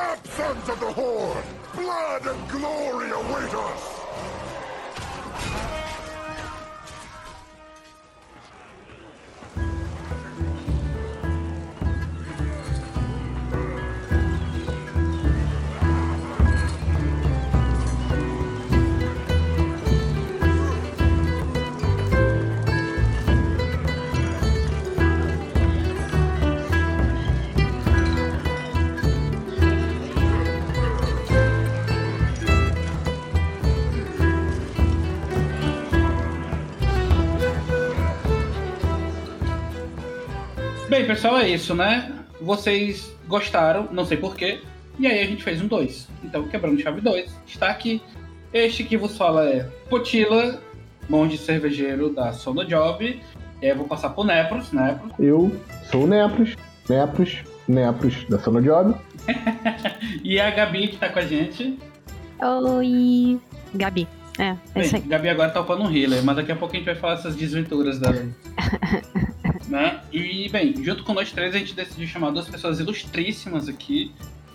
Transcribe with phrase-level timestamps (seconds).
[0.00, 1.44] Stop, sons of the Horde!
[1.74, 4.49] Blood and glory await us!
[41.10, 42.12] Pessoal, é isso, né?
[42.40, 44.60] Vocês gostaram, não sei porquê,
[44.96, 46.08] e aí a gente fez um 2.
[46.22, 48.00] Então, quebrando chave 2, está aqui.
[48.52, 50.60] Este que vos fala é Potila,
[51.08, 53.20] monge cervejeiro da Sono Job.
[53.60, 55.12] E aí eu vou passar pro Nepros, Nepros.
[55.18, 55.50] Eu
[55.90, 56.56] sou o Nepros,
[56.88, 58.94] Nepros, Nepros da Sono Job.
[60.22, 61.76] e a Gabi que tá com a gente.
[62.40, 63.40] Oi,
[63.74, 64.06] Gabi.
[64.38, 65.08] É, é isso Bem, aí.
[65.08, 67.34] Gabi agora tá upando um healer, mas daqui a pouco a gente vai falar essas
[67.34, 68.28] desventuras dela.
[69.70, 70.00] né?
[70.12, 74.12] E, bem, junto com nós três, a gente decidiu chamar duas pessoas ilustríssimas aqui.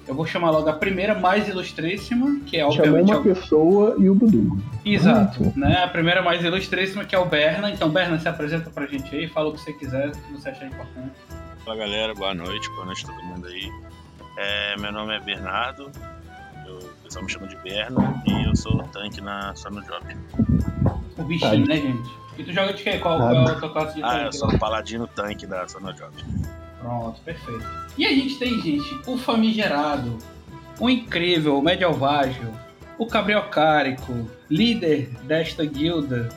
[0.07, 3.09] Eu vou chamar logo a primeira mais ilustríssima, que é Chamou obviamente.
[3.11, 4.61] uma a- pessoa e o Budugo.
[4.85, 5.83] Exato, né?
[5.83, 7.71] A primeira mais ilustríssima, que é o Berna.
[7.71, 10.49] Então, Berna, se apresenta pra gente aí, fala o que você quiser, o que você
[10.49, 11.09] achar importante.
[11.63, 13.71] Fala galera, boa noite, boa noite a todo mundo aí.
[14.37, 15.89] É, meu nome é Bernardo,
[16.67, 20.05] eu, o pessoal me chama de Berna e eu sou tanque na Sono Job.
[21.17, 21.73] O bichinho, Tá.
[21.73, 22.09] né, gente?
[22.37, 22.97] E tu joga de quê?
[22.97, 23.29] Qual, Tá.
[23.29, 24.53] qual é a tua classe de Ah, eu tanque sou lá?
[24.55, 26.11] o paladino tanque da Sono Job.
[26.81, 27.65] Pronto, perfeito.
[27.97, 30.17] E a gente tem, gente, o famigerado,
[30.79, 32.51] o incrível, o medievágio,
[32.97, 36.29] o cabriocárico, líder desta guilda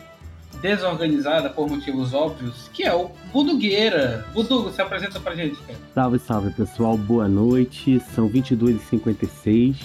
[0.60, 4.24] desorganizada por motivos óbvios, que é o Budugueira.
[4.34, 5.78] Budugo, se apresenta pra gente, cara.
[5.94, 8.00] Salve, salve pessoal, boa noite.
[8.14, 9.76] São 22h56,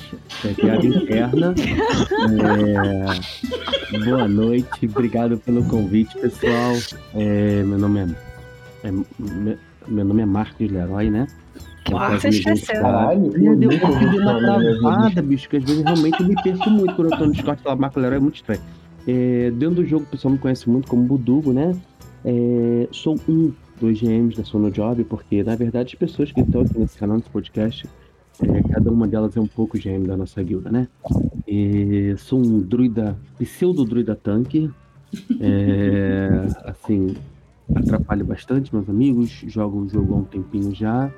[0.45, 1.53] é piada interna.
[3.93, 6.73] É, Boa noite, obrigado pelo convite, pessoal.
[7.13, 9.57] É, Meu nome é, é- me-
[9.87, 11.27] Meu nome é Marcos Leroy, né?
[11.87, 12.81] Ah, pode você me esqueceu.
[12.81, 16.21] Caralho, Eu eu dei nunca ouvi eu esse uma travada, bicho, que às vezes realmente
[16.21, 18.35] eu me perco muito quando eu tô no Discord e falo Marco Leroy, é muito
[18.35, 18.61] estranho.
[19.07, 21.75] É, dentro do jogo, o pessoal me conhece muito como Budugo, né?
[22.23, 26.61] É, sou um dos GMs da Sono Job, porque na verdade as pessoas que estão
[26.61, 27.85] aqui nesse canal, nesse podcast,
[28.41, 30.87] é, cada uma delas é um pouco GM da nossa guilda, né?
[32.17, 34.71] Sou um druida, pseudo-druida tanque.
[35.39, 37.15] É, assim,
[37.75, 41.11] atrapalho bastante meus amigos, jogo o jogo há um tempinho já.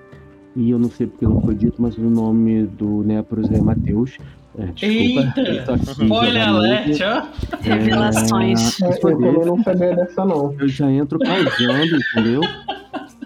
[0.55, 4.17] E eu não sei porque não foi dito, mas o nome do Nepros é Matheus.
[4.57, 5.41] É, desculpa.
[5.41, 5.73] Eita!
[5.73, 7.57] aqui Spoiler alert, ó!
[7.61, 8.81] Revelações.
[8.81, 10.55] É, Eu também não sabia dessa, não.
[10.59, 12.41] eu já entro causando, entendeu?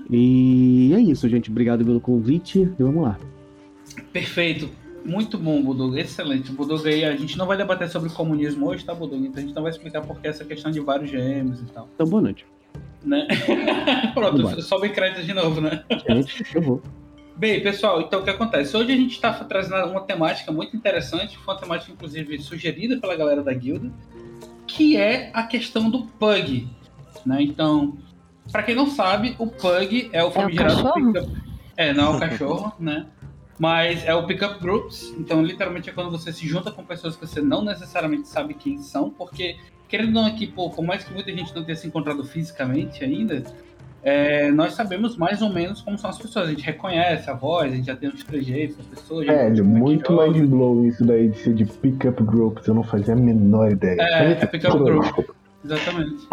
[0.09, 1.51] E é isso, gente.
[1.51, 2.61] Obrigado pelo convite.
[2.79, 3.17] E vamos lá.
[4.11, 4.69] Perfeito.
[5.05, 5.97] Muito bom, Budugo.
[5.97, 6.51] Excelente.
[6.51, 9.23] Budugo aí, a gente não vai debater sobre comunismo hoje, tá, Budugo?
[9.25, 11.87] Então a gente não vai explicar por que essa questão de vários GMs e tal,
[11.95, 12.45] Então, boa noite.
[13.03, 13.27] né?
[14.13, 15.83] Pronto, sobe crédito de novo, né?
[16.07, 16.81] Gente, eu vou.
[17.39, 18.75] Bem, pessoal, então o que acontece?
[18.75, 23.15] Hoje a gente está trazendo uma temática muito interessante, foi uma temática inclusive sugerida pela
[23.15, 23.89] galera da guilda,
[24.67, 26.67] que é a questão do pug.
[27.25, 27.43] Né?
[27.43, 27.97] Então,
[28.51, 31.13] para quem não sabe, o pug é o famigerado cachorro?
[31.13, 31.41] pick-up.
[31.77, 33.07] É, não é o cachorro, né?
[33.57, 35.15] Mas é o pick-up groups.
[35.17, 38.81] Então, literalmente é quando você se junta com pessoas que você não necessariamente sabe quem
[38.81, 39.55] são, porque,
[39.87, 43.01] querendo ou não aqui, pô, por mais que muita gente não tenha se encontrado fisicamente
[43.01, 43.45] ainda,
[44.03, 46.47] é, nós sabemos mais ou menos como são as pessoas.
[46.47, 49.25] A gente reconhece a voz, a gente já tem os trejeitos da pessoa.
[49.25, 52.67] já Velho, entende como é muito mind blow isso daí de ser de pick-up groups.
[52.67, 53.97] Eu não fazia a menor ideia.
[53.99, 55.29] É, é pick-up tudo group.
[55.63, 56.27] Exatamente.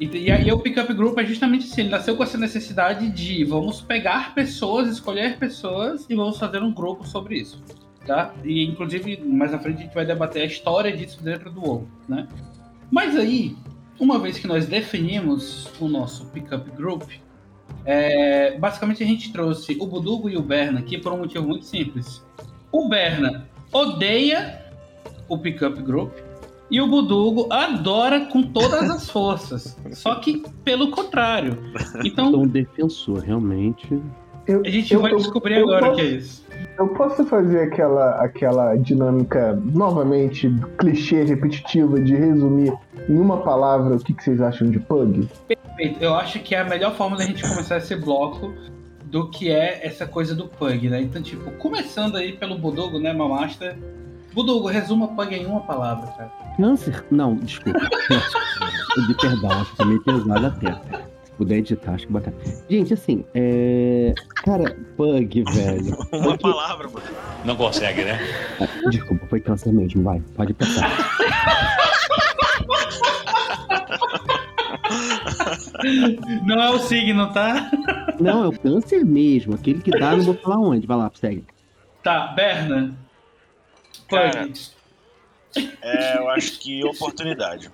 [0.00, 3.44] E, e aí o Pickup Group é justamente assim, ele nasceu com essa necessidade de
[3.44, 7.62] vamos pegar pessoas, escolher pessoas e vamos fazer um grupo sobre isso.
[8.06, 8.32] Tá?
[8.42, 11.88] E inclusive, mais na frente a gente vai debater a história disso dentro do WoW,
[12.08, 12.26] né?
[12.90, 13.54] Mas aí,
[14.00, 17.02] uma vez que nós definimos o nosso Pickup Group,
[17.84, 21.66] é, basicamente a gente trouxe o Budugo e o Berna aqui por um motivo muito
[21.66, 22.24] simples.
[22.72, 24.64] O Berna odeia
[25.28, 26.12] o Pickup Group
[26.70, 29.76] e o Budugo adora com todas as forças.
[29.92, 31.58] Só que pelo contrário.
[32.02, 34.00] Então um defensor, realmente.
[34.50, 36.44] Eu, a gente eu- vai eu- descobrir agora o posso- que é isso.
[36.78, 40.48] Eu posso fazer aquela, aquela dinâmica, novamente,
[40.78, 42.72] clichê, repetitiva, de resumir
[43.08, 45.28] em uma palavra o que, que vocês acham de pug?
[45.48, 46.02] Perfeito.
[46.02, 48.52] Eu acho que é a melhor forma da gente começar esse bloco
[49.04, 51.00] do que é essa coisa do Pug, né?
[51.02, 53.76] Então, tipo, começando aí pelo Budugo, né, Mamaster?
[54.32, 56.30] Budugo, resuma Pug em uma palavra, cara.
[56.56, 57.04] Câncer?
[57.10, 57.80] Não, desculpa.
[59.08, 60.78] de perdão, acho que tá meio pesado até.
[61.40, 62.36] Puder editar, acho que bacana.
[62.68, 64.12] Gente, assim, é.
[64.44, 65.96] Cara, Pug, velho.
[66.12, 67.06] Uma palavra, mano.
[67.46, 68.18] Não consegue, né?
[68.90, 70.20] Desculpa, foi câncer mesmo, vai.
[70.36, 70.90] Pode passar.
[76.44, 77.70] Não é o signo, tá?
[78.20, 79.54] Não, é o câncer mesmo.
[79.54, 80.86] Aquele que dá, não vou falar onde.
[80.86, 81.46] Vai lá, segue.
[82.02, 82.94] Tá, Berna.
[84.10, 84.46] Cara.
[85.80, 87.70] É, eu acho que oportunidade.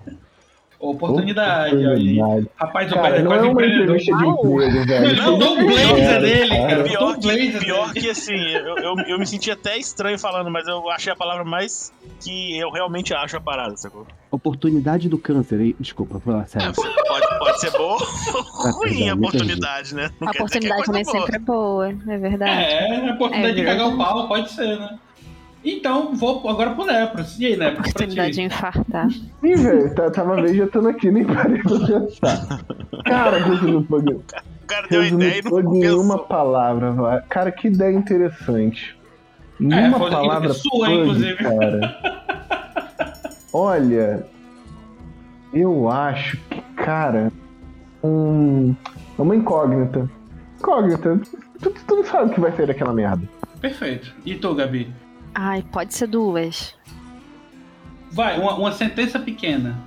[0.79, 2.19] Oportunidade, olha aí.
[2.19, 2.49] Oportunidade.
[2.55, 3.83] Rapaz, o Cara, é não quase é uma empreendedor.
[3.95, 5.15] entrevista de emprego, velho.
[5.17, 6.83] Não, não, o blazer dele, cara.
[6.83, 8.01] Pior Tom Blazer que, pior dele.
[8.01, 11.43] que assim, eu, eu, eu me senti até estranho falando, mas eu achei a palavra
[11.43, 11.91] mais
[12.23, 14.05] que eu realmente acho a parada, sacou?
[14.29, 15.59] Oportunidade do câncer.
[15.59, 15.75] aí.
[15.79, 16.73] Desculpa, fala É, sério.
[16.73, 20.11] pode, pode ser boa ou Ah, ruim a me oportunidade, né?
[20.21, 21.17] Não A que é oportunidade coisa também boa.
[21.19, 22.51] sempre é boa, é verdade.
[22.51, 24.99] É, a oportunidade É de cagar o pau, pode ser, né?
[25.69, 27.37] Então, vou agora pro Nepros.
[27.39, 27.79] E aí, Nepros?
[27.81, 29.07] pra Oportunidade de infartar.
[29.43, 32.61] Ih, velho, tá- tava vegetando aqui, nem parei pra pensar.
[33.05, 34.13] Cara, resumindo o Pug.
[34.13, 34.23] O
[34.67, 36.19] cara deu a Resumindo ideia e não em uma pensou.
[36.27, 37.21] palavra, vai.
[37.29, 38.97] Cara, que ideia interessante.
[39.59, 41.35] Em É, palavra, sua, Pug, inclusive.
[41.35, 41.97] cara.
[43.51, 44.25] Olha,
[45.53, 47.31] eu acho que, cara,
[48.03, 48.75] um,
[49.17, 50.09] é uma incógnita.
[50.59, 51.19] Incógnita.
[51.61, 53.27] Tu, tu não sabe o que vai ser daquela merda.
[53.59, 54.13] Perfeito.
[54.25, 54.91] E tu, Gabi?
[55.39, 56.73] Ai, pode ser duas.
[58.11, 59.77] Vai, uma, uma sentença pequena.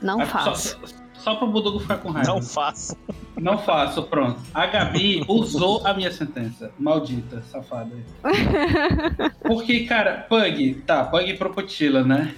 [0.00, 0.80] Não Ah, faço.
[0.82, 2.32] Só, só pro Budugo ficar com raiva.
[2.32, 2.96] Não faço.
[3.36, 4.40] Não faço, pronto.
[4.54, 6.72] A Gabi usou a minha sentença.
[6.78, 7.94] Maldita, safada.
[9.44, 12.34] Porque, cara, Pug, tá, Pug e Propotila, né?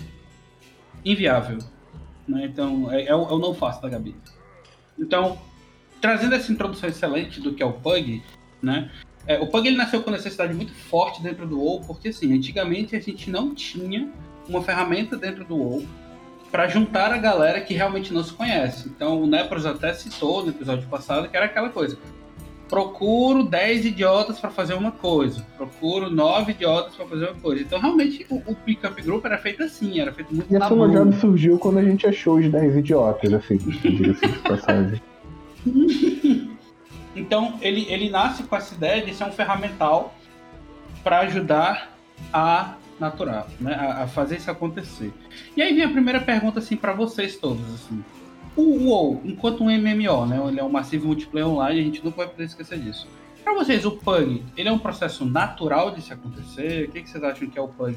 [1.05, 1.59] Inviável.
[2.27, 2.47] Né?
[2.47, 4.17] Então, é, é o, é o não faço da Gabi.
[4.99, 5.39] Então,
[6.01, 8.21] trazendo essa introdução excelente do que é o Pug,
[8.61, 8.91] né?
[9.27, 12.95] É, o Pug ele nasceu com necessidade muito forte dentro do WoW, porque assim, antigamente
[12.95, 14.09] a gente não tinha
[14.49, 15.85] uma ferramenta dentro do WoW
[16.51, 18.89] para juntar a galera que realmente não se conhece.
[18.89, 21.99] Então o Nepros até citou no episódio passado que era aquela coisa.
[22.69, 25.45] Procuro 10 idiotas para fazer uma coisa.
[25.57, 27.63] Procuro 9 idiotas para fazer uma coisa.
[27.63, 30.69] Então realmente o, o Pickup Group era feito assim, era feito muito E a na
[30.69, 31.05] Sono mão.
[31.05, 35.03] Job surgiu quando a gente achou os 10 idiotas, assim, diga-se de passagem.
[37.17, 40.15] Então ele, ele nasce com essa ideia de ser um ferramental
[41.03, 41.97] para ajudar
[42.33, 45.13] a natural, né, a, a fazer isso acontecer.
[45.57, 48.03] E aí vem a primeira pergunta assim para vocês todos assim.
[48.57, 52.19] O WoW, enquanto um MMO, né, ele é um massivo multiplayer online, a gente nunca
[52.19, 53.07] vai poder esquecer disso.
[53.45, 56.89] Para vocês, o PUG, ele é um processo natural de se acontecer?
[56.89, 57.95] O que, que vocês acham que é o PUG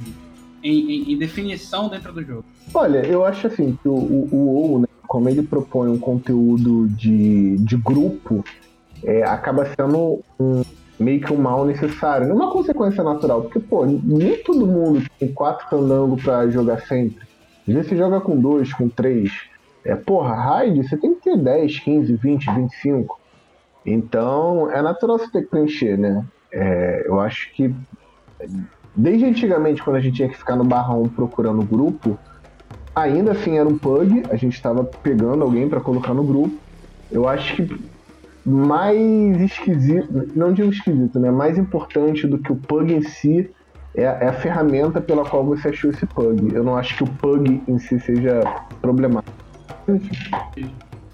[0.62, 2.44] em, em- em definição dentro do jogo?
[2.74, 7.57] Olha, eu acho assim que o, o WoW, né, como ele propõe um conteúdo de,
[7.60, 8.44] de grupo,
[9.03, 10.61] é, acaba sendo um,
[10.99, 15.31] meio que um mal necessário, não uma consequência natural, porque, pô, nem todo mundo tem
[15.33, 17.27] quatro candangos pra jogar sempre.
[17.67, 19.31] Às vezes você joga com dois, com três.
[19.85, 23.19] É, porra, raid, você tem que ter 10, 15, 20, 25.
[23.85, 26.25] Então, é natural você ter que preencher, né?
[26.51, 27.73] É, eu acho que
[28.95, 32.19] desde antigamente, quando a gente tinha que ficar no barrão procurando grupo,
[32.93, 36.57] ainda assim era um pug, a gente estava pegando alguém para colocar no grupo.
[37.11, 37.89] Eu acho que
[38.49, 41.31] mais esquisito, não digo esquisito, né?
[41.31, 43.49] Mais importante do que o pug em si
[43.95, 46.53] é, a- é a ferramenta pela qual você achou esse pug.
[46.53, 48.41] Eu não acho que o pug em si seja
[48.81, 49.29] problemático.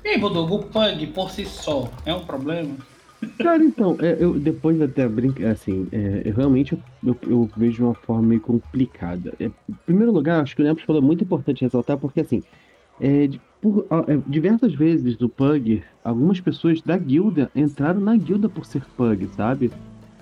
[0.03, 2.77] E aí, Bodogo, o PUG por si só é um problema?
[3.39, 7.83] Cara, então, é, eu depois até brincar, assim, é, eu realmente eu, eu vejo de
[7.83, 9.35] uma forma meio complicada.
[9.39, 12.43] É, em primeiro lugar, acho que o Nepos falou muito importante ressaltar, porque assim,
[12.99, 13.27] é,
[13.65, 18.83] por é, diversas vezes do Pug, algumas pessoas da guilda entraram na guilda por ser
[18.95, 19.71] Pug, sabe?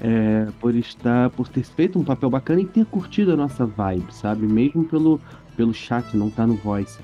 [0.01, 4.13] É, por estar, por ter feito um papel bacana e ter curtido a nossa vibe,
[4.13, 4.47] sabe?
[4.47, 5.19] Mesmo pelo,
[5.57, 6.99] pelo chat, não tá no voice.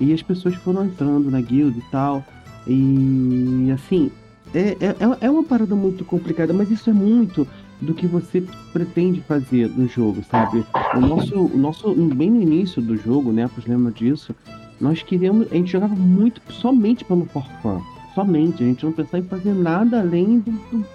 [0.00, 2.24] E as pessoas foram entrando na guilda e tal.
[2.66, 4.10] E assim,
[4.54, 7.46] é, é, é- é uma parada muito complicada, mas isso é muito
[7.80, 8.42] do que você
[8.72, 10.64] pretende fazer no jogo, sabe?
[10.96, 13.48] O nosso, o nosso bem no início do jogo, né?
[13.52, 14.34] Pois lembra disso?
[14.80, 17.80] Nós queríamos, a gente jogava muito somente pelo for fun,
[18.14, 18.62] somente.
[18.62, 20.86] A gente não pensava em fazer nada além do, do,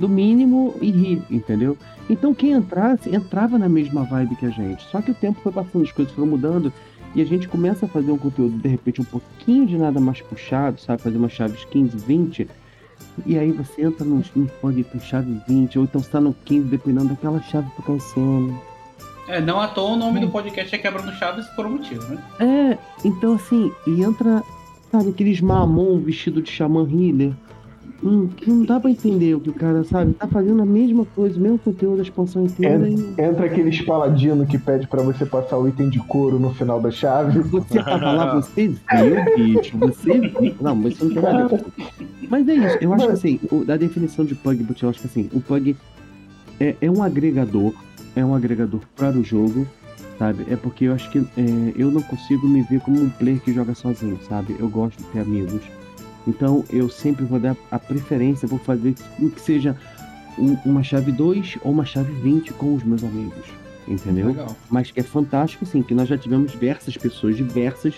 [0.00, 1.76] do mínimo e rir, entendeu?
[2.10, 4.82] Então quem entrasse entrava na mesma vibe que a gente.
[4.90, 6.72] Só que o tempo foi passando, as coisas foram mudando
[7.14, 10.20] e a gente começa a fazer um conteúdo de repente um pouquinho de nada mais
[10.20, 11.00] puxado, sabe?
[11.00, 12.48] Fazer umas chaves 15, 20.
[13.26, 14.22] E aí você entra no
[14.60, 17.98] pode com chave 20, ou então você tá no 15, dependendo daquela chave que tá
[17.98, 18.71] sendo.
[19.28, 22.18] É, não à toa o nome do podcast é Quebrando Chaves por um motivo, né?
[22.40, 24.42] É, então assim, e entra,
[24.90, 27.32] sabe, aqueles mamon vestido de xamã healer.
[28.04, 31.04] Hum, que não dá pra entender o que o cara, sabe, tá fazendo a mesma
[31.14, 35.24] coisa, o mesmo conteúdo da expansão inteira e Entra aquele paladino que pede pra você
[35.24, 37.38] passar o item de couro no final da chave.
[37.42, 40.52] você tava lá, você viu, bicho, você viu.
[40.60, 41.64] Não, mas isso não tem nada.
[42.28, 45.06] Mas é isso, eu acho que assim, o- da definição de Pug eu acho que
[45.06, 45.76] assim, o Pug
[46.58, 47.72] é, é um agregador
[48.14, 49.66] é um agregador para o jogo,
[50.18, 50.46] sabe?
[50.50, 51.24] É porque eu acho que é,
[51.76, 54.56] eu não consigo me ver como um player que joga sozinho, sabe?
[54.58, 55.62] Eu gosto de ter amigos.
[56.26, 59.76] Então eu sempre vou dar a preferência, vou fazer que seja
[60.38, 63.46] um, uma chave 2 ou uma chave 20 com os meus amigos.
[63.86, 64.28] Entendeu?
[64.28, 64.56] Legal.
[64.70, 67.96] Mas é fantástico, sim, que nós já tivemos diversas pessoas diversas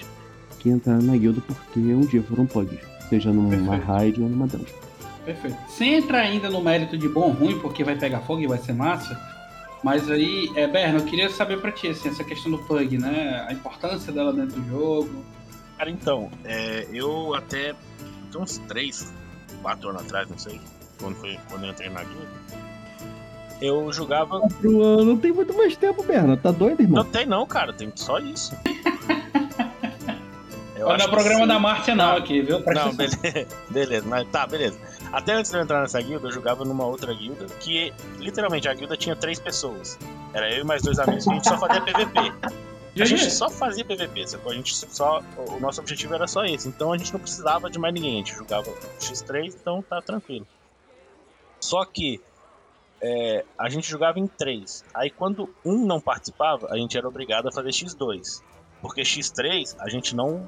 [0.59, 2.79] que entraram na guilda porque um dia foram pugs.
[3.11, 3.87] Seja numa Perfeito.
[3.87, 4.75] raid ou numa dungeon.
[5.27, 5.57] Perfeito.
[5.69, 8.59] Sem entrar ainda no mérito de bom ou ruim, porque vai pegar fogo e vai
[8.59, 9.15] ser massa.
[9.85, 13.45] Mas aí, é, Berno, eu queria saber pra ti, assim, essa questão do Pug, né?
[13.47, 15.23] A importância dela dentro do jogo.
[15.77, 17.75] Cara, então, é, eu até
[18.33, 19.13] tem uns 3,
[19.61, 20.59] 4 anos atrás, não sei,
[20.99, 22.27] quando, foi, quando eu entrei na guilda,
[23.61, 24.41] eu jogava.
[24.63, 26.35] Não tem muito mais tempo, Berna.
[26.35, 27.05] Tá doido, irmão?
[27.05, 28.57] Não tem não, cara, tem só isso.
[30.85, 31.47] Eu Olha o programa sim.
[31.47, 32.61] da Márcia não aqui, viu?
[32.61, 33.19] Presta Não, beleza,
[33.71, 34.79] beleza, mas tá, beleza.
[35.11, 38.75] Até antes de eu entrar nessa guilda, eu jogava numa outra guilda, que literalmente a
[38.75, 39.99] guilda tinha três pessoas.
[40.35, 42.21] Era eu e mais dois amigos que a gente só fazia PVP.
[43.01, 44.53] A gente só fazia PVP, sacou?
[44.53, 45.23] A gente só.
[45.37, 46.69] O nosso objetivo era só esse.
[46.69, 48.15] Então a gente não precisava de mais ninguém.
[48.15, 50.47] A gente jogava X3, então tá tranquilo.
[51.59, 52.21] Só que
[53.01, 54.85] é, a gente jogava em três.
[54.95, 58.43] Aí quando um não participava, a gente era obrigado a fazer X2.
[58.81, 60.47] Porque X3 a gente não.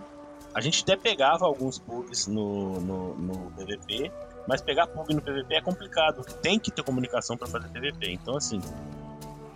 [0.57, 4.11] A gente até pegava alguns bugs no, no, no PVP,
[4.49, 6.25] mas pegar bug no PVP é complicado.
[6.41, 8.13] Tem que ter comunicação pra fazer PVP.
[8.13, 8.59] Então assim.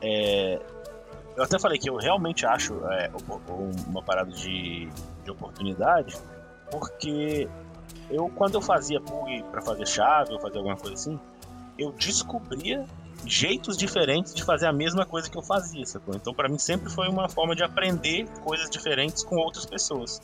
[0.03, 0.61] É,
[1.35, 3.11] eu até falei que eu realmente acho é,
[3.87, 4.91] uma parada de,
[5.25, 6.15] de oportunidade,
[6.71, 7.49] porque
[8.11, 11.19] eu quando eu fazia bug pra fazer chave ou fazer alguma coisa assim,
[11.79, 12.85] eu descobria
[13.25, 16.15] jeitos diferentes de fazer a mesma coisa que eu fazia, sacou?
[16.15, 20.21] Então pra mim sempre foi uma forma de aprender coisas diferentes com outras pessoas.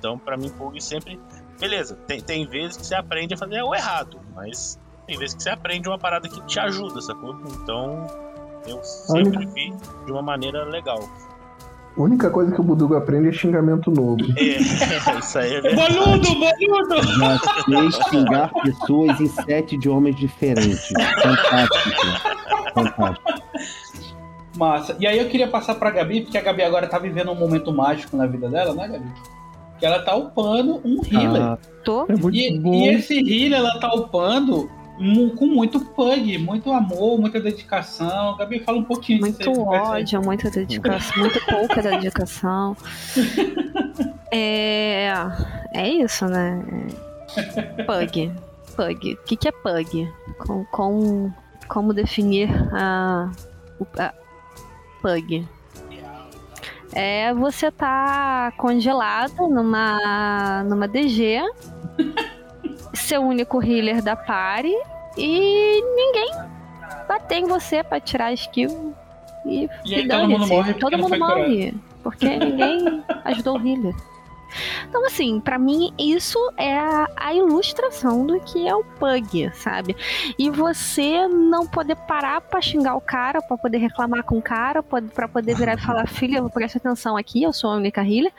[0.00, 1.20] Então pra mim bug sempre,
[1.60, 5.42] beleza, tem, tem vezes que você aprende a fazer o errado, mas tem vezes que
[5.42, 7.38] você aprende uma parada que te ajuda, sacou?
[7.62, 8.06] Então
[8.66, 9.72] eu sempre vi
[10.06, 11.00] de uma maneira legal.
[11.96, 14.22] A única coisa que o Budugo aprende é xingamento novo.
[14.38, 14.56] É,
[15.20, 15.94] isso aí é verdade.
[15.94, 17.02] Boludo, boludo!
[17.18, 20.88] Já sei xingar pessoas em sete idiomas diferentes.
[21.22, 22.02] Fantástico.
[22.74, 23.30] Fantástico.
[24.56, 24.96] Massa.
[24.98, 27.72] E aí eu queria passar pra Gabi, porque a Gabi agora tá vivendo um momento
[27.72, 29.12] mágico na vida dela, né, Gabi?
[29.80, 31.42] Que ela tá upando um healer.
[31.42, 32.04] Ah, Tô.
[32.08, 32.72] é muito e, bom.
[32.74, 34.70] e esse healer ela tá upando
[35.38, 38.36] com muito pug, muito amor, muita dedicação.
[38.36, 39.80] Gabi, fala um pouquinho disso Muito aí.
[39.80, 42.76] ódio, muita dedicação, muito pouca dedicação.
[44.32, 45.12] É,
[45.74, 46.62] é isso, né?
[47.36, 48.32] É Pug.
[48.76, 49.14] Pug.
[49.14, 50.08] O que, que é pug?
[50.38, 51.32] Com, com-
[51.66, 53.28] como definir a,
[53.80, 54.14] o- a
[55.02, 55.48] pug?
[56.92, 61.40] É você tá congelado numa, numa DG,
[62.94, 64.74] ser o único healer da party
[65.16, 66.30] e ninguém
[67.06, 68.94] bater em você pra tirar a skill
[69.46, 71.38] e, E e todo mundo morre Todo mundo foi curado.
[71.40, 71.74] morre.
[72.02, 73.94] Porque ninguém ajudou o healer.
[74.88, 79.96] Então, assim, pra mim, isso é a, a ilustração do que é o pug, sabe?
[80.38, 84.82] E você não poder parar pra xingar o cara, pra poder reclamar com o cara,
[84.82, 88.32] pra poder virar e falar: filha, presta atenção aqui, eu sou a única healer.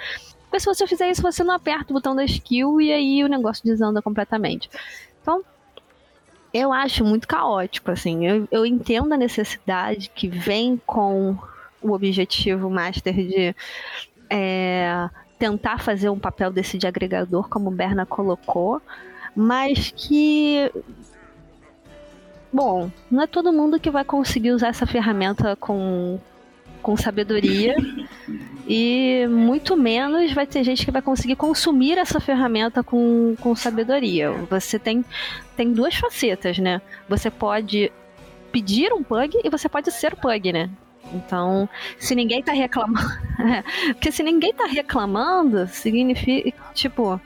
[0.44, 3.30] Porque se você fizer isso, você não aperta o botão da skill e aí o
[3.30, 4.70] negócio desanda completamente.
[5.22, 5.42] Então,
[6.54, 8.28] eu acho muito caótico, assim.
[8.28, 11.38] Eu, eu entendo a necessidade que vem com
[11.82, 13.56] o objetivo master de
[14.30, 15.10] é,
[15.42, 18.80] tentar fazer um papel desse de agregador, como Berna colocou,
[19.36, 20.72] mas que.
[22.54, 26.20] Bom, não é todo mundo que vai conseguir usar essa ferramenta com,
[26.84, 27.76] com sabedoria.
[28.68, 34.32] E muito menos vai ter gente que vai conseguir consumir essa ferramenta com, com sabedoria.
[34.48, 35.04] Você tem,
[35.58, 36.84] tem duas facetas, né?
[37.10, 37.92] Você pode
[38.52, 40.70] pedir um pug e você pode ser pug, né?
[41.14, 43.08] Então, se ninguém tá reclamando.
[43.94, 46.54] Porque se ninguém tá reclamando, significa.
[46.74, 47.20] Tipo.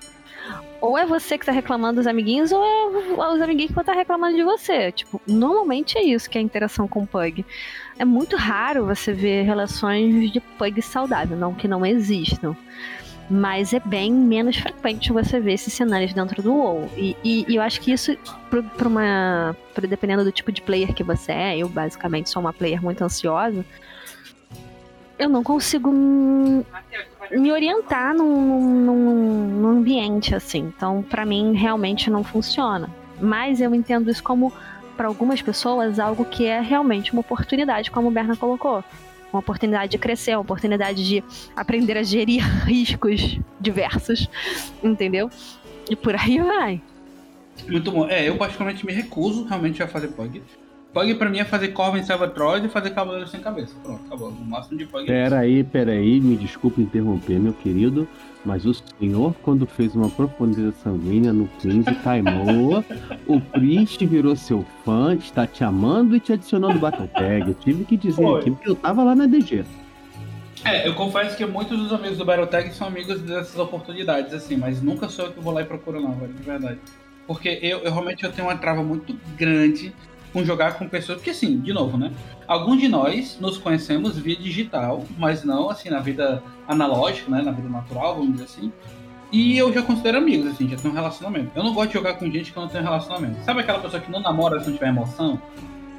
[0.82, 3.94] Ou é você que tá reclamando dos amiguinhos, ou é os amiguinhos que vão estar
[3.94, 4.92] reclamando de você.
[4.92, 7.44] Tipo, normalmente é isso que é a interação com o pug.
[7.98, 12.56] É muito raro você ver relações de pug saudável, não que não existam.
[13.30, 16.90] Mas é bem menos frequente você ver esses cenários dentro do WoW.
[16.96, 18.16] E, e- e eu acho que isso,
[18.78, 19.56] pra uma.
[19.90, 23.66] dependendo do tipo de player que você é, eu basicamente sou uma player muito ansiosa.
[25.18, 30.60] Eu não consigo me orientar num, num- num ambiente assim.
[30.76, 32.90] Então, pra mim, realmente não funciona.
[33.20, 34.52] Mas eu entendo isso como,
[34.98, 38.84] pra algumas pessoas, algo que é realmente uma oportunidade, como o Berna colocou.
[39.36, 41.22] Uma oportunidade de crescer, uma oportunidade de
[41.54, 44.30] aprender a gerir riscos diversos,
[44.82, 45.30] entendeu?
[45.90, 46.82] E por aí vai.
[47.68, 48.08] Muito bom.
[48.08, 50.42] É, eu particularmente me recuso realmente a fazer pug.
[50.94, 53.76] Pug pra mim é fazer Corvin Salvatore e fazer Cavaleiro Sem Cabeça.
[53.84, 54.30] Pronto, acabou.
[54.30, 55.06] O máximo de Pug é.
[55.06, 58.08] Peraí, peraí, me desculpe interromper, meu querido,
[58.46, 62.86] mas o senhor, quando fez uma profundidade sanguínea no 15, timou,
[63.26, 67.48] o Priest virou seu fã, está te amando e te adicionando Battle Tag.
[67.48, 68.40] Eu tive que dizer Foi.
[68.40, 69.66] aqui, porque eu tava lá na DG.
[70.64, 74.82] É, eu confesso que muitos dos amigos do Battletech são amigos dessas oportunidades, assim, mas
[74.82, 76.80] nunca sou eu que vou lá e procuro, não, velho, de verdade.
[77.28, 79.94] Porque eu, eu realmente eu tenho uma trava muito grande
[80.36, 81.20] com jogar com pessoas.
[81.20, 82.12] Porque, assim, de novo, né?
[82.46, 87.42] Alguns de nós nos conhecemos via digital, mas não, assim, na vida analógica, né?
[87.42, 88.70] Na vida natural, vamos dizer assim.
[89.32, 91.52] E eu já considero amigos, assim, já tenho um relacionamento.
[91.56, 93.42] Eu não gosto de jogar com gente que não tem relacionamento.
[93.46, 95.42] Sabe aquela pessoa que não namora se não tiver emoção?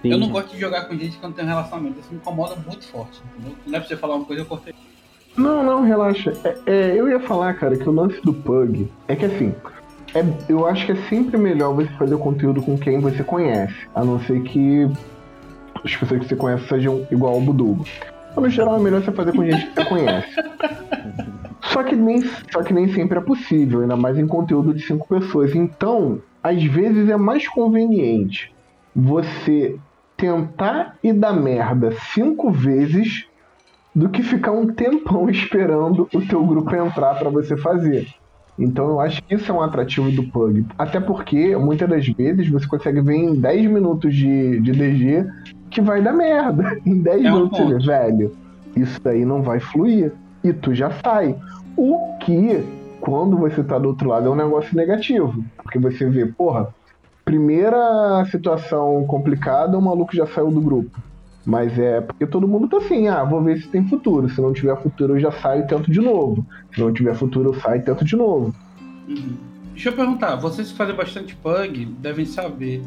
[0.03, 0.13] Sim.
[0.13, 1.99] Eu não gosto de jogar com gente que não tem relacionamento.
[1.99, 3.57] Isso me incomoda muito forte, entendeu?
[3.67, 4.75] Não é pra você falar uma coisa, eu cortei.
[5.35, 6.35] Não, não, relaxa.
[6.45, 9.55] É, é, eu ia falar, cara, que o lance do Pug é que assim.
[10.15, 13.75] É- eu acho que é sempre melhor você fazer conteúdo com quem você conhece.
[13.95, 14.89] A não ser que
[15.85, 17.85] as pessoas que você conhece sejam igual ao Budugo.
[18.35, 20.29] Mas, no geral é melhor você fazer com gente que você conhece.
[21.73, 25.07] Só que, nem, só que nem sempre é possível, ainda mais em conteúdo de cinco
[25.09, 25.55] pessoas.
[25.55, 28.55] Então, às vezes é mais conveniente
[28.95, 29.77] você
[30.17, 33.27] tentar e dar merda cinco vezes
[33.95, 38.07] do que ficar um tempão esperando o teu grupo entrar pra você fazer.
[38.59, 40.65] Então eu acho que isso é um atrativo do Pug.
[40.79, 45.27] Até porque, muitas das vezes, você consegue ver em 10 minutos de, de DG
[45.71, 46.79] que vai dar merda.
[46.87, 47.87] Em 10 É um minutos você vê, ponto.
[47.87, 48.33] velho,
[48.77, 50.13] isso daí não vai fluir.
[50.43, 51.37] E tu já sai.
[51.77, 52.65] O que,
[53.01, 55.45] quando você tá do outro lado, é um negócio negativo.
[55.63, 56.69] Porque você vê, porra,
[57.25, 60.99] primeira situação complicada, o maluco já saiu do grupo.
[61.47, 64.29] Mas é porque todo mundo tá assim, ah, vou ver se tem futuro.
[64.29, 66.45] Se não tiver futuro, eu já saio e tento de novo.
[66.75, 68.53] Se não tiver futuro, eu saio e tento de novo.
[69.09, 69.37] Uhum.
[69.73, 72.83] Deixa eu perguntar, vocês que fazem bastante pug devem saber.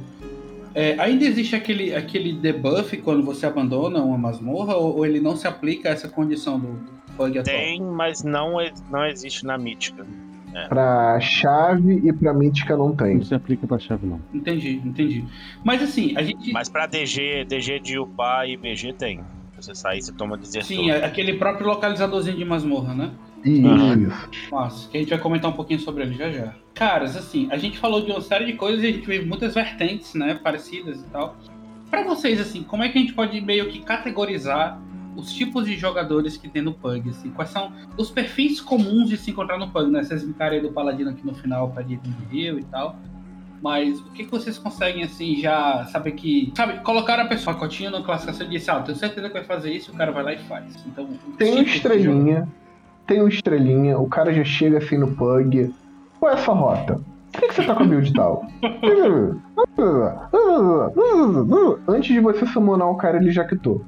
[0.75, 5.37] É, ainda existe aquele, aquele debuff quando você abandona uma masmorra ou, ou ele não
[5.37, 7.55] se aplica a essa condição do, do pug atual?
[7.55, 8.55] Tem, mas não,
[8.91, 10.05] não existe na mítica.
[10.67, 13.15] Pra chave e pra mítica não tem.
[13.15, 14.19] Não se aplica pra chave, não.
[14.33, 15.25] Entendi, entendi.
[15.63, 16.51] Mas assim, a gente.
[16.51, 19.21] Mas pra DG, DG de upar e BG tem.
[19.59, 20.67] Se você sair, você toma desertor.
[20.67, 23.11] Sim, é aquele próprio localizadorzinho de masmorra, né?
[23.43, 24.49] Isso.
[24.51, 26.53] Nossa, que a gente vai comentar um pouquinho sobre ele já já.
[26.73, 29.53] Caras, assim, a gente falou de uma série de coisas e a gente viu muitas
[29.53, 31.35] vertentes, né, parecidas e tal.
[31.89, 34.79] Pra vocês, assim, como é que a gente pode meio que categorizar
[35.19, 37.29] os tipos de jogadores que tem no PUG, assim?
[37.31, 40.03] Quais são os perfis comuns de se encontrar no PUG, né?
[40.03, 42.95] Vocês brincaram aí do Paladino aqui no final pra Item de Rio e tal.
[43.61, 46.51] Mas o que, que vocês conseguem, assim, já saber que.
[46.55, 49.71] Sabe, colocar a pessoa cotinha na classificação e disse, ah, tenho certeza que vai fazer
[49.71, 50.75] isso, o cara vai lá e faz.
[50.87, 52.47] Então, Tem de estrelinha.
[53.05, 53.97] Tem um estrelinha.
[53.97, 55.73] O cara já chega assim no Pug.
[56.19, 57.01] Qual é a sua rota?
[57.31, 58.45] Por que, que você tá com a build tal?
[61.87, 63.83] Antes de você summonar o cara, ele já quitou.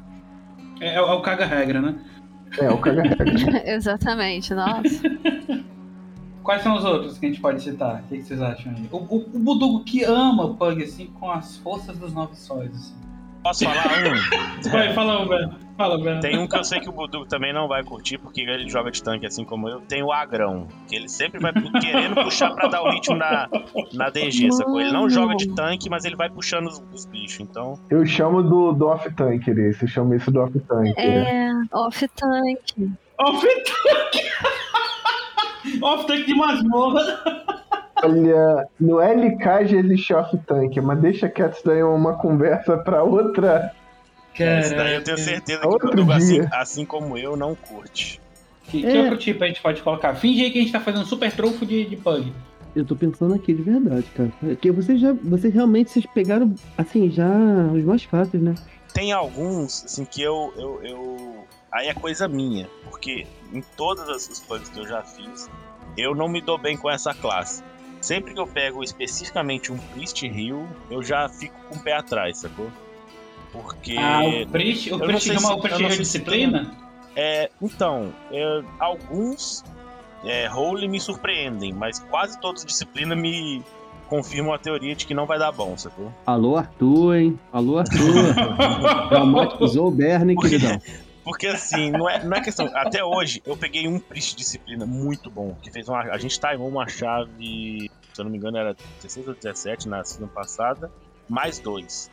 [0.82, 1.96] É, é o caga-regra, né?
[2.60, 3.64] É, o caga regra.
[3.72, 5.10] Exatamente, nossa.
[6.44, 8.02] Quais são os outros que a gente pode citar?
[8.02, 8.90] O que, que vocês acham aí?
[8.92, 12.72] O, o, o Budugo que ama o Pug, assim, com as forças dos nove sóis,
[12.76, 12.96] assim.
[13.44, 14.22] Posso falar um?
[14.70, 15.52] Vai, fala, velho.
[15.76, 16.20] Fala, velho.
[16.20, 18.92] Tem um que eu sei que o Budu também não vai curtir, porque ele joga
[18.92, 19.82] de tanque assim como eu.
[19.82, 21.52] Tem o Agrão, que ele sempre vai
[21.82, 23.50] querendo puxar pra dar o ritmo na,
[23.94, 24.80] na DG, sacou?
[24.80, 27.40] Ele não joga de tanque, mas ele vai puxando os, os bichos.
[27.40, 29.84] Então, Eu chamo do, do off-tanker esse.
[29.86, 30.94] Eu chamo isso do off-tanker.
[30.98, 32.94] É, off-tank.
[33.18, 34.22] Off-tank!
[35.82, 37.02] Off-tank de masmorra.
[38.04, 43.04] Olha, no LK já existe off-tanker, mas deixa quieto isso daí é uma conversa pra
[43.04, 43.72] outra.
[44.34, 46.50] isso daí eu tenho certeza que o Outro Budu, assim, dia.
[46.54, 48.22] assim como eu, não curte.
[48.64, 49.02] Que, que É.
[49.02, 50.16] outro tipo a gente pode colocar?
[50.16, 52.32] Finge aí que a gente tá fazendo um super trunfo de, de Pug.
[52.74, 54.32] Eu tô pensando aqui de verdade, cara.
[54.40, 55.12] Porque vocês já.
[55.24, 57.28] Vocês realmente vocês pegaram, assim, já
[57.74, 58.56] os mais fáceis, né?
[58.94, 61.46] Tem alguns, assim, que eu, eu, eu...
[61.72, 65.50] Aí é coisa minha, porque em todas as os plugs que eu já fiz,
[65.98, 67.64] eu não me dou bem com essa classe.
[68.02, 72.40] Sempre que eu pego especificamente um Priest Hill, eu já fico com o pé atrás,
[72.40, 72.68] sacou?
[73.52, 73.96] Porque...
[73.98, 76.72] Ah, o Priest, o Priest se- o eu Priest disciplina?
[77.16, 79.64] É, então, é, alguns
[80.24, 83.62] é, role me surpreendem, mas quase todos disciplina me
[84.08, 86.12] confirmam a teoria de que não vai dar bom, sacou?
[86.26, 87.40] Alô, Arthur, hein?
[87.52, 88.36] Alô, Arthur.
[89.10, 90.80] Traumatizou o Bernie, queridão.
[91.24, 92.70] Porque assim, não é, não é questão.
[92.74, 96.00] Até hoje, eu peguei um Priest disciplina muito bom, que fez uma.
[96.02, 100.04] A gente timou uma chave, se eu não me engano, era 16 ou 17 na
[100.04, 100.92] season passada,
[101.30, 102.10] mais dois.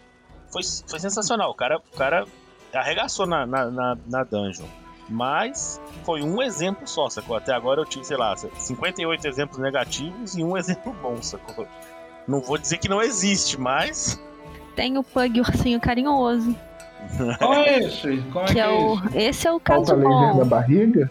[0.53, 1.51] Foi, foi sensacional.
[1.51, 2.27] O cara, o cara
[2.73, 4.66] arregaçou na, na, na, na dungeon.
[5.09, 7.35] Mas foi um exemplo só, sacou?
[7.35, 11.66] Até agora eu tive, sei lá, 58 exemplos negativos e um exemplo bom, sacou?
[12.27, 14.21] Não vou dizer que não existe, mas
[14.79, 16.55] tem o Pug Ursinho Carinhoso.
[17.38, 18.18] Qual é esse?
[18.32, 19.08] Como é Que que é é o, isso?
[19.14, 20.38] esse é o Falta caso laser bom.
[20.38, 21.11] na barriga?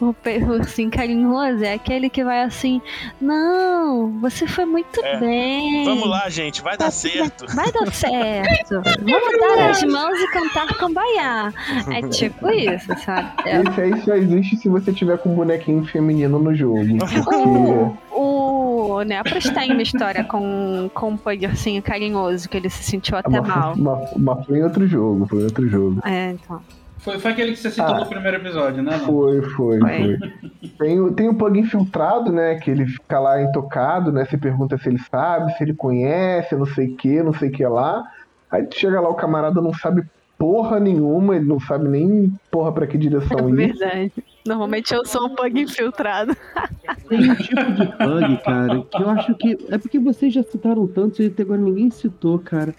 [0.00, 0.14] O
[0.52, 2.80] ursinho carinhoso é aquele que vai assim,
[3.20, 5.18] não, você foi muito É.
[5.18, 5.84] bem.
[5.84, 7.46] Vamos lá, gente, vai dar certo.
[7.54, 8.82] Vai dar certo.
[9.00, 11.52] Vamos dar as mãos e cantar cambaiá.
[11.92, 13.28] É tipo isso, sabe?
[13.44, 13.62] É.
[13.62, 16.74] Esse aí só existe se você tiver com um bonequinho feminino no jogo.
[18.10, 22.82] O, o Nepros tem uma história com, com um pug ursinho carinhoso, que ele se
[22.82, 23.74] sentiu até mal.
[23.74, 26.00] uma, uma, uma- foi em outro jogo, foi em outro jogo.
[26.04, 26.60] É, então.
[27.04, 28.00] Foi, foi aquele que você citou Ah.
[28.00, 28.96] no primeiro episódio, né?
[28.96, 29.04] Não?
[29.06, 30.18] Foi, foi, Foi.
[30.78, 32.54] Tem, o- tem o Pug infiltrado, né?
[32.56, 34.24] Que ele fica lá intocado, né?
[34.24, 37.52] Você pergunta se ele sabe, se ele conhece, não sei o que, não sei o
[37.52, 38.02] que lá.
[38.50, 40.02] Aí chega lá, o camarada não sabe
[40.38, 43.54] porra nenhuma, ele não sabe nem porra pra que direção ir.
[43.54, 44.12] Verdade.
[44.46, 46.34] Normalmente eu sou um pug infiltrado.
[47.08, 49.58] Tem um tipo de bug, cara, que eu acho que.
[49.70, 52.74] É porque vocês já citaram tanto e até agora ninguém citou, cara.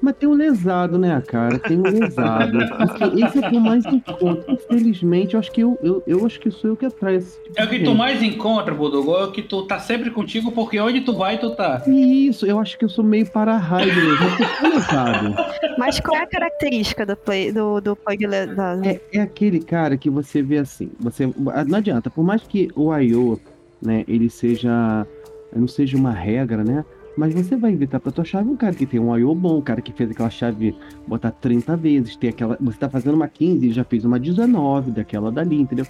[0.00, 1.58] Mas tem um lesado, né, cara?
[1.58, 2.58] Tem um lesado.
[2.76, 4.44] Porque esse é o que eu mais encontro.
[4.48, 7.58] Infelizmente, eu acho que eu, eu, eu acho que sou eu que atraio esse tipo
[7.58, 10.78] É o que tu mais encontra, Bodogo, é o que tu tá sempre contigo, porque
[10.78, 11.82] onde tu vai, tu tá.
[11.86, 14.24] Isso, eu acho que eu sou meio para-raio mesmo.
[14.24, 15.34] Eu sou lesado.
[15.78, 18.86] Mas qual é a característica do, play, do, do pug lesado?
[18.86, 21.26] É, é aquele cara que você vê assim, você
[21.66, 23.40] não adianta, por mais que o I.O.,
[23.80, 25.06] né, ele seja
[25.54, 26.84] não seja uma regra, né?
[27.16, 29.34] Mas você vai inventar pra tua chave um cara que tem um I.O.
[29.34, 33.14] bom, um cara que fez aquela chave botar 30 vezes, tem aquela, você tá fazendo
[33.14, 35.86] uma 15, ele já fez uma 19 daquela dali, entendeu?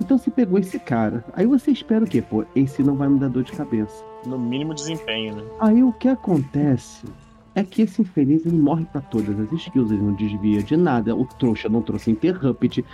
[0.00, 1.24] Então você pegou esse cara.
[1.34, 2.22] Aí você espera o quê?
[2.22, 4.04] Pô, esse não vai me dar dor de cabeça.
[4.26, 5.42] No mínimo desempenho, né?
[5.60, 7.06] Aí o que acontece
[7.54, 11.14] é que esse infeliz ele morre pra todas as skills, ele não desvia de nada.
[11.14, 12.84] O trouxa não trouxe interrupt.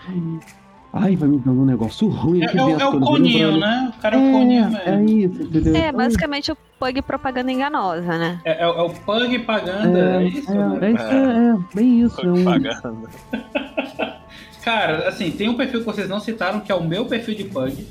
[0.93, 3.93] Ai, vai me dando um negócio ruim É, é é o vou coninho, né?
[3.97, 5.09] O cara é o coninho É, é mesmo.
[5.35, 5.77] isso, entendeu?
[5.77, 8.41] É, basicamente o pug propaganda enganosa, né?
[8.45, 10.79] É, é o- é o Pug pagando, é, É, isso, é, né?
[10.89, 12.21] é, isso, é, é, bem isso.
[12.21, 13.09] É um, Propaganda.
[14.65, 17.45] Cara, assim, tem um perfil que vocês não citaram, que é o meu perfil de
[17.45, 17.87] Pug,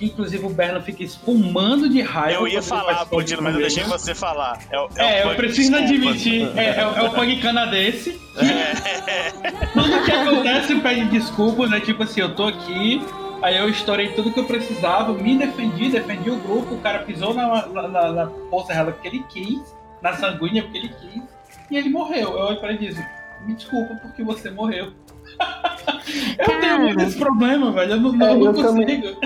[0.00, 2.40] que inclusive o Berno fica espumando de raiva.
[2.40, 4.58] Eu ia falar, de mas eu deixei você falar.
[4.70, 5.94] É, o- É, o eu punk, preciso desculpa.
[5.94, 6.58] admitir.
[6.58, 8.18] É, é, o- é Pug canadense.
[8.38, 9.30] É.
[9.74, 11.80] Tudo que acontece pede desculpas, né?
[11.80, 13.02] Tipo assim, eu tô aqui,
[13.42, 17.34] aí eu estourei tudo que eu precisava, me defendi, defendi o grupo, o cara pisou
[17.34, 19.60] na, na, na, na poça rela porque ele quis,
[20.00, 21.22] na sanguínea porque ele quis,
[21.70, 22.30] e ele morreu.
[22.38, 23.06] Eu olho pra ele e disse,
[23.46, 24.92] me desculpa porque você morreu.
[26.38, 26.60] Eu Cara.
[26.60, 27.92] tenho muito esse problema, velho.
[27.92, 28.68] Eu não, É, não eu consigo.
[28.68, 29.16] também.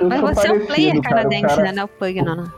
[0.00, 1.16] Eu Mas você é um player cara.
[1.16, 1.72] Canadense, cara, né?
[1.72, 2.52] Não é o pug, não, não.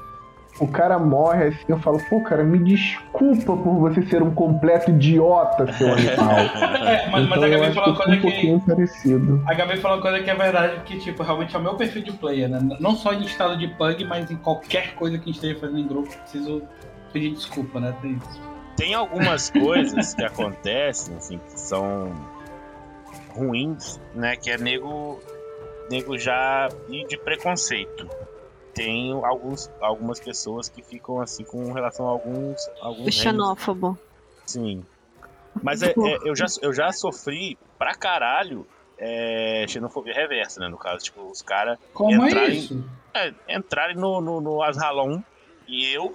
[0.60, 4.90] o cara morre assim, eu falo, pô, cara, me desculpa por você ser um completo
[4.90, 6.38] idiota, seu animal.
[6.38, 8.20] É, mas, mas então, a eu Gabi falou uma coisa um que.
[8.22, 9.42] pouquinho parecido.
[9.46, 12.02] A Gabi falou uma coisa que é verdade, que tipo, realmente é o meu perfil
[12.02, 12.60] de player, né?
[12.80, 15.78] Não só em estado de pug, mas em qualquer coisa que a gente esteja fazendo
[15.80, 16.62] em grupo, preciso
[17.12, 17.92] pedir desculpa, né?
[18.00, 18.40] Tem isso.
[18.76, 22.12] Tem algumas coisas que acontecem, assim, que são
[23.34, 24.36] ruins, né?
[24.36, 25.20] Que é nego,
[25.90, 28.08] nego já ir de preconceito.
[28.74, 32.68] Tem alguns, algumas pessoas que ficam assim com relação a alguns.
[32.80, 33.14] alguns O reinos.
[33.14, 33.98] xenófobo.
[34.46, 34.84] Sim.
[35.62, 38.66] Mas é, é, eu, já, eu já sofri pra caralho
[38.98, 40.68] é, xenofobia reversa, né?
[40.68, 42.84] No caso, tipo, os caras é em- isso?
[43.14, 45.20] é, entrarem no, no, no Azralon
[45.68, 46.12] e eu,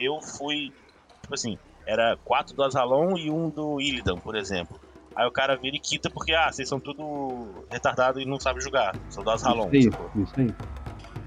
[0.00, 0.72] eu fui,
[1.20, 4.80] tipo assim, era quatro do Azralon e um do Illidan, por exemplo.
[5.16, 8.60] Aí o cara vira e quita porque, ah, vocês são tudo retardado e não sabem
[8.60, 8.96] jogar.
[9.08, 9.68] São Azralon.
[9.72, 10.54] Isso aí, isso aí.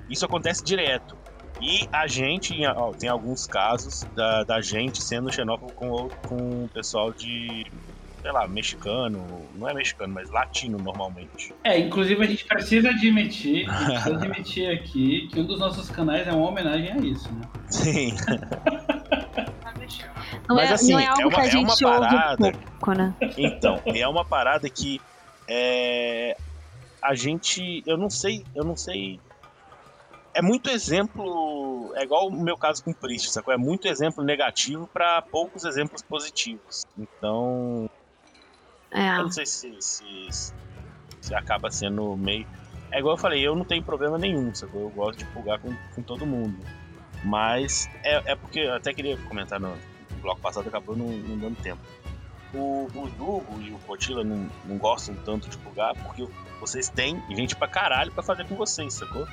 [0.10, 1.17] Isso acontece direto.
[1.60, 6.69] E a gente, ó, tem alguns casos da, da gente sendo xenófobo com, com o
[6.69, 7.65] pessoal de,
[8.22, 11.54] sei lá, mexicano, não é mexicano, mas latino normalmente.
[11.64, 15.90] É, inclusive a gente precisa admitir, a gente precisa admitir aqui que um dos nossos
[15.90, 17.42] canais é uma homenagem a isso, né?
[17.70, 18.14] Sim.
[20.50, 22.10] Não, Mas, é, assim, não é algo é uma- que a é gente uma ouve
[22.10, 23.16] parada- pouco, né?
[23.38, 25.00] Então, é uma parada que
[25.50, 26.36] é,
[27.02, 29.20] a gente, eu não sei, eu não sei.
[30.34, 33.54] É muito exemplo, é igual o meu caso com o Priest, sacou?
[33.54, 36.84] É muito exemplo negativo para poucos exemplos positivos.
[36.98, 37.90] Então,
[38.91, 39.17] É.
[39.17, 40.54] eu não sei se, se,
[41.21, 42.47] se acaba sendo meio.
[42.91, 44.84] É igual eu falei, eu não tenho problema nenhum, sacou?
[44.84, 46.58] Eu gosto de pulgar com, com todo mundo.
[47.23, 49.76] Mas é, é porque eu até queria comentar no,
[50.21, 51.82] bloco passado, acabou não, não dando tempo.
[52.54, 56.28] O, o Dugo e o Potila não, não gostam tanto de pulgar porque
[56.60, 59.28] vocês têm gente pra caralho pra fazer com vocês, sacou?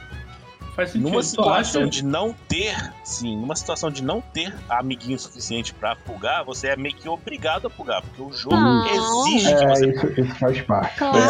[0.75, 1.09] Faz sentido.
[1.09, 1.91] Numa Tu situação acha?
[1.91, 6.77] de não ter, sim, numa situação de não ter amiguinho suficiente pra pulgar, você é
[6.77, 8.87] meio que obrigado a pulgar, porque o jogo Não.
[9.29, 10.99] exige que É, você isso, isso faz parte.
[10.99, 11.23] Claro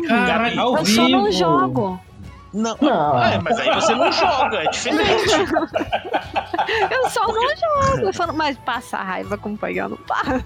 [0.00, 0.06] que.
[0.08, 2.00] Caralho, ao Eu só não jogo.
[2.52, 3.22] Não, Não.
[3.24, 5.30] É, mas aí você não joga, é diferente.
[6.90, 8.06] eu só não jogo.
[8.06, 8.34] Eu só não...
[8.34, 10.44] Mas passa raiva acompanhando, passa.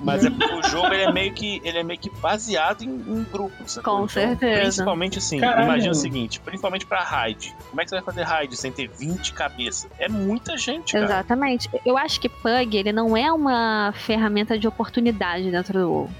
[0.00, 2.88] Mas é porque o jogo ele é meio que, ele é meio que baseado em,
[2.88, 3.74] em grupos.
[3.74, 4.60] Com então, certeza.
[4.60, 5.64] Principalmente assim, Caralho.
[5.64, 7.54] imagina o seguinte, principalmente pra raid.
[7.70, 9.90] Como é que você vai fazer raid sem ter 20 cabeças?
[9.98, 11.04] É muita gente, cara.
[11.04, 11.68] Exatamente.
[11.84, 16.10] Eu acho que Pug, ele não é uma ferramenta de oportunidade dentro do WoW.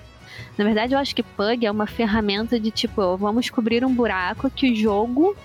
[0.56, 4.50] Na verdade, eu acho que Pug é uma ferramenta de tipo, vamos cobrir um buraco
[4.50, 5.36] que o jogo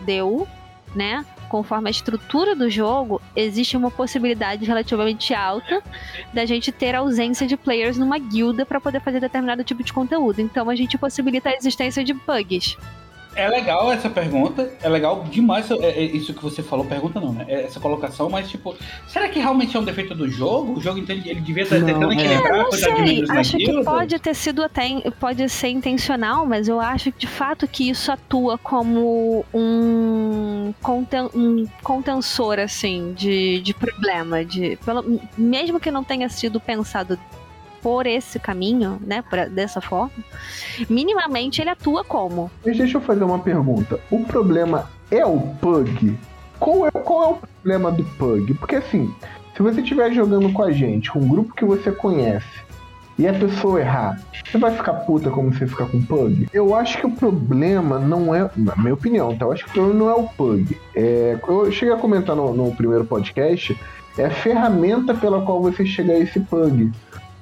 [0.00, 0.46] deu,
[0.94, 1.24] né?
[1.48, 5.82] Conforme a estrutura do jogo, existe uma possibilidade relativamente alta
[6.32, 10.40] da gente ter ausência de players numa guilda para poder fazer determinado tipo de conteúdo.
[10.40, 12.76] Então a gente possibilita a existência de bugs.
[13.38, 17.32] É legal essa pergunta, é legal demais é, é isso que você falou, pergunta não,
[17.32, 17.44] né?
[17.48, 18.74] É essa colocação, mas tipo,
[19.06, 20.72] será que realmente é um defeito do jogo?
[20.72, 24.64] O jogo ele devia estar tentando equilibrar é, de membros Acho que pode ter sido
[24.64, 24.88] até,
[25.20, 31.64] pode ser intencional, mas eu acho de fato que isso atua como um, conten, um
[31.80, 37.16] contensor, assim, de, de problema, de, pelo, mesmo que não tenha sido pensado
[37.82, 40.12] por esse caminho, né, por, dessa forma,
[40.88, 42.50] minimamente ele atua como.
[42.64, 44.00] Mas deixa eu fazer uma pergunta.
[44.10, 46.16] O problema é o Pug?
[46.58, 48.54] Qual é, qual é o problema do Pug?
[48.54, 49.14] Porque assim,
[49.56, 52.68] se você estiver jogando com a gente, com um grupo que você conhece,
[53.18, 56.48] e a pessoa errar, você vai ficar puta como você fica com Pug?
[56.52, 59.44] Eu acho que o problema não é, na minha opinião, tá?
[59.44, 60.78] Eu acho que o problema não é o Pug.
[60.94, 63.76] É, eu cheguei a comentar no, no primeiro podcast,
[64.16, 66.92] é a ferramenta pela qual você chega a esse Pug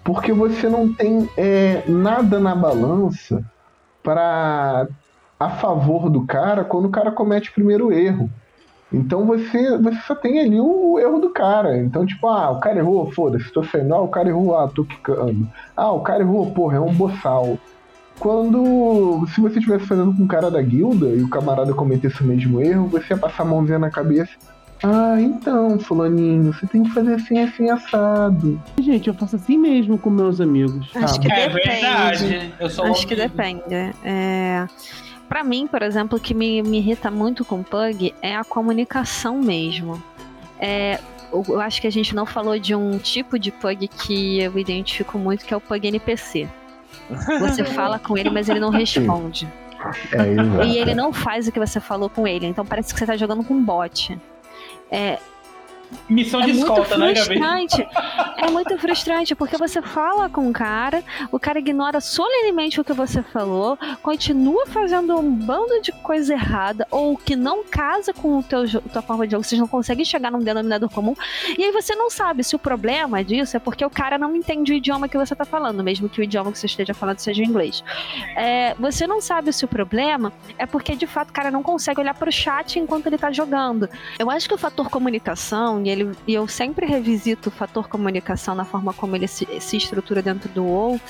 [0.06, 3.44] porque você não tem é, nada na balança
[4.04, 4.86] para
[5.38, 8.30] a favor do cara quando o cara comete o primeiro erro.
[8.92, 11.76] Então você, você só tem ali o erro do cara.
[11.78, 13.92] Então, tipo, ah, o cara errou, foda-se, tô saindo.
[13.96, 15.48] Ah, o cara errou, ah, tô quicando.
[15.76, 17.58] Ah, o cara errou, porra, é um boçal.
[18.20, 19.26] Quando.
[19.34, 22.62] Se você estivesse fazendo com o cara da guilda e o camarada cometesse o mesmo
[22.62, 24.36] erro, você ia passar a mãozinha na cabeça
[24.82, 28.60] ah, então, fulaninho, você tem que fazer assim, assim, assado.
[28.78, 30.90] Gente, eu faço assim mesmo com meus amigos.
[30.94, 31.68] Acho que é depende.
[31.68, 32.54] verdade.
[32.60, 33.62] Eu sou Acho que depende.
[34.04, 34.66] É...
[35.28, 39.38] Pra mim, por exemplo, o que me, me irrita muito com Pug é a comunicação
[39.38, 40.00] mesmo.
[40.58, 41.00] É,
[41.32, 45.18] eu acho que a gente não falou de um tipo de Pug que eu identifico
[45.18, 46.48] muito, que é o Pug NPC.
[47.40, 49.48] Você fala com ele, mas ele não responde.
[50.12, 52.46] É, e ele não faz o que você falou com ele.
[52.46, 54.16] Então parece que você tá jogando com um bot.
[54.92, 55.18] 诶、
[56.08, 57.40] Missão de é escolta, né, Gabi?
[58.38, 62.92] É muito frustrante, porque você fala com o cara, o cara ignora solenemente o que
[62.92, 68.42] você falou, continua fazendo um bando de coisa errada, ou que não casa com o
[68.42, 71.14] teu, tua forma de jogo, vocês não conseguem chegar num denominador comum,
[71.56, 74.72] e aí você não sabe se o problema disso é porque o cara não entende
[74.72, 77.42] o idioma que você está falando, mesmo que o idioma que você esteja falando seja
[77.42, 77.82] inglês.
[78.36, 82.00] É, você não sabe se o problema é porque, de fato, o cara não consegue
[82.00, 83.88] olhar para o chat enquanto ele está jogando.
[84.18, 88.54] Eu acho que o fator comunicação e, ele, e eu sempre revisito o fator comunicação
[88.54, 91.00] na forma como ele se, se estrutura dentro do WoW,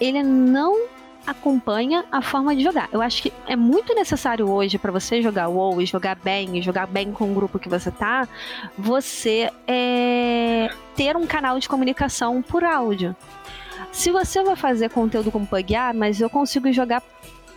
[0.00, 0.86] ele não
[1.26, 2.88] acompanha a forma de jogar.
[2.92, 6.62] Eu acho que é muito necessário hoje para você jogar WoW e jogar bem, e
[6.62, 8.28] jogar bem com o grupo que você tá,
[8.78, 13.14] você é, ter um canal de comunicação por áudio.
[13.90, 17.02] Se você vai fazer conteúdo com Pug, mas eu consigo jogar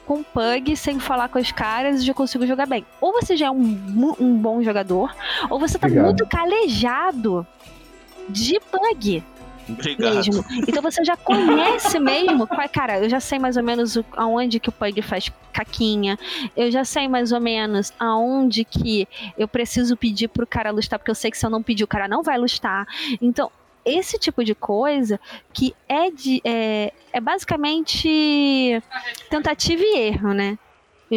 [0.09, 2.83] com Pug sem falar com os caras e já consigo jogar bem.
[2.99, 5.15] Ou você já é um, um bom jogador,
[5.51, 6.05] ou você tá Obrigado.
[6.05, 7.45] muito calejado
[8.27, 9.23] de Pug.
[9.69, 10.15] Obrigado.
[10.15, 10.43] Mesmo.
[10.67, 12.47] Então você já conhece mesmo.
[12.73, 16.17] Cara, eu já sei mais ou menos aonde que o Pug faz caquinha.
[16.57, 21.11] Eu já sei mais ou menos aonde que eu preciso pedir pro cara lustar, porque
[21.11, 22.87] eu sei que se eu não pedir, o cara não vai lustar.
[23.21, 23.51] Então,
[23.85, 25.19] esse tipo de coisa
[25.53, 28.81] que é, de, é, é basicamente
[29.29, 30.57] tentativa e erro, né?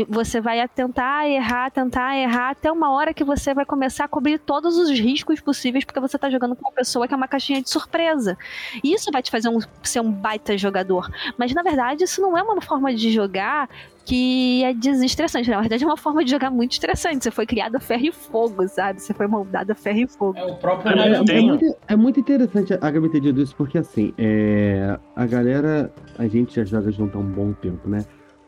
[0.09, 4.38] Você vai tentar errar, tentar errar, até uma hora que você vai começar a cobrir
[4.38, 7.61] todos os riscos possíveis, porque você está jogando com uma pessoa que é uma caixinha
[7.61, 8.38] de surpresa.
[8.83, 11.11] Isso vai te fazer um, ser um baita jogador.
[11.37, 13.68] Mas na verdade, isso não é uma forma de jogar
[14.05, 15.51] que é desestressante.
[15.51, 17.23] Na verdade, é uma forma de jogar muito estressante.
[17.23, 19.01] Você foi criado a ferro e fogo, sabe?
[19.01, 20.38] Você foi moldado a ferro e fogo.
[20.38, 23.79] É o próprio é, é, muito, é muito interessante a Gabi ter dito isso, porque
[23.79, 28.05] assim, é, a galera, a gente já joga junto há um bom tempo, né?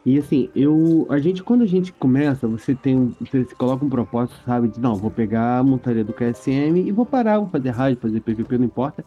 [0.07, 1.07] E assim, eu.
[1.09, 3.17] A gente, quando a gente começa, você tem.
[3.21, 4.69] Você coloca um propósito, sabe?
[4.69, 8.21] De não, vou pegar a montaria do KSM e vou parar, vou fazer rádio, fazer
[8.21, 9.03] PVP, não importa.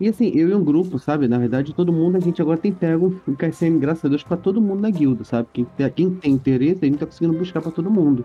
[0.00, 1.26] E assim, eu e um grupo, sabe?
[1.26, 4.36] Na verdade, todo mundo, a gente agora tem pego o KSM, graças a Deus, pra
[4.36, 5.48] todo mundo na guilda, sabe?
[5.52, 8.24] Quem, quem tem interesse, a gente tá conseguindo buscar pra todo mundo.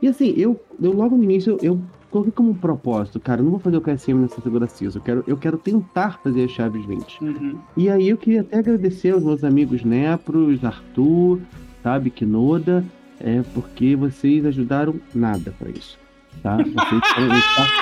[0.00, 1.78] E assim, eu, eu logo no início, eu
[2.10, 5.24] coloquei como propósito, cara, eu não vou fazer o KSM nessa segunda CISO, eu quero,
[5.26, 7.22] eu quero tentar fazer as chaves 20.
[7.22, 7.58] Uhum.
[7.76, 11.40] E aí eu queria até agradecer aos meus amigos Nepros, Arthur,
[11.82, 12.84] sabe, Kinoda,
[13.20, 15.98] é, porque vocês ajudaram nada para isso.
[16.42, 16.56] Tá?
[16.56, 17.02] Vocês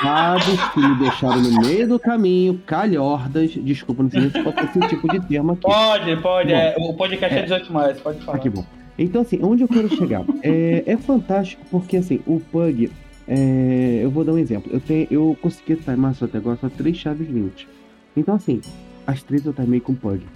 [0.03, 3.53] são os que me deixaram no meio do caminho, calhordas.
[3.53, 5.62] Desculpa, não sei se pode ter esse tipo de termo aqui.
[5.62, 6.49] Pode, pode.
[6.53, 8.38] Bom, é, o podcast é, é 18 mais, pode falar.
[8.38, 8.64] Que bom.
[8.99, 10.25] Então, assim, onde eu quero chegar?
[10.42, 12.90] É, é fantástico porque, assim, o Pug.
[13.29, 14.73] é, eu vou dar um exemplo.
[14.73, 17.68] Eu, tenho, eu consegui timar só até agora só três chaves 20.
[18.16, 18.61] Então, assim,
[19.07, 20.27] as três eu timei com Pug.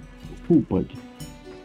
[0.47, 0.87] Full Pug.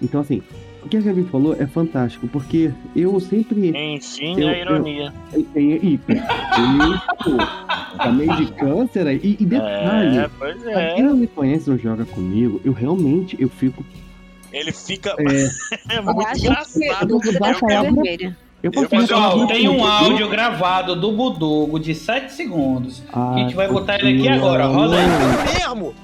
[0.03, 0.43] Então, assim,
[0.85, 3.71] o que a Gabi falou é fantástico, porque eu sempre.
[3.77, 5.13] Enfim, Eu- a ironia.
[5.53, 6.17] Tem hiper.
[6.17, 7.37] Isso.
[7.97, 9.21] Tá meio de câncer aí.
[9.23, 10.19] E, e detalhe.
[10.19, 10.95] É, pois Pra é.
[10.95, 13.85] quem não me conhece não joga comigo, eu realmente eu fico.
[14.53, 15.15] Ele fica.
[15.19, 15.49] É,
[15.97, 17.11] É Eu muito acho que engraçado.
[17.11, 23.03] eu Eu eu Eu Pessoal, tem um áudio gravado do Budugo de 7 segundos.
[23.13, 24.67] Ah, a gente vai botar ele aqui agora.
[24.67, 25.59] Roda aí.
[25.59, 25.95] mesmo.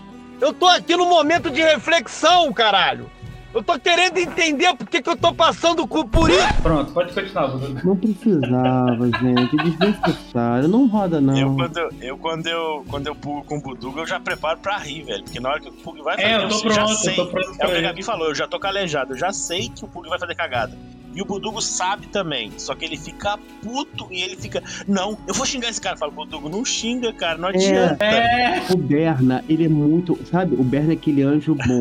[0.40, 3.06] Eu tô aqui no momento de reflexão, caralho.
[3.54, 6.62] Eu tô querendo entender por que, que eu tô passando cu- por isso.
[6.62, 7.80] Pronto, pode continuar, Budugo.
[7.86, 9.56] Não precisava, gente.
[9.56, 10.68] Desnecessário.
[10.68, 11.38] Não roda, não.
[11.38, 14.58] Eu, quando eu, eu, quando eu, quando eu pulo com o Buduga, eu já preparo
[14.58, 15.22] pra rir, velho.
[15.22, 17.12] Porque na hora que o Pug vai fazer, É, eu tô já pronto, sei.
[17.12, 17.80] eu tô pronto É o que a.
[17.80, 20.76] Gabi falou, eu já tô calejado, eu já sei que o Pug vai fazer cagada.
[21.14, 25.34] E o Budugo sabe também, só que ele fica puto e ele fica, não, eu
[25.34, 25.96] vou xingar esse cara.
[25.96, 28.04] Fala, Budugo, não xinga, cara, não adianta.
[28.04, 30.18] É, O Berna, ele é muito.
[30.30, 30.54] Sabe?
[30.56, 31.80] O Berna é aquele anjo bom.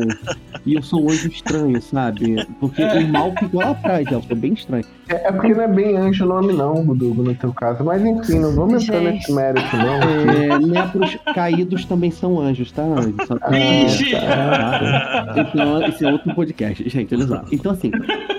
[0.64, 2.46] e eu sou um anjo estranho, sabe?
[2.60, 4.84] Porque o mal ficou lá atrás, eu sou bem estranho.
[5.08, 7.84] É, é porque não é bem anjo o nome, não, Budugo, no teu caso.
[7.84, 9.14] Mas enfim, não vamos entrar Gente.
[9.14, 9.94] nesse mérito, não.
[10.32, 13.14] É, nepros caídos também são anjos, tá, anjo?
[13.26, 14.20] Só que- Mentira!
[14.20, 15.34] Tá?
[15.36, 17.44] Então, esse é outro podcast, gente, olha só.
[17.52, 17.90] Então, assim,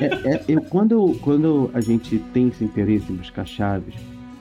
[0.02, 0.06] é-
[0.36, 0.85] é- eu, quando,
[1.22, 3.96] quando a gente tem esse interesse em buscar chaves,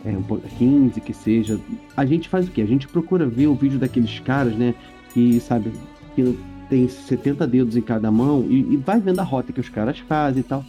[0.04, 1.58] é, um pouco- 15 que seja,
[1.96, 2.62] a gente faz o quê?
[2.62, 4.74] A gente procura ver o vídeo daqueles caras, né,
[5.12, 5.72] que, sabe,
[6.14, 6.36] que
[6.68, 9.98] tem 70 dedos em cada mão e, e vai vendo a rota que os caras
[10.00, 10.64] fazem e tal.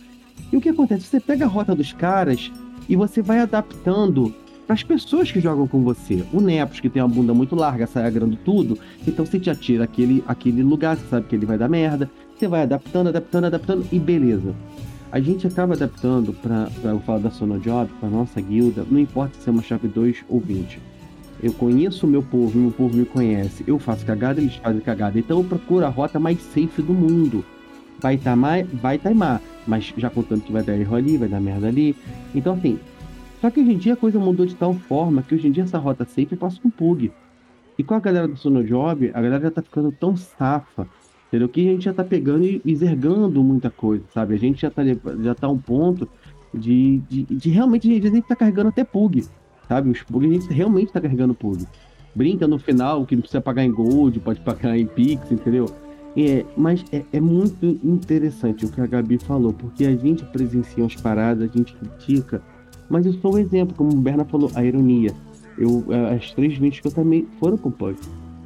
[0.51, 1.05] E o que acontece?
[1.05, 2.51] Você pega a rota dos caras
[2.87, 4.33] e você vai adaptando
[4.65, 6.23] para as pessoas que jogam com você.
[6.33, 9.83] O Nepos, que tem uma bunda muito larga, sai agrando tudo, então você já tira
[9.83, 13.85] aquele, aquele lugar, você sabe que ele vai dar merda, você vai adaptando, adaptando, adaptando
[13.91, 14.55] e beleza.
[15.11, 19.47] A gente acaba adaptando para eu falar da Sonojob, para nossa guilda, não importa se
[19.47, 20.79] é uma chave 2 ou 20.
[21.41, 23.63] Eu conheço o meu povo, meu povo me conhece.
[23.67, 25.19] Eu faço cagada, eles fazem cagada.
[25.19, 27.45] Então eu procuro a rota mais safe do mundo.
[27.99, 29.41] Vai timar, vai timar.
[29.67, 31.95] Mas já contando que vai dar erro ali, vai dar merda ali.
[32.33, 32.79] Então assim.
[33.41, 35.63] Só que hoje em dia a coisa mudou de tal forma que hoje em dia
[35.63, 37.11] essa rota safe passa com pug.
[37.77, 40.87] E com a galera do Sonojob, a galera já tá ficando tão safa.
[41.27, 41.49] Entendeu?
[41.49, 44.35] Que a gente já tá pegando e, e zergando muita coisa, sabe?
[44.35, 44.83] A gente já tá,
[45.21, 46.07] já tá um ponto
[46.53, 49.25] de, de, de realmente a gente tá carregando até pug.
[49.67, 49.89] Sabe?
[49.89, 51.65] Os pug a gente realmente tá carregando pug.
[52.13, 55.65] Brinca no final que não precisa pagar em gold, pode pagar em pix, entendeu?
[56.15, 60.81] É, mas é, é muito interessante o que a Gabi falou, porque a gente presencia
[60.81, 62.41] umas paradas, a gente critica,
[62.89, 65.11] mas eu sou o exemplo, como o Berna falou, a ironia.
[65.57, 65.85] Eu,
[66.15, 67.71] as três vídeos que eu também foram com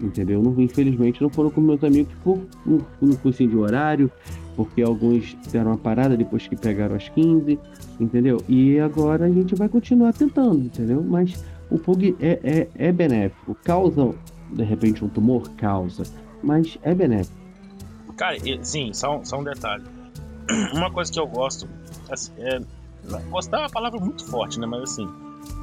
[0.02, 0.42] entendeu?
[0.42, 4.12] Não, infelizmente não foram com meus amigos por um, um cursinho de horário,
[4.56, 7.58] porque alguns deram uma parada depois que pegaram as 15,
[8.00, 8.44] entendeu?
[8.48, 11.04] E agora a gente vai continuar tentando, entendeu?
[11.04, 13.56] Mas o Pug é, é, é benéfico.
[13.64, 14.14] Causa,
[14.52, 15.50] de repente, um tumor?
[15.58, 16.04] Causa.
[16.44, 17.38] Mas é benéfico.
[18.18, 19.84] Cara, sim, só, um- só um detalhe.
[20.74, 21.68] Uma coisa que eu gosto,
[22.10, 22.60] assim, é,
[23.30, 24.66] gostar é uma palavra muito forte, né?
[24.66, 25.08] Mas assim,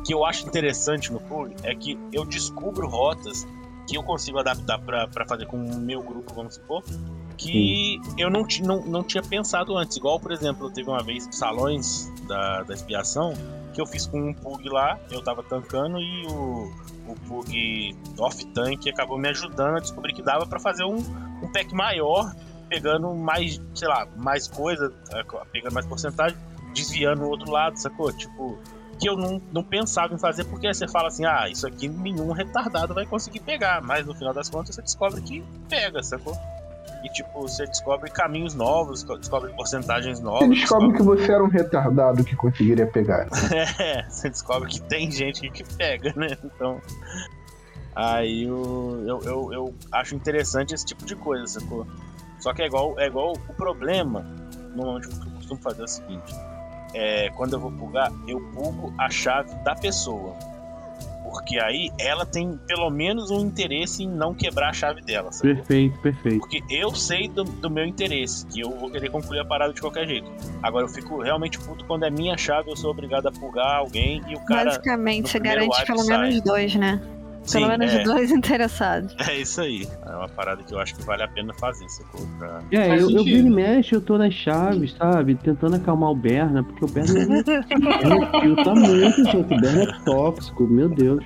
[0.04, 3.46] que eu acho interessante no Pug é que eu descubro rotas
[3.86, 6.82] que eu consigo adaptar pra fazer com o meu grupo, vamos supor,
[7.36, 9.96] que eu não, não, não tinha pensado antes.
[9.96, 13.34] Igual, por exemplo, teve uma vez salões da, da expiação
[13.76, 16.72] que eu fiz com um Pug lá, eu tava tancando e o,
[17.08, 21.74] o Pug off-tank acabou me ajudando a descobrir que dava pra fazer um, um pack
[21.74, 22.34] maior,
[22.70, 24.90] pegando mais, sei lá, mais coisa,
[25.52, 26.38] pegando mais porcentagem,
[26.74, 28.10] desviando o outro lado, sacou?
[28.12, 28.58] Tipo,
[28.98, 32.32] que eu não, não pensava em fazer, porque você fala assim, ah, isso aqui nenhum
[32.32, 36.36] retardado vai conseguir pegar, mas no final das contas você descobre que pega, sacou?
[37.04, 40.48] E tipo, você descobre caminhos novos, descobre porcentagens novas.
[40.48, 43.28] Você descobre que você era um retardado que conseguiria pegar.
[43.78, 46.36] É, você descobre que tem gente que pega, né?
[46.42, 46.80] Então.
[47.94, 51.86] Aí eu, eu, eu, eu acho interessante esse tipo de coisa, sacou?
[52.40, 54.26] Só que é igual, é igual o problema,
[54.74, 56.34] normalmente o que eu costumo fazer é o seguinte:
[56.94, 60.34] é, quando eu vou plugar, eu plugo a chave da pessoa.
[61.22, 65.54] Porque aí ela tem pelo menos um interesse em não quebrar a chave dela, sacou?
[65.56, 66.38] Perfeito, perfeito.
[66.38, 69.80] Porque eu sei do, do meu interesse, que eu vou querer concluir a parada de
[69.80, 70.30] qualquer jeito.
[70.62, 74.22] Agora eu fico realmente puto quando é minha chave, eu sou obrigado a plugar alguém
[74.28, 74.66] e o cara.
[74.66, 76.18] Basicamente, você garante pelo sai.
[76.28, 77.00] menos dois, né?
[77.52, 79.14] Pelo menos é, dois interessados.
[79.28, 79.88] é isso aí.
[80.06, 82.26] É uma parada que eu acho que vale a pena fazer, sacou?
[82.38, 82.60] Pra...
[82.70, 85.34] É, Faz eu, eu viro e mexe, eu tô nas chaves, sabe?
[85.36, 89.36] Tentando acalmar o Berna, porque o Berna ele filtra muito, gente.
[89.36, 91.24] O Berna é tóxico, meu Deus.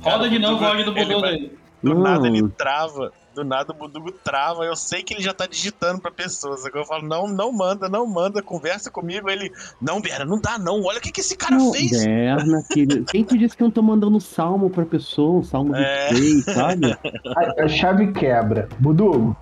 [0.00, 1.58] Roda de novo o áudio do Budô dele.
[1.82, 2.00] Do Não.
[2.02, 6.00] nada ele trava, do nada o Budugo trava, eu sei que ele já tá digitando
[6.00, 6.64] pra pessoas.
[6.74, 9.30] Eu falo, não, não manda, não manda, conversa comigo.
[9.30, 12.04] Ele, não, Bera, não dá não, olha o que, que esse cara Não, fez.
[12.04, 13.04] Berna, querido.
[13.04, 16.12] Quem te disse que eu não tô mandando salmo pra pessoa, um salmo É.
[16.12, 16.98] 23, sabe?
[17.36, 18.68] A, a chave quebra.
[18.78, 19.36] Budugo,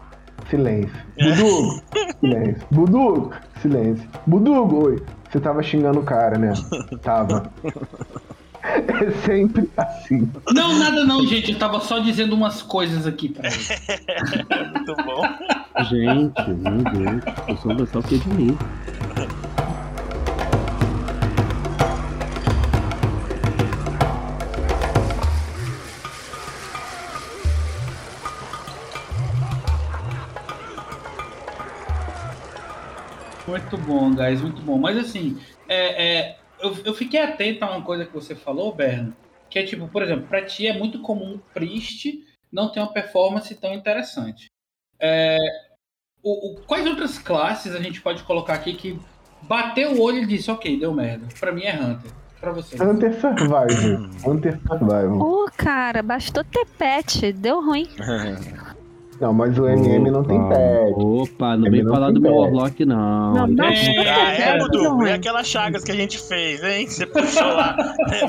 [0.50, 0.94] silêncio.
[1.18, 1.30] É.
[1.34, 1.82] Budugo,
[2.20, 2.66] silêncio.
[2.70, 3.32] Budugo,
[3.62, 4.08] silêncio.
[4.26, 5.02] Budugo, oi.
[5.30, 6.52] Você tava xingando o cara, né?
[7.02, 7.50] Tava.
[8.96, 10.30] É sempre assim.
[10.52, 11.52] Não, nada não, gente.
[11.52, 13.56] Eu tava só dizendo umas coisas aqui pra ele.
[14.74, 15.22] Muito bom.
[15.84, 17.24] Gente, meu Deus.
[17.48, 18.58] Eu sou um pessoal que é de mim.
[33.46, 34.76] Muito bom, guys, muito bom.
[34.76, 35.38] Mas assim,
[35.68, 36.36] é, é,
[36.66, 39.14] eu, eu fiquei atento a uma coisa que você falou, Berno,
[39.50, 42.92] que é tipo, por exemplo, pra ti é muito comum o Priest não ter uma
[42.92, 44.46] performance tão interessante.
[45.00, 45.36] É,
[46.22, 48.98] o, o- quais outras classes a gente pode colocar aqui que
[49.42, 51.26] bateu o olho e disse, ok, deu merda.
[51.38, 52.10] Pra mim é Hunter.
[52.40, 52.82] Pra você.
[52.82, 54.10] Hunter Survival.
[54.26, 55.18] Hunter Survival.
[55.18, 57.88] Pô, cara, bastou ter pet, deu ruim.
[59.20, 60.94] Não, mas o MM não tem pet.
[60.96, 62.34] Opa, não vem falar do meu.
[62.34, 63.32] Warlock, não.
[63.34, 63.64] Não, não.
[63.64, 63.68] É,
[64.08, 65.12] Ah, é, É, E é.
[65.14, 66.86] aquelas chagas que a gente fez, hein?
[66.86, 67.76] Você puxou lá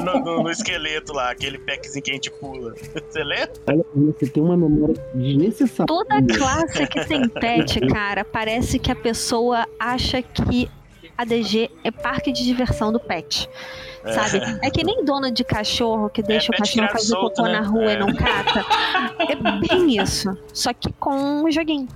[0.03, 2.73] no, no- no esqueleto lá, aquele packzinho que a gente pula.
[3.09, 3.51] Você lembra?
[3.67, 3.85] Olha,
[4.17, 5.87] você tem uma memória desnecessária.
[5.87, 10.69] Toda classe que tem pet, cara, parece que a pessoa acha que
[11.17, 13.49] a DG é parque de diversão do pet.
[14.05, 14.39] Sabe?
[14.63, 17.59] É que nem dono de cachorro que deixa o pet cachorro fazer solto, cocô né?
[17.59, 17.93] na rua É.
[17.95, 18.65] e não cata.
[19.19, 19.35] É
[19.67, 20.37] bem isso.
[20.53, 21.11] Só que com
[21.43, 21.87] um joguinho.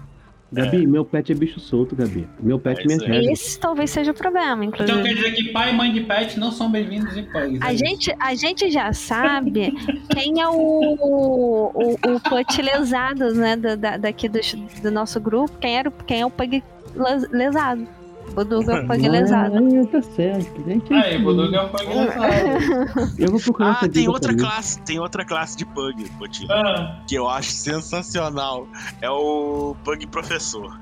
[0.54, 2.28] Gabi, meu pet é bicho solto, Gabi.
[2.38, 3.32] Meu pet É me rege.
[3.32, 5.04] Esse talvez seja o problema, Então inclusive.
[5.08, 7.60] quer dizer que pai e mãe de pet não são bem-vindos em Pugs.
[7.62, 7.86] A é isso?
[7.86, 9.72] gente, a gente já sabe
[10.10, 14.40] quem é o, o, o put lesado, né, da, da- daqui do,
[14.84, 16.62] do nosso grupo, quem, era, o- quem é o pug
[16.96, 17.88] les- lesado.
[18.36, 19.56] O Duga é o pug lesado.
[19.58, 20.64] Ah, tá certo.
[20.66, 23.14] Gente, Aí, o Budô é um Pug lesado.
[23.20, 27.16] Eu vou procurar Ah, tem outra classe, tem outra classe de pug, Potinho, Ah, que
[27.16, 28.68] eu acho sensacional.
[29.02, 30.80] É o pug professor.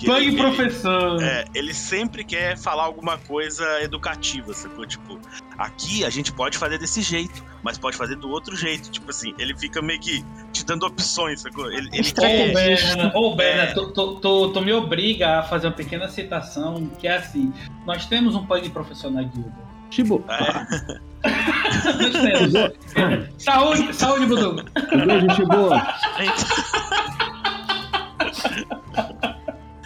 [0.00, 1.22] Que Pug ele- professor.
[1.22, 4.86] É, ele sempre quer falar alguma coisa educativa, sacou?
[4.86, 5.20] Tipo,
[5.58, 8.90] aqui a gente pode fazer desse jeito, mas pode fazer do outro jeito.
[8.90, 10.24] Tipo assim, ele fica meio que
[10.54, 11.70] te dando opções, sacou?
[11.70, 12.52] Ele, ele Ô, quer.
[12.54, 13.66] Berna, ô, Berna, É.
[13.74, 17.52] tu, tu, tu- tu me obriga a fazer uma pequena citação, que é assim,
[17.84, 19.52] nós temos um pug professor na guilda.
[19.90, 21.28] Chibo, É,
[21.92, 22.52] Nós temos.
[23.36, 24.50] saúde, saúde, Budu.
[24.94, 25.68] um beijo, Chibo.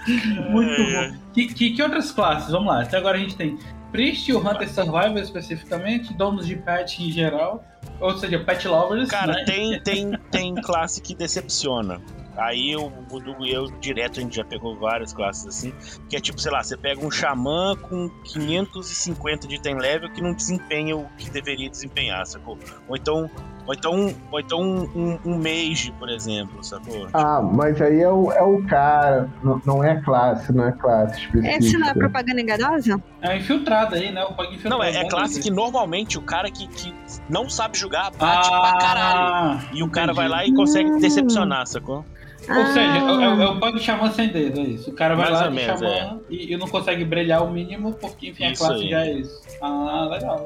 [0.51, 1.09] Muito É.
[1.11, 1.17] bom.
[1.33, 2.51] Que, que, que outras classes?
[2.51, 3.59] Vamos lá, até agora a gente tem
[3.91, 7.65] Priest, o Hunter Survival especificamente, donos de pet em geral,
[8.01, 9.09] ou seja, pet lovers.
[9.09, 9.45] Cara, né?
[9.45, 12.01] tem, tem, tem classe que decepciona.
[12.37, 15.73] Aí o Budugo e eu, direto, a gente já pegou várias classes assim.
[16.09, 20.21] Que é tipo, sei lá, você pega um xamã com 550 de item level que
[20.21, 22.59] não desempenha o que deveria desempenhar, sacou?
[22.89, 23.31] Ou então,
[23.67, 27.09] ou então, ou então um, um, um mage, por exemplo, sacou?
[27.15, 29.29] Ah, mas aí é o, é o cara.
[29.43, 31.57] Não, não é classe, não é classe específica.
[31.59, 33.03] Esse não é propaganda enganosa?
[33.23, 34.23] É infiltrado aí, né?
[34.25, 34.77] O pug infiltrado.
[34.77, 36.95] Não, é, é classe que normalmente o cara que, que
[37.29, 39.21] não sabe jogar bate pra caralho.
[39.21, 40.17] Ah, E o cara entendi.
[40.17, 42.05] vai lá e consegue decepcionar, sacou?
[42.47, 44.91] Ou seja, é, é- é Ah, o pug xamã sem dedo, é isso.
[44.91, 48.29] O cara vai Mais lá menos, xamã e, e não consegue brilhar o mínimo, porque
[48.29, 48.91] enfim, Isso a classe aí.
[48.91, 49.41] já é isso.
[49.62, 50.45] Ah, legal.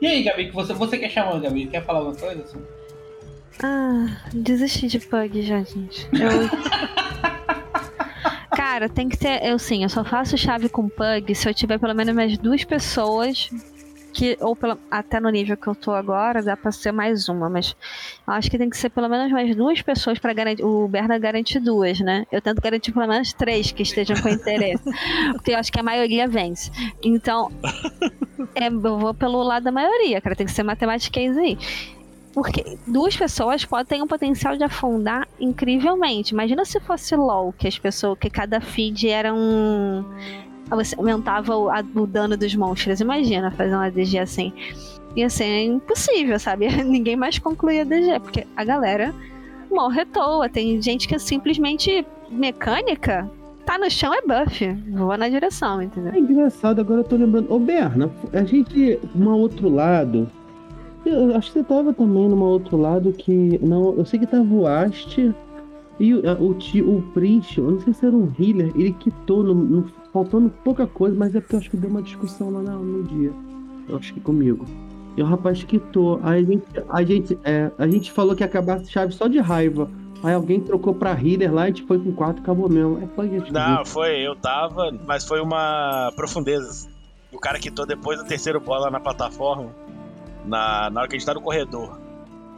[0.00, 2.42] E aí, Gabi, que você, você que é xamã, Gabi, quer falar alguma coisa?
[2.42, 2.58] Assim?
[3.62, 6.08] ah, desisti de pug já, gente.
[6.12, 6.30] Eu...
[8.56, 9.44] Cara, tem que ter.
[9.44, 12.64] Eu sim, eu só faço chave com pug se eu tiver pelo menos mais duas
[12.64, 13.50] pessoas.
[14.12, 17.48] Que, ou pela, até no nível que eu tô agora, dá pra ser mais uma,
[17.48, 17.76] mas
[18.26, 20.64] eu acho que tem que ser pelo menos mais duas pessoas pra garantir.
[20.64, 22.26] O Berna garante duas, né?
[22.30, 24.82] Eu tento garantir pelo menos três que estejam com interesse.
[25.32, 26.70] porque eu acho que a maioria vence.
[27.02, 27.50] Então,
[28.54, 30.36] é, eu vou pelo lado da maioria, cara.
[30.36, 31.58] Tem que ser matemática aí.
[32.32, 36.32] Porque duas pessoas podem ter um potencial de afundar incrivelmente.
[36.32, 40.04] Imagina se fosse LOL, que as pessoas, que cada feed era um.
[40.70, 43.00] Você aumentava o, a- o dano dos monstros.
[43.00, 44.52] Imagina fazer uma DG assim.
[45.16, 46.68] E assim, é impossível, sabe?
[46.84, 49.12] Ninguém mais conclui a DG, porque a galera
[49.70, 50.48] morre à toa.
[50.48, 53.28] Tem gente que é simplesmente mecânica,
[53.66, 54.64] tá no chão é buff.
[54.92, 56.12] Voa na direção, entendeu?
[56.12, 57.52] É engraçado, agora eu tô lembrando.
[57.52, 60.28] Ô, Berna, a gente, um outro lado,
[61.04, 63.58] Eu acho que você tava também numa outro lado que.
[63.62, 65.34] Não, eu sei que tava o Ast
[66.00, 68.92] e o, a- o, tio, o Priest, eu não sei se era um healer, ele
[68.92, 72.50] quitou, no, no- faltando pouca coisa, mas é porque eu acho que deu uma discussão
[72.50, 73.32] lá no, no dia.
[73.88, 74.64] Eu acho que comigo.
[75.16, 76.18] E o rapaz quitou.
[76.22, 79.26] Aí a gente, a gente, é, a gente falou que ia acabar a chave só
[79.28, 79.88] de raiva.
[80.22, 82.98] Aí alguém trocou pra healer lá, a gente foi com quatro e acabou mesmo.
[83.02, 83.52] É, foi gente.
[83.52, 86.88] Não, foi, eu tava, mas foi uma profundeza.
[87.32, 89.70] O cara quitou depois do terceiro bola na plataforma,
[90.46, 91.98] na, na hora que a gente tá no corredor.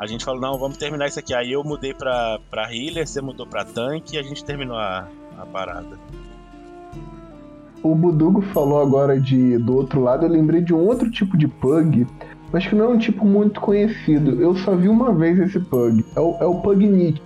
[0.03, 1.33] A gente falou, não, vamos terminar isso aqui.
[1.33, 5.07] Aí eu mudei pra, pra healer, você mudou pra tanque e a gente terminou a,
[5.39, 5.97] a parada.
[7.85, 11.47] O Budugo falou agora de do outro lado, eu lembrei de um outro tipo de
[11.47, 12.05] pug,
[12.53, 14.43] mas que não é um tipo muito conhecido.
[14.43, 16.05] Eu só vi uma vez esse pug.
[16.17, 17.23] É o, é o pug Nietzsche.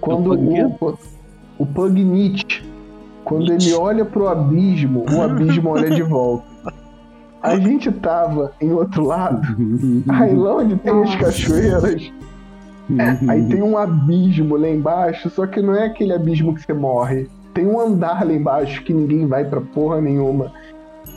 [0.00, 0.96] Quando É o pug
[1.58, 2.62] o, o pug Nietzsche,
[3.24, 6.53] quando ele olha pro abismo, o abismo olha de volta.
[7.44, 9.40] A gente tava em outro lado,
[10.08, 12.12] aí lá onde tem as cachoeiras,
[13.28, 17.28] Aí tem um abismo lá embaixo, só que não é aquele abismo que você morre.
[17.54, 20.52] Tem um andar lá embaixo que ninguém vai pra porra nenhuma.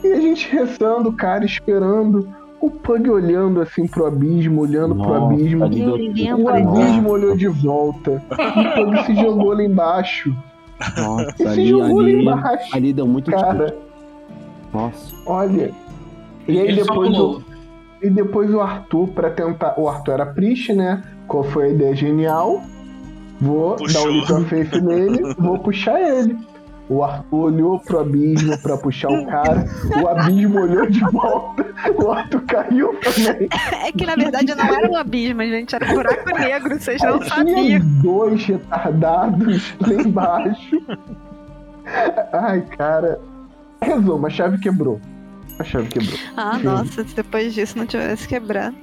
[0.04, 2.28] E a gente rezando, cara, esperando.
[2.62, 5.66] O Pug olhando assim pro abismo, olhando pro Nossa, abismo.
[5.66, 8.24] Eu deu- O abismo olhou de volta.
[8.56, 10.34] E o Pug se jogou lá embaixo.
[10.98, 12.76] Nossa, E se ali, jogou lá ali, embaixo.
[12.78, 13.76] ali deu muito Cara,
[14.74, 15.14] Nossa.
[15.26, 15.72] olha.
[16.48, 17.42] E aí Ele depois o,
[18.02, 19.76] e depois o Arthur pra tentar.
[19.78, 21.04] O Arthur era Priest, né?
[21.28, 22.62] Qual foi a ideia genial?
[23.40, 24.04] Vou Puxou.
[24.04, 26.38] dar o Leap of Faith nele, vou puxar ele.
[26.90, 29.66] O Arthur olhou pro abismo pra puxar o cara,
[30.02, 31.66] o abismo olhou de volta,
[32.02, 33.50] o Arthur caiu também.
[33.86, 37.22] É que na verdade não era um abismo, gente, era um buraco negro, vocês não
[37.22, 37.56] Aí sabiam.
[37.58, 40.82] tinha dois retardados lá embaixo.
[42.32, 43.20] Ai, cara.
[43.82, 45.00] Resumo, a chave quebrou.
[45.60, 46.18] A chave quebrou.
[46.36, 48.76] Ah, nossa, se depois disso não tivesse quebrado.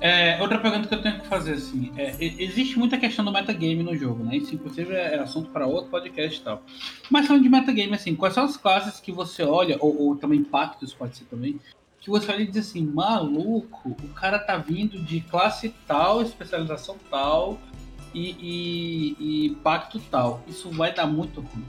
[0.00, 3.84] É, outra pergunta que eu tenho que fazer, assim, é, existe muita questão do metagame
[3.84, 4.36] no jogo, né?
[4.36, 6.62] Isso, inclusive, é assunto para outro podcast e tal.
[7.08, 10.42] Mas falando de metagame, assim, quais são as classes que você olha, ou, ou também
[10.42, 11.60] pactos, pode ser também,
[12.00, 16.96] que você olha e diz assim, maluco, o cara tá vindo de classe tal, especialização
[17.08, 17.60] tal
[18.12, 20.42] e, e, e pacto tal.
[20.48, 21.64] Isso vai dar muito ruim.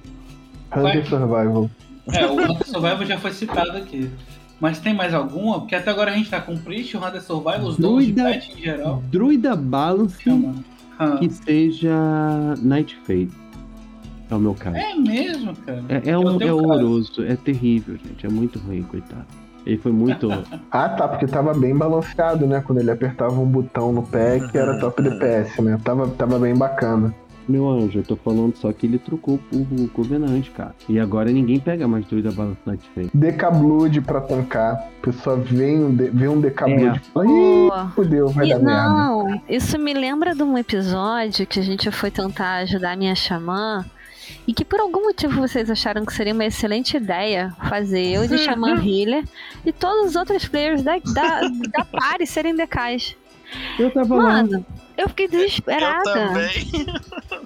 [0.76, 1.70] Hunter Survival.
[2.12, 4.10] É, o Hunter Survival já foi citado aqui.
[4.60, 5.60] Mas tem mais alguma?
[5.60, 8.14] Porque até agora a gente tá com o Priest, o Hunter Survival, os dons de
[8.22, 9.04] em geral.
[9.12, 10.56] Druida Balance Chama.
[10.98, 11.18] Ah.
[11.18, 11.94] que seja
[12.62, 13.32] Night Fade.
[14.30, 14.78] É o meu caso.
[14.78, 15.84] É mesmo, cara.
[15.90, 18.26] É, é, um, é horroroso, é terrível, gente.
[18.26, 19.26] É muito ruim, coitado.
[19.66, 20.30] Ele foi muito.
[20.72, 22.64] Ah, tá, porque tava bem balanceado, né?
[22.66, 25.78] Quando ele apertava um botão no pé que era top DPS, né?
[25.84, 27.14] Tava, tava bem bacana.
[27.48, 30.74] Meu anjo, eu tô falando só que ele trocou o Covenant, cara.
[30.88, 33.10] E agora ninguém pega mais Druida Balance Night Fade.
[33.14, 34.74] Decablood pra tancar.
[34.76, 36.96] A pessoa vê um, de- vê um Decablood É.
[36.96, 38.90] e fala, ih, fudeu, vai E- dar merda.
[38.90, 43.16] não, isso me lembra de um episódio que a gente foi tentar ajudar a minha
[43.16, 43.86] xamã
[44.48, 48.38] e que por algum motivo vocês acharam que seria uma excelente ideia fazer eu de
[48.38, 49.26] xamã healer
[49.66, 51.42] e todos os outros players da, da,
[51.78, 53.16] da party serem decais.
[53.78, 54.44] Eu tava lá.
[54.98, 56.04] Eu fiquei Eu desesperada.
[56.14, 56.52] também.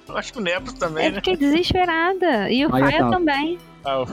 [0.07, 1.15] Eu Acho que o Nepro também, Eu né?
[1.17, 2.49] fiquei desesperada.
[2.51, 3.11] E o Faia tava.
[3.11, 3.57] também.
[3.85, 4.03] Ah,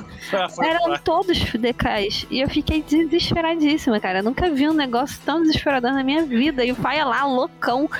[0.62, 2.26] Eram todos decais.
[2.30, 4.20] E eu fiquei desesperadíssima, cara.
[4.20, 6.64] Eu nunca vi um negócio tão desesperador na minha vida.
[6.64, 7.90] E o Faia lá, loucão,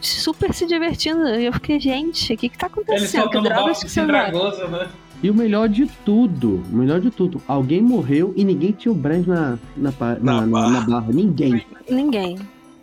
[0.00, 1.26] super se divertindo.
[1.28, 3.30] E eu fiquei, gente, o que que tá acontecendo?
[3.30, 4.30] Que drogas que você vai?
[4.30, 4.88] Dragosa, né?
[5.22, 8.94] E o melhor de tudo, o melhor de tudo, alguém morreu e ninguém tinha o
[8.94, 10.70] Brand na, na, Na na- barra.
[10.70, 11.06] na barra.
[11.12, 11.64] Ninguém.
[11.88, 12.38] Ninguém.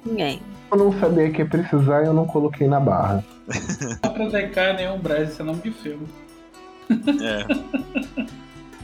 [0.05, 0.39] Ninguém.
[0.71, 3.23] Eu não sabia que ia precisar e eu não coloquei na barra.
[4.03, 6.07] Não pra DK nenhum Brad, esse é nome de filme.
[6.89, 8.23] É.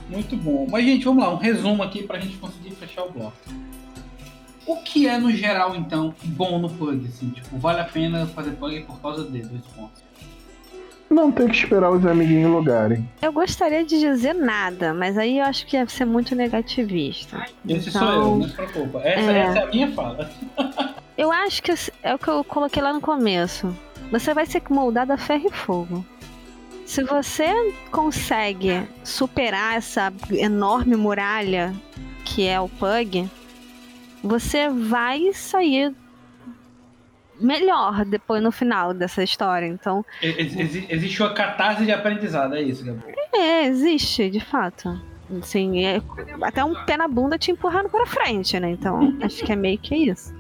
[0.10, 0.68] Muito bom.
[0.70, 3.38] Mas, gente, vamos lá, um resumo aqui pra gente conseguir fechar o bloco.
[4.66, 7.06] O que é, no geral, então, bom no Pug?
[7.08, 10.04] Assim, tipo, vale a pena fazer Pug por causa de dois pontos.
[11.08, 13.08] Não tem que esperar os amiguinhos logarem.
[13.22, 17.46] Eu gostaria de dizer nada, mas aí eu acho que ia ser muito negativista.
[17.70, 19.00] Esse Então, sou eu, não se preocupa.
[19.02, 19.38] Essa é.
[19.38, 20.30] essa é a minha fala.
[21.18, 21.72] Eu acho que
[22.04, 23.76] é o que eu coloquei lá no começo.
[24.12, 26.06] Você vai ser moldado a ferro e fogo.
[26.86, 27.48] Se você
[27.92, 31.74] consegue superar essa enorme muralha
[32.24, 33.30] que é o Pug,
[34.24, 35.96] você vai sair
[37.40, 39.66] melhor depois no final dessa história.
[39.68, 43.16] Então, Ex- exi- existe uma catarse de aprendizado, é isso, Gabriel.
[43.34, 45.00] é, existe, de fato.
[45.42, 46.02] Assim, é-
[46.44, 48.70] até um pé na bunda te empurrando para frente, né?
[48.70, 50.35] Então, acho que é meio que isso.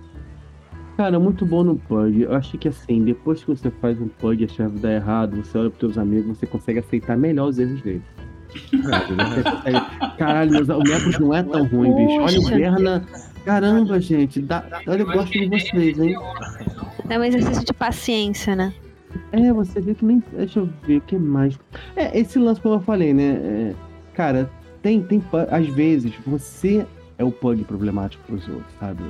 [0.98, 2.22] Cara, muito bom no Pug.
[2.22, 5.44] Eu acho que assim, depois que você faz um Pug e a chave dá errado,
[5.44, 7.82] você olha pros teus amigos, você consegue aceitar melhor os erros?
[7.82, 8.02] Você
[9.44, 10.18] consegue...
[10.18, 12.22] Caralho, o Mepros não é tão ruim, bicho.
[12.22, 12.50] Olha o.
[12.50, 13.06] Berna.
[13.44, 16.16] Caramba, gente, dá, olha, eu gosto de vocês, hein?
[17.10, 18.74] É um exercício de paciência, né?
[19.32, 20.24] É, você vê que nem.
[20.32, 21.60] Deixa eu ver o que mais.
[21.96, 23.34] É, esse lance, como eu falei, né?
[23.34, 23.76] É,
[24.14, 24.50] cara,
[24.82, 25.22] tem, tem.
[25.52, 26.86] Às vezes, você
[27.18, 29.04] é o pug problemático pros outros, sabe?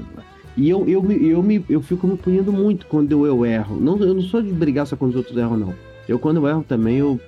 [0.58, 3.76] E eu, eu, me- eu, me, eu fico me punindo muito quando eu, eu erro.
[3.80, 5.76] Não, eu não sou de brigar só quando os outros erram, não.
[6.08, 7.20] Eu, quando eu erro também, eu.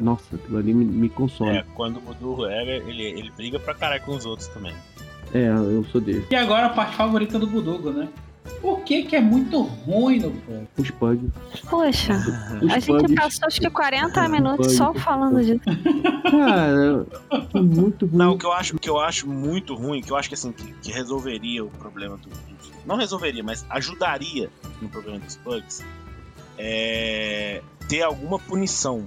[0.00, 1.52] Nossa, aquilo ali me, me consola.
[1.58, 4.72] É, quando o Budu erra, ele, ele briga pra caralho com os outros também.
[5.34, 6.26] É, eu sou desse.
[6.30, 8.08] E agora a parte favorita do Budugo, né?
[8.60, 10.68] Por que que é muito ruim no jogo?
[10.78, 11.30] Os pugs.
[11.68, 12.14] Poxa,
[12.62, 13.14] Os a gente pugs.
[13.16, 15.60] passou acho que 40 minutos só falando disso.
[16.30, 17.06] Cara,
[17.54, 18.16] é muito ruim.
[18.18, 20.34] Não, o que eu acho, o que eu acho muito ruim, que eu acho que
[20.34, 22.28] assim, que, que resolveria o problema do,
[22.86, 24.48] Não resolveria, mas ajudaria
[24.80, 25.84] no problema dos bugs
[26.58, 29.06] é ter alguma punição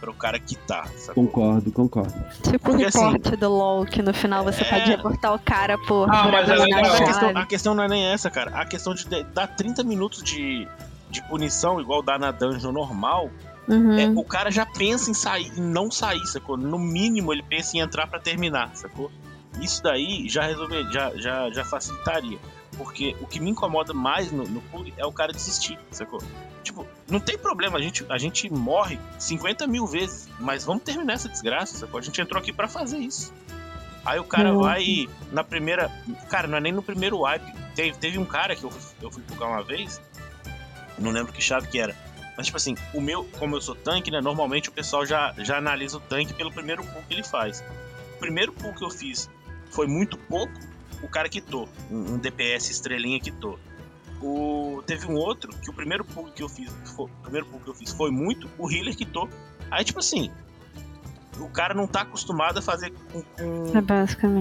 [0.00, 1.26] para o cara quitar, sacou?
[1.26, 2.14] Concordo, concordo.
[2.42, 5.38] Tipo o Porque, assim, reporte do LOL, que no final você é- pode reportar o
[5.38, 8.50] cara por, Ah, por mas é a questão, a questão não é nem essa, cara.
[8.58, 9.04] A questão de
[9.34, 10.66] dar 30 minutos de,
[11.10, 13.30] de punição, igual dá na dungeon normal,
[13.68, 13.98] Uhum.
[13.98, 16.56] é, o cara já pensa em sair, em não sair, sacou?
[16.56, 19.10] No mínimo ele pensa em entrar pra terminar, sacou?
[19.60, 22.38] Isso daí já resolver, já, já, já facilitaria.
[22.82, 26.18] Porque o que me incomoda mais no, no PUG é o cara desistir, sacou?
[26.64, 31.12] Tipo, não tem problema, a gente, a gente morre 50 mil vezes, mas vamos terminar
[31.12, 31.98] essa desgraça, sacou?
[32.00, 33.34] A gente entrou aqui pra fazer isso.
[34.02, 35.90] Aí o cara vai e na primeira.
[36.30, 37.52] Cara, não é nem no primeiro wipe.
[37.74, 40.00] Teve, teve um cara que eu, fui- eu fui jogar uma vez,
[40.98, 41.94] não lembro que chave que era.
[42.34, 44.22] Mas, tipo assim, o meu, como eu sou tanque, né?
[44.22, 47.62] Normalmente o pessoal já, já analisa o tanque pelo primeiro pull que ele faz.
[48.16, 49.28] O primeiro pull que eu fiz
[49.70, 50.52] foi muito pouco,
[51.02, 51.68] o cara quitou.
[51.90, 53.58] Um, um DPS estrelinha quitou.
[54.22, 57.60] O, teve um outro que o primeiro pull que eu fiz, foi, o primeiro pull
[57.60, 59.28] que eu fiz foi muito, o healer quitou.
[59.70, 60.30] Aí, tipo assim,
[61.38, 63.72] o cara não tá acostumado a fazer com, com-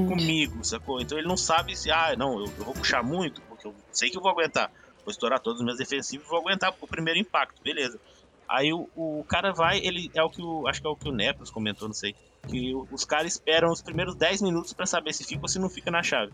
[0.05, 0.99] É comigo, sacou?
[1.01, 4.09] Então ele não sabe se, ah, não, eu, eu vou puxar muito, porque eu sei
[4.09, 4.69] que eu vou aguentar.
[5.05, 7.97] Vou estourar todos os meus defensivos e vou aguentar o primeiro impacto, beleza.
[8.49, 10.67] Aí o, o cara vai, ele é o que o.
[10.67, 12.15] Acho que é o que o Nepos comentou, não sei.
[12.49, 15.69] Que os caras esperam os primeiros 10 minutos pra saber se fica ou se não
[15.69, 16.31] fica na chave.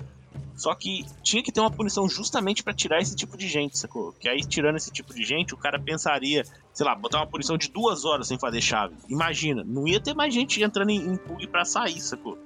[0.55, 4.13] Só que tinha que ter uma punição justamente pra tirar esse tipo de gente, sacou?
[4.13, 6.43] Que aí, tirando esse tipo de gente, o cara pensaria,
[6.73, 8.95] sei lá, botar uma punição de duas horas sem fazer chave.
[9.09, 12.37] Imagina, não ia ter mais gente entrando em, em pug pra sair, sacou?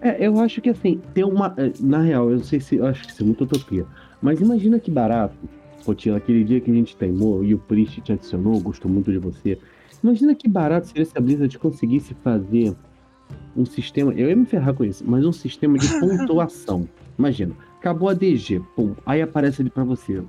[0.00, 1.54] É, eu acho que assim, tem uma.
[1.56, 2.76] é, Na real, eu não sei se.
[2.76, 3.86] Eu acho que isso é muita utopia.
[4.20, 5.36] Mas imagina que barato.
[5.84, 9.18] Pô, aquele dia que a gente teimou e o Priest te adicionou, gostou muito de
[9.18, 9.58] você.
[10.02, 12.74] Imagina que barato seria se a Blizzard conseguisse fazer
[13.56, 14.12] um sistema.
[14.12, 16.88] Eu ia me ferrar com isso, mas um sistema de pontuação.
[17.18, 20.22] Imagina, acabou a DG, pum, aí aparece ali pra você.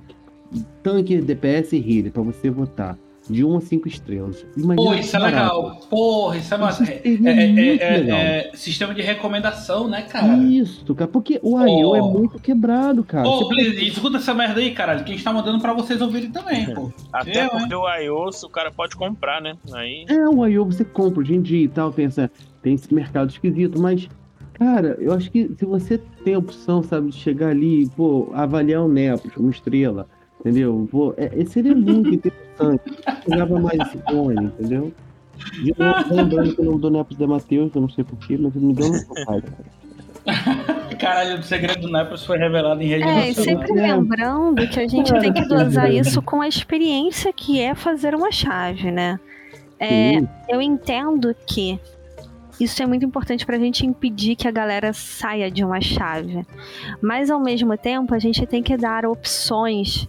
[0.82, 2.96] Tanque, DPS e healer, pra você votar.
[3.28, 4.44] De 1 a 5 estrelas.
[4.54, 5.56] Imagina Pô, isso é barato.
[5.56, 5.80] legal.
[5.88, 6.84] Porra, isso é massa.
[6.84, 8.18] É, é- é- muito é- legal.
[8.18, 10.36] é sistema de recomendação, né, cara?
[10.36, 11.88] Isso, cara, porque o I.O.
[11.92, 11.96] Oh.
[11.96, 13.26] é muito quebrado, cara.
[13.26, 16.02] Ô, Você Blizz, escuta essa merda aí, caralho, que a gente tá mandando pra vocês
[16.02, 16.92] ouvirem também, pô.
[17.10, 19.54] Até Eu, porque o iOS o cara pode comprar, né?
[19.72, 20.04] Aí.
[20.06, 20.66] É, o I.O.
[20.66, 22.30] você compra hoje em dia e tal, tem, essa,
[22.64, 24.08] tem esse mercado esquisito, mas,
[24.54, 28.30] cara, eu acho que se você tem a opção, sabe, de chegar ali e, pô,
[28.32, 30.08] avaliar o Nepos como estrela,
[30.40, 30.88] entendeu?
[30.90, 32.82] Pô, é, é- seria muito interessante.
[33.26, 34.92] Pegava mais esse cone, entendeu?
[35.62, 38.56] De novo, lembrando que o nome do Nepos é Matheus, eu não sei porquê, mas
[38.56, 39.84] ele me deu no pai, cara.
[40.98, 43.34] Caralho, o segredo do Nepos foi revelado em rede É, nacional.
[43.44, 43.92] sempre É.
[43.94, 48.32] lembrando que a gente tem que dosar isso com a experiência que é fazer uma
[48.32, 49.20] chave, né?
[49.78, 51.78] É, eu entendo que
[52.60, 56.46] isso é muito importante pra gente impedir que a galera saia de uma chave.
[57.02, 60.08] Mas ao mesmo tempo, a gente tem que dar opções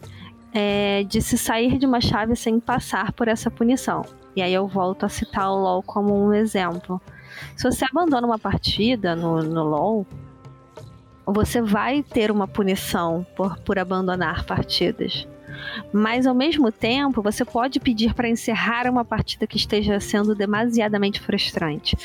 [0.54, 4.04] é, de se sair de uma chave sem passar por essa punição.
[4.36, 7.02] E aí eu volto a citar o LoL como um exemplo.
[7.56, 10.06] Se você abandona uma partida no, no LoL,
[11.26, 15.28] você vai ter uma punição por, por abandonar partidas.
[15.92, 21.20] Mas ao mesmo tempo, você pode pedir para encerrar uma partida que esteja sendo demasiadamente
[21.20, 21.98] frustrante.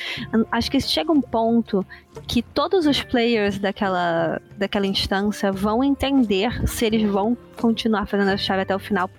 [0.51, 1.85] Acho que chega um ponto
[2.27, 8.37] que todos os players daquela, daquela instância vão entender se eles vão continuar fazendo a
[8.37, 9.11] chave até o final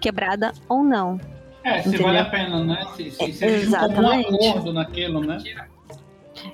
[0.00, 1.20] quebrada ou não.
[1.64, 2.06] É, se Entendeu?
[2.06, 2.84] vale a pena, né?
[2.96, 5.38] Se, se, se existe um acordo naquilo, né?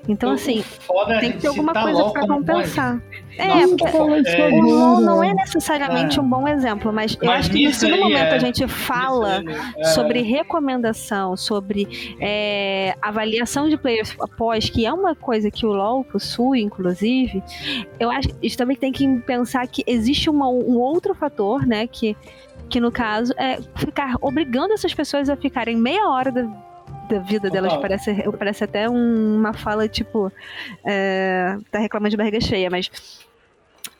[0.08, 3.00] Então, O assim, foda é tem que ter alguma coisa LOL para compensar.
[3.36, 4.48] É, Nossa, porque isso É.
[4.48, 5.00] o LoL agora.
[5.06, 6.22] não é necessariamente É.
[6.22, 8.34] um bom exemplo, mas, eu Mas acho que nisso se no momento é.
[8.34, 9.42] a gente fala
[9.76, 15.72] É, sobre recomendação, sobre é, avaliação de players após, que é uma coisa que o
[15.72, 17.42] LoL possui, inclusive,
[18.00, 21.66] eu acho que a gente também tem que pensar que existe uma- um outro fator,
[21.66, 22.16] né, que,
[22.70, 26.42] que no caso é ficar obrigando essas pessoas a ficarem meia hora da,
[27.08, 27.82] da vida delas, Total.
[27.82, 30.30] parece, parece até um- uma fala tipo,
[30.84, 32.90] é, tá reclamando de barriga cheia, mas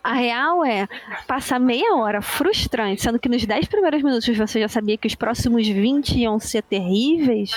[0.02, 0.88] A real é
[1.26, 5.14] passar meia hora frustrante, sendo que nos 10 primeiros minutos você já sabia que os
[5.14, 7.50] próximos 20 iam ser terríveis.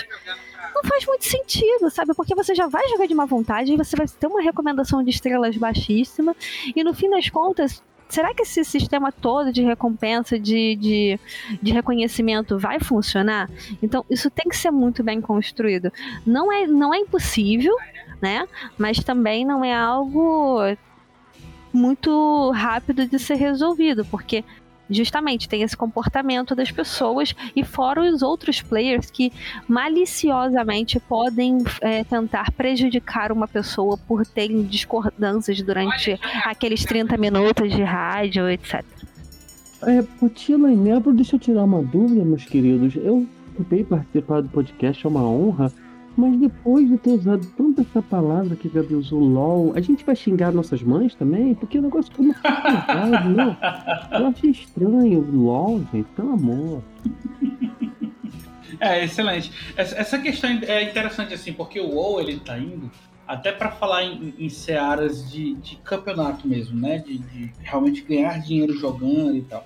[0.74, 2.14] Não faz muito sentido, sabe?
[2.16, 5.12] Porque você já vai jogar de má vontade e você vai ter uma recomendação de
[5.12, 6.36] estrelas baixíssima.
[6.76, 7.82] E no fim das contas,
[8.12, 11.20] será que esse sistema todo de recompensa, de, de,
[11.62, 13.50] de, reconhecimento vai funcionar?
[13.82, 15.92] Então, isso tem que ser muito bem construído.
[16.26, 17.76] Não é, não é impossível,
[18.22, 18.48] né?
[18.78, 20.60] Mas também não é algo
[21.74, 24.44] muito rápido de ser resolvido, porque
[24.92, 29.32] justamente tem esse comportamento das pessoas e fora os outros players que
[29.68, 37.84] maliciosamente podem é, tentar prejudicar uma pessoa por terem discordâncias durante aqueles 30 minutos de
[37.84, 38.84] rádio, etc.
[39.84, 42.96] É, Potila e Nebro, deixa eu tirar uma dúvida, meus queridos.
[42.96, 43.26] Eu
[43.58, 45.72] tentei participar do podcast, é uma honra.
[46.16, 50.16] Mas depois de ter usado tanto essa palavra que Gabi usou, LOL, a gente vai
[50.16, 51.56] xingar nossas mães também?
[51.56, 53.58] Porque o negócio ficou muito pesado, né?
[54.12, 56.84] Eu achei estranho, LOL, gente, pelo amor.
[58.80, 59.52] É, excelente.
[59.78, 62.90] Essa, essa questão é interessante, assim, porque o WoW, ele tá indo
[63.28, 66.98] até para falar em, em searas de, de campeonato mesmo, né?
[66.98, 69.66] De, de, realmente ganhar dinheiro jogando e tal.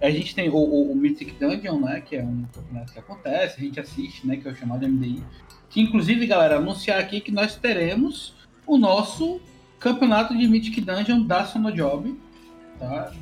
[0.00, 2.00] A gente tem o, o, o Mythic Dungeon, né?
[2.00, 4.36] Que é um campeonato que acontece, a gente assiste, né?
[4.36, 5.22] Que é o chamado MDI.
[5.74, 8.32] Que inclusive, galera, anunciar aqui que nós teremos
[8.64, 9.40] o nosso
[9.80, 12.16] campeonato de Mythic Dungeon da Sonojob.
[12.78, 13.12] Tá?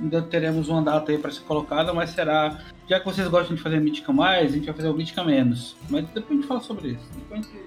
[0.00, 2.58] Ainda teremos uma data aí para ser colocada, mas será.
[2.88, 5.76] Já que vocês gostam de fazer Mítica mais, a gente vai fazer o Mítica menos.
[5.88, 7.08] Mas depois a gente fala sobre isso.
[7.14, 7.58] Depois a gente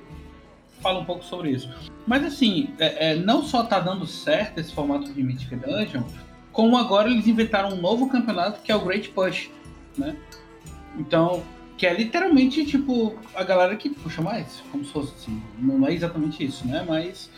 [0.82, 1.70] fala um pouco sobre isso.
[2.06, 6.04] Mas assim, é, é, não só tá dando certo esse formato de Mythic Dungeon,
[6.52, 9.50] como agora eles inventaram um novo campeonato que é o Great Push,
[9.98, 10.14] né?
[10.98, 11.42] Então,
[11.80, 15.42] que é literalmente, tipo, a galera que puxa mais, como se fosse assim.
[15.58, 16.86] Não é exatamente isso, né?
[16.86, 17.32] Mas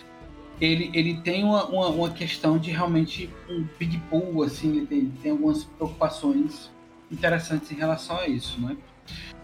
[0.60, 5.14] ele, ele tem uma, uma, uma questão de realmente um big pool, assim, ele tem,
[5.22, 6.72] tem algumas preocupações
[7.12, 8.76] interessantes em relação a isso, né?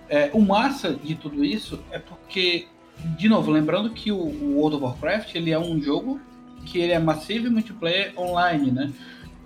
[0.09, 2.65] É, o massa de tudo isso é porque,
[3.19, 6.19] de novo, lembrando que o, o World of Warcraft ele é um jogo
[6.65, 8.91] que ele é massivo multiplayer online, né?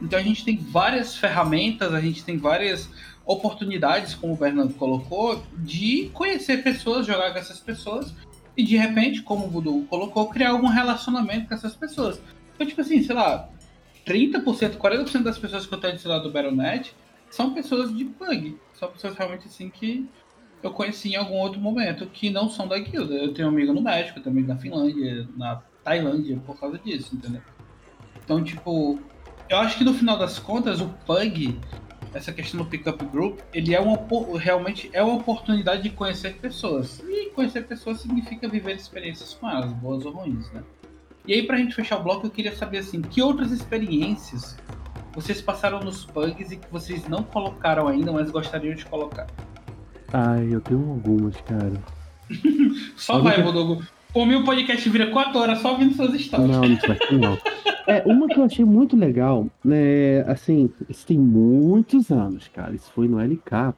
[0.01, 2.89] Então a gente tem várias ferramentas, a gente tem várias
[3.25, 8.13] oportunidades, como o Bernardo colocou, de conhecer pessoas, jogar com essas pessoas
[8.55, 12.21] e de repente, como o Budu colocou, criar algum relacionamento com essas pessoas.
[12.53, 13.49] Então, tipo assim, sei lá,
[14.05, 16.93] 30%, 40% das pessoas que eu tenho lá do Battle.net
[17.29, 18.57] são pessoas de bug.
[18.73, 20.07] São pessoas realmente assim que
[20.61, 23.13] eu conheci em algum outro momento, que não são da guilda.
[23.15, 27.41] Eu tenho um amigo no México, também na Finlândia, na Tailândia, por causa disso, entendeu?
[28.23, 28.99] Então, tipo,
[29.49, 31.57] eu acho que no final das contas, o Pug
[32.13, 33.99] essa questão do pickup group, ele é uma
[34.37, 37.01] realmente é uma oportunidade de conhecer pessoas.
[37.07, 40.63] E conhecer pessoas significa viver experiências com elas, boas ou ruins, né?
[41.25, 44.57] E aí pra gente fechar o bloco, eu queria saber assim, que outras experiências
[45.13, 49.27] vocês passaram nos pugs e que vocês não colocaram ainda, mas gostariam de colocar?
[50.13, 51.73] Ai, eu tenho algumas, cara.
[52.95, 53.41] Só vai.
[53.41, 53.83] Bodogo.
[54.13, 56.49] Por mim o podcast vira 4 horas só ouvindo suas histórias.
[56.49, 57.37] Não, não vai não.
[57.87, 62.91] É, uma que eu achei muito legal, né, assim, isso tem muitos anos, cara, isso
[62.93, 63.73] foi no LK.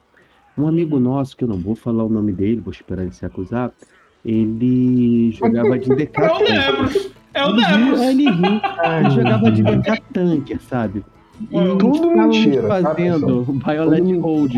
[0.56, 3.24] Um amigo nosso, que eu não vou falar o nome dele, vou esperar ele se
[3.24, 3.72] acusar,
[4.24, 6.20] ele jogava de DK.
[6.24, 7.10] É o Debros!
[7.34, 8.00] É o Debros!
[8.02, 8.60] Ele, ele,
[8.98, 11.04] ele jogava de DK Tanker, sabe?
[11.50, 14.54] E é, tudo mentira, fazendo tá, Violet Hold.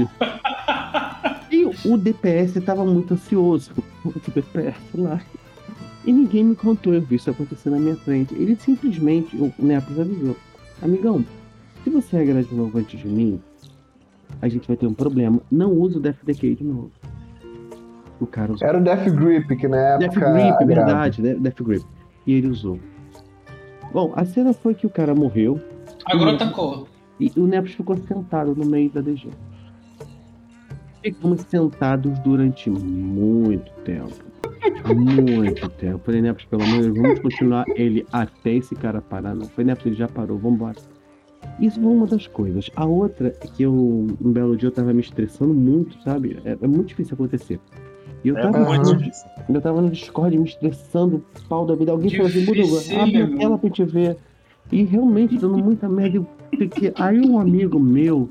[1.50, 3.72] E o DPS tava muito ansioso.
[4.06, 5.20] O DPS lá.
[6.06, 8.32] E ninguém me contou, eu vi isso acontecer na minha frente.
[8.34, 10.36] Ele simplesmente, o Nepos avisou:
[10.80, 11.24] Amigão,
[11.82, 13.40] se você regra de novo antes de mim,
[14.40, 15.40] a gente vai ter um problema.
[15.50, 16.92] Não usa o Death Decay de novo.
[18.20, 18.66] O cara usou.
[18.66, 20.08] Era o Death Grip, que na época.
[20.08, 21.34] Death Grip, verdade, né?
[21.34, 21.84] Death Grip.
[22.26, 22.78] E ele usou.
[23.92, 25.60] Bom, a cena foi que o cara morreu.
[26.06, 26.86] Agora tacou.
[27.18, 29.28] E o Nepos ficou sentado no meio da DG.
[31.02, 34.25] Ficamos sentados durante muito tempo.
[34.94, 36.00] Muito tempo.
[36.04, 39.34] Falei, Nepos, pelo amor de Deus, vamos continuar ele até esse cara parar.
[39.34, 40.76] Não, falei, Nepos, ele já parou, vambora.
[41.60, 42.70] Isso foi uma das coisas.
[42.76, 46.38] A outra é que eu, um belo dia, eu tava me estressando muito, sabe?
[46.44, 47.60] É, é muito difícil acontecer.
[48.24, 51.92] E eu é tava, é no, eu tava no Discord me estressando, pau da vida.
[51.92, 54.16] Alguém falou assim, Buruga, abre a tela pra gente ver.
[54.70, 56.26] E realmente dando muita merda.
[56.50, 58.28] Porque aí um amigo meu,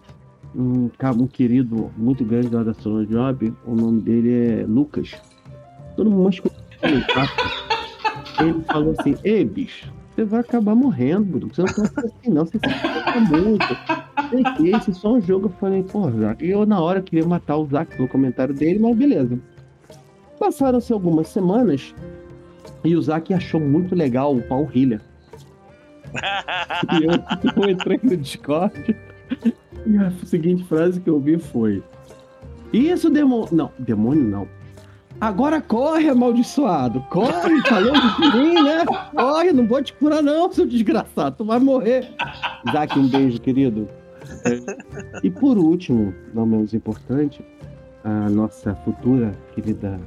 [0.55, 5.15] um, um querido muito grande lá da Sono Job, o nome dele é Lucas
[5.95, 6.35] todo mundo
[8.39, 12.45] Ele falou assim: Ei, bicho, você vai acabar morrendo, Você não pode assim, não.
[12.45, 13.65] Você fica muito.
[14.63, 15.47] Esse é só um jogo.
[15.47, 16.47] Eu falei, pô, Zac.
[16.47, 19.37] Eu, na hora, queria matar o Zac no comentário dele, mas beleza.
[20.39, 21.93] Passaram-se algumas semanas
[22.85, 25.01] e o Zac achou muito legal o Paul Healer.
[26.93, 28.95] e eu, eu entrei no Discord
[29.85, 31.83] e a seguinte frase que eu vi foi:
[32.71, 33.49] Isso, demônio.
[33.51, 34.47] Não, demônio não.
[35.19, 37.01] Agora corre, amaldiçoado.
[37.09, 38.85] Corre, falou de mim, né?
[39.15, 41.37] Corre, não vou te curar, não, seu desgraçado.
[41.37, 42.09] Tu vai morrer.
[42.67, 43.87] Isaac, um beijo, querido.
[45.23, 47.43] E por último, não menos importante,
[48.03, 49.99] a nossa futura querida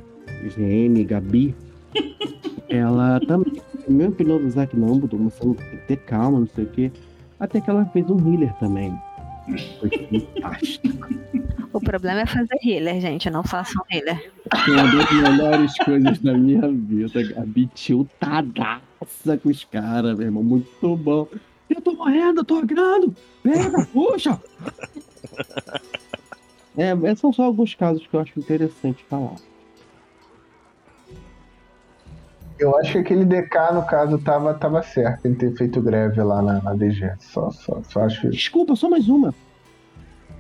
[0.42, 1.54] GM Gabi,
[2.68, 5.56] ela também, minha opinião do Isaac não, mudou, mostrando
[5.86, 6.92] ter calma, não sei o quê.
[7.40, 8.96] Até que ela fez um healer também.
[9.78, 11.09] Foi fantástico.
[11.72, 13.30] O problema é fazer healer, gente.
[13.30, 14.32] Não façam healer.
[14.64, 17.22] Foi uma das melhores coisas da minha vida.
[17.22, 20.42] Gabi tiltadaça com os caras, meu irmão.
[20.42, 21.28] Muito bom.
[21.68, 23.14] Eu tô morrendo, eu tô agrando.
[23.42, 24.40] Pega, puxa.
[26.76, 29.36] É, esses são só alguns casos que eu acho interessante falar.
[32.59, 36.42] Eu acho que aquele DK, no caso, tava, tava certo em ter feito greve lá
[36.42, 37.12] na, na DG.
[37.20, 38.28] Só, só, só acho.
[38.30, 39.32] Desculpa, só mais uma.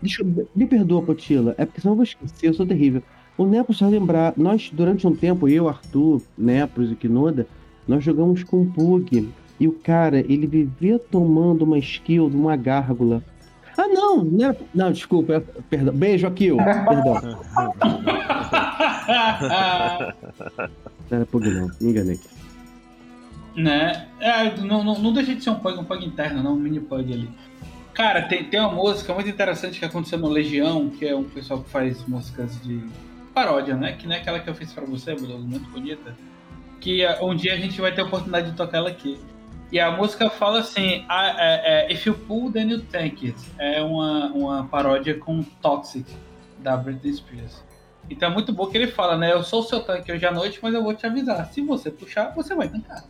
[0.02, 1.54] Deixa, eu- me perdoa, Potila.
[1.56, 3.02] É porque senão eu vou esquecer, eu sou terrível.
[3.36, 7.46] O Nepos vai lembrar, nós, durante um tempo, eu, Arthur, Nepos e Kinoda,
[7.86, 9.28] nós jogamos com o Pug.
[9.60, 13.22] E o cara, ele vivia tomando uma skill de uma gárgula.
[13.76, 14.56] Ah, não, né?
[14.74, 15.94] Não, desculpa, é- perdão.
[15.94, 16.56] Beijo, Akil.
[16.56, 17.38] Perdão.
[21.10, 21.70] Não era Pug, não.
[21.80, 22.20] Me enganei.
[23.56, 24.08] né?
[24.20, 26.80] É, não, não, não deixa de ser um pug, um pug interno, não, um mini
[26.80, 27.30] pug ali.
[27.94, 31.62] Cara, tem, tem uma música muito interessante que aconteceu no Legião, que é um pessoal
[31.62, 32.80] que faz músicas de
[33.34, 33.92] paródia, né?
[33.92, 36.16] Que não é aquela que eu fiz pra você, Bruno, muito bonita.
[36.80, 39.18] Que eh, um dia a gente vai ter a oportunidade de tocar ela aqui.
[39.72, 43.38] E a música fala assim: ah, é, é, If you pull, then you take it.
[43.58, 46.06] É uma, uma paródia com Toxic,
[46.60, 47.64] da Britney Spears.
[48.10, 49.32] Então é muito bom que ele fala, né?
[49.32, 51.46] Eu sou o seu tanque hoje à noite, mas eu vou te avisar.
[51.52, 53.04] Se você puxar, você vai tancar.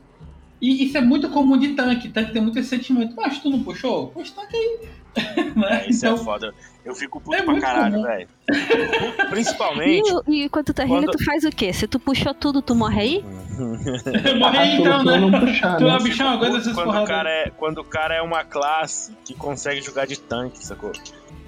[0.61, 2.09] E isso é muito comum de tanque.
[2.09, 3.14] Tanque tem muito esse sentimento.
[3.16, 4.09] Mas tu não puxou?
[4.09, 4.78] Puxa tanque aí.
[4.82, 4.88] né?
[5.84, 6.53] É, isso é Então, foda.
[6.84, 8.28] Eu fico puto É pra caralho, velho.
[9.30, 10.11] Principalmente.
[10.26, 11.72] E, e quando tu tá healer, Quando- tu faz o quê?
[11.72, 13.24] Se tu puxou tudo, tu morre aí?
[14.38, 15.18] morre aí então, né?
[15.18, 15.96] não puxar, Tu né?
[15.96, 19.34] é bichão, aguenta essas quando o, cara é, quando o cara é uma classe que
[19.34, 20.92] consegue jogar de tanque, sacou?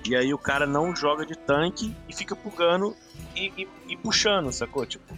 [0.08, 2.94] E aí o cara não joga de tanque e fica pugando
[3.40, 4.84] e, e- e puxando, sacou?
[4.86, 5.14] Tipo,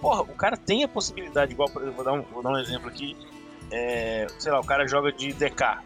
[0.00, 3.16] porra, o cara tem a possibilidade, igual, vou dar um, vou dar um exemplo aqui.
[3.72, 5.78] É, sei lá, o cara joga de DK.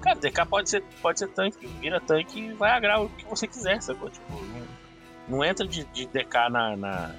[0.00, 3.46] Cara, DK pode ser, pode ser tanque, vira tanque e vai agrar o que você
[3.46, 4.10] quiser, sacou?
[4.10, 4.24] Tipo,
[5.28, 7.10] não, não entra de, de DK na, na,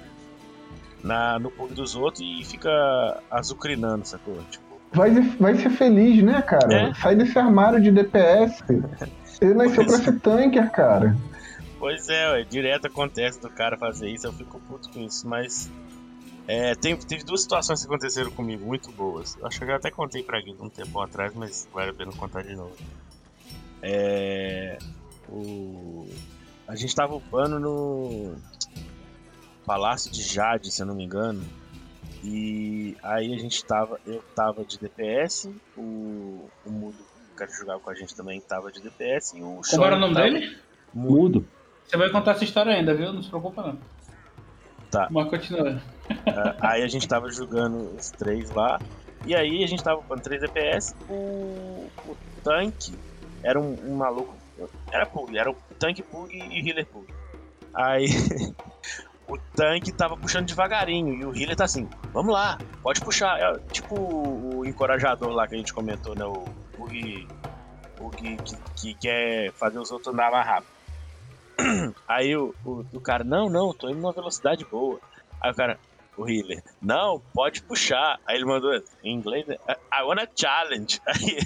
[1.02, 2.70] na- no pug dos outros e fica
[3.30, 4.36] azucrinando, sacou?
[4.50, 6.72] Tipo, Vai, vai ser feliz, né, cara?
[6.88, 6.94] É.
[6.94, 8.64] Sai desse armário de DPS.
[9.40, 11.14] Ele nasceu pra ser tanker, cara.
[11.78, 15.70] Pois é, ué, direto acontece do cara fazer isso, eu fico puto com isso, mas.
[16.46, 19.36] É, tem, teve duas situações que aconteceram comigo muito boas.
[19.36, 21.94] Eu Acho que eu já até contei pra Guido um tempo atrás, mas vale a
[21.94, 22.74] pena contar de novo.
[23.82, 24.78] É.
[25.28, 26.08] O,
[26.66, 28.34] a gente tava upando no
[29.66, 31.44] Palácio de Jade, se eu não me engano.
[32.24, 34.00] E aí a gente tava.
[34.06, 38.72] Eu tava de DPS, o, o Mudo, que cara jogava com a gente também, tava
[38.72, 40.56] de DPS e o Como era o nome tava- dele?
[40.94, 41.46] Mudo.
[41.88, 43.14] Você vai contar essa história ainda, viu?
[43.14, 43.78] Não se preocupa não.
[44.90, 45.08] Tá.
[45.10, 45.80] Mas continua.
[46.26, 48.78] Ah, aí a gente tava jogando os três lá.
[49.26, 50.94] E aí a gente tava com 3 DPS.
[51.08, 52.94] O, o tanque
[53.42, 54.34] era um, um maluco.
[54.90, 57.06] Era Pug, era o tanque Pug e healer Pug.
[57.74, 58.06] Aí
[59.26, 63.38] o tanque tava puxando devagarinho e o healer tá assim: vamos lá, pode puxar.
[63.40, 66.24] É, tipo o, o encorajador lá que a gente comentou, né?
[66.24, 66.44] O
[66.76, 67.26] Pug,
[68.16, 68.36] que,
[68.76, 70.77] que quer fazer os outros andar mais rápido.
[72.06, 75.00] Aí o, o, o cara: não, não, tô indo numa velocidade boa.
[75.40, 75.78] Aí o cara,
[76.18, 78.18] o healer, não, pode puxar.
[78.26, 78.72] Aí ele mandou
[79.04, 79.56] em inglês, né,
[79.92, 81.00] I wanna challenge.
[81.06, 81.38] Aí,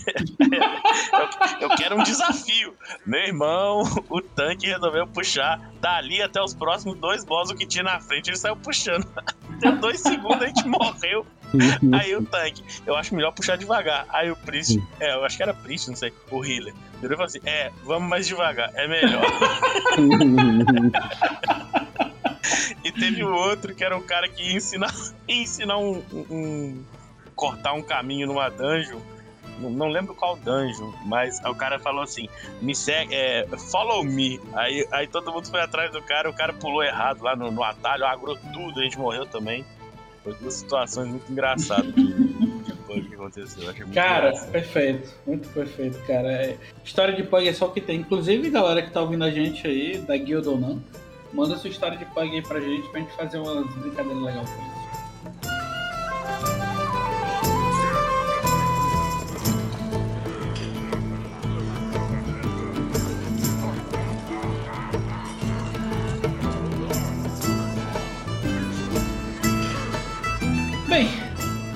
[1.61, 2.75] eu, eu quero um desafio.
[3.05, 7.85] Meu irmão, o tanque resolveu puxar dali até os próximos dois boss o que tinha
[7.85, 8.29] na frente.
[8.29, 9.07] Ele saiu puxando.
[9.61, 11.27] Deu dois segundos, a gente morreu.
[11.93, 14.07] Aí o tanque, eu acho melhor puxar devagar.
[14.09, 16.75] Aí o Priest, é, eu acho que era Priest, não sei, o healer.
[17.03, 19.23] Ele falou assim: é, vamos mais devagar, é melhor.
[22.85, 24.93] E teve o outro que era o cara que ia ensinar,
[25.29, 26.85] ia ensinar um, um- um-
[27.37, 28.99] cortar um caminho numa dungeon.
[29.61, 32.29] Não, não lembro qual dungeon, mas o cara falou assim:
[32.61, 34.41] me segue, é, follow me.
[34.55, 37.63] Aí, aí todo mundo foi atrás do cara, o cara pulou errado lá no, no
[37.63, 39.65] atalho, agrou tudo, a gente morreu também.
[40.23, 42.13] Foi duas situações muito engraçadas que,
[42.65, 43.75] que foi que aconteceu.
[43.93, 44.53] Cara, engraçado.
[44.53, 45.15] perfeito.
[45.27, 46.33] Muito perfeito, cara.
[46.33, 48.01] É, História de Pug é só o que tem.
[48.01, 50.83] Inclusive, galera que tá ouvindo a gente aí, da guilda ou não,
[51.33, 54.63] manda sua história de Pug aí pra gente, pra gente fazer umas brincadeiras legais com
[54.63, 54.82] isso.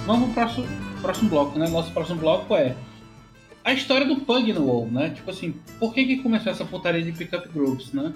[0.07, 0.67] Vamos pro próximo,
[1.03, 1.69] próximo bloco, né?
[1.69, 2.75] Nosso próximo bloco é
[3.65, 5.11] a história do Pug no WoW, né?
[5.11, 8.15] Tipo assim, por que que começou essa putaria de pickup groups, né?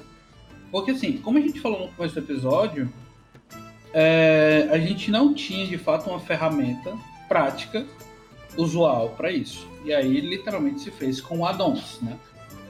[0.71, 2.91] Porque assim, como a gente falou no começo do episódio,
[3.93, 6.97] é, a gente não tinha de fato uma ferramenta
[7.29, 7.85] prática
[8.57, 9.69] usual para isso.
[9.85, 12.17] E aí literalmente se fez com addons, né?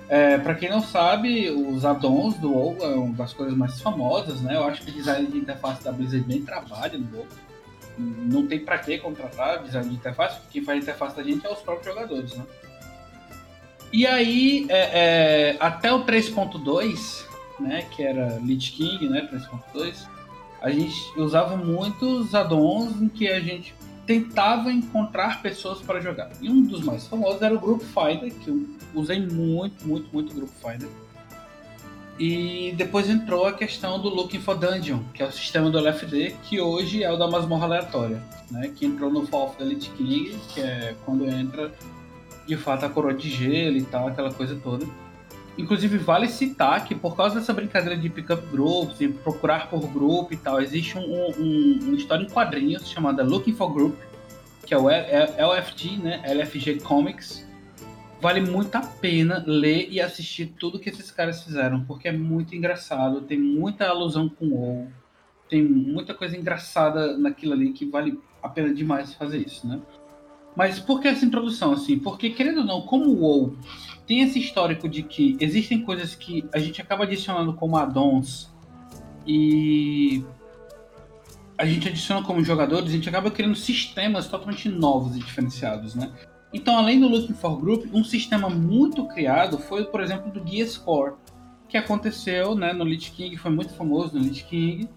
[0.09, 4.41] É, para quem não sabe, os addons do WoW é uma das coisas mais famosas,
[4.41, 4.57] né?
[4.57, 7.27] Eu acho que o design de interface da Blizzard bem trabalha no WoW.
[7.99, 11.51] Não tem para que contratar design de interface, porque quem faz interface da gente é
[11.51, 12.45] os próprios jogadores, né?
[13.93, 17.25] E aí, é, é, até o 3.2,
[17.59, 20.07] né, que era Lich King, né, 3.2,
[20.63, 23.75] a gente usava muitos addons em que a gente
[24.07, 26.31] tentava encontrar pessoas para jogar.
[26.41, 30.35] E um dos mais famosos era o Group Finder, que eu usei muito, muito, muito
[30.35, 30.89] Group Finder.
[32.21, 36.37] E depois entrou a questão do Looking for Dungeon, que é o sistema do LFD,
[36.43, 38.71] que hoje é o da masmorra aleatória, né?
[38.77, 41.73] Que entrou no Fall of the Lich King, que é quando entra
[42.47, 44.87] de fato a coroa de gelo e tal, aquela coisa toda.
[45.57, 50.35] Inclusive, vale citar que por causa dessa brincadeira de pick-up groups e procurar por grupo
[50.35, 53.97] e tal, existe um, um, uma história em quadrinhos chamada Looking for Group,
[54.67, 56.21] que é o LFG, né?
[56.27, 57.49] LFG Comics.
[58.21, 62.55] Vale muito a pena ler e assistir tudo que esses caras fizeram, porque é muito
[62.55, 64.89] engraçado, tem muita alusão com o
[65.49, 69.81] tem muita coisa engraçada naquilo ali que vale a pena demais fazer isso, né?
[70.55, 71.99] Mas por que essa introdução, assim?
[71.99, 73.57] Porque, querendo ou não, como o WoW
[74.07, 78.53] tem esse histórico de que existem coisas que a gente acaba adicionando como addons
[79.27, 80.25] e
[81.59, 86.13] a gente adiciona como jogadores, a gente acaba criando sistemas totalmente novos e diferenciados, né?
[86.53, 90.69] Então, além do Looking for Group, um sistema muito criado foi, por exemplo, do Gear
[90.69, 91.15] Score,
[91.69, 94.89] que aconteceu né, no Lich King, foi muito famoso no Lich King,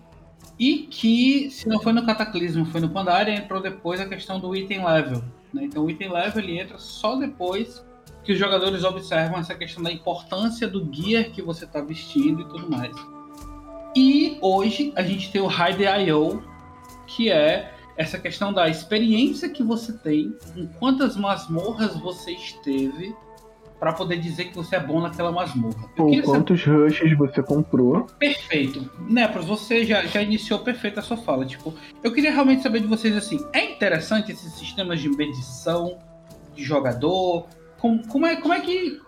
[0.57, 4.55] e que, se não foi no Cataclismo, foi no Pandaria, entrou depois a questão do
[4.55, 5.23] item level.
[5.53, 5.65] Né?
[5.65, 7.83] Então, o item level ele entra só depois
[8.23, 12.45] que os jogadores observam essa questão da importância do gear que você está vestindo e
[12.45, 12.95] tudo mais.
[13.95, 16.41] E hoje a gente tem o Hide IO,
[17.05, 23.15] que é essa questão da experiência que você tem, em quantas masmorras você esteve,
[23.79, 25.89] para poder dizer que você é bom naquela masmorra.
[25.97, 26.83] Ou quantos saber...
[26.83, 28.05] rushes você comprou.
[28.17, 28.89] Perfeito.
[29.09, 31.45] Nepros, você já, já iniciou perfeito a sua fala.
[31.45, 35.99] Tipo, eu queria realmente saber de vocês assim, é interessante esses sistemas de medição
[36.55, 39.01] de jogador, como, como, é, como é que.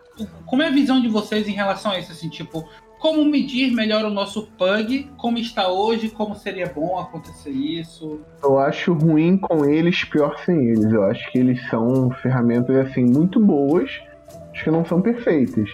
[0.46, 2.12] Como é a visão de vocês em relação a isso?
[2.12, 2.68] Assim, tipo,
[3.06, 8.20] como medir melhor o nosso pug, como está hoje, como seria bom acontecer isso?
[8.42, 10.92] Eu acho ruim com eles, pior sem eles.
[10.92, 13.92] Eu acho que eles são ferramentas assim muito boas,
[14.52, 15.70] acho que não são perfeitas.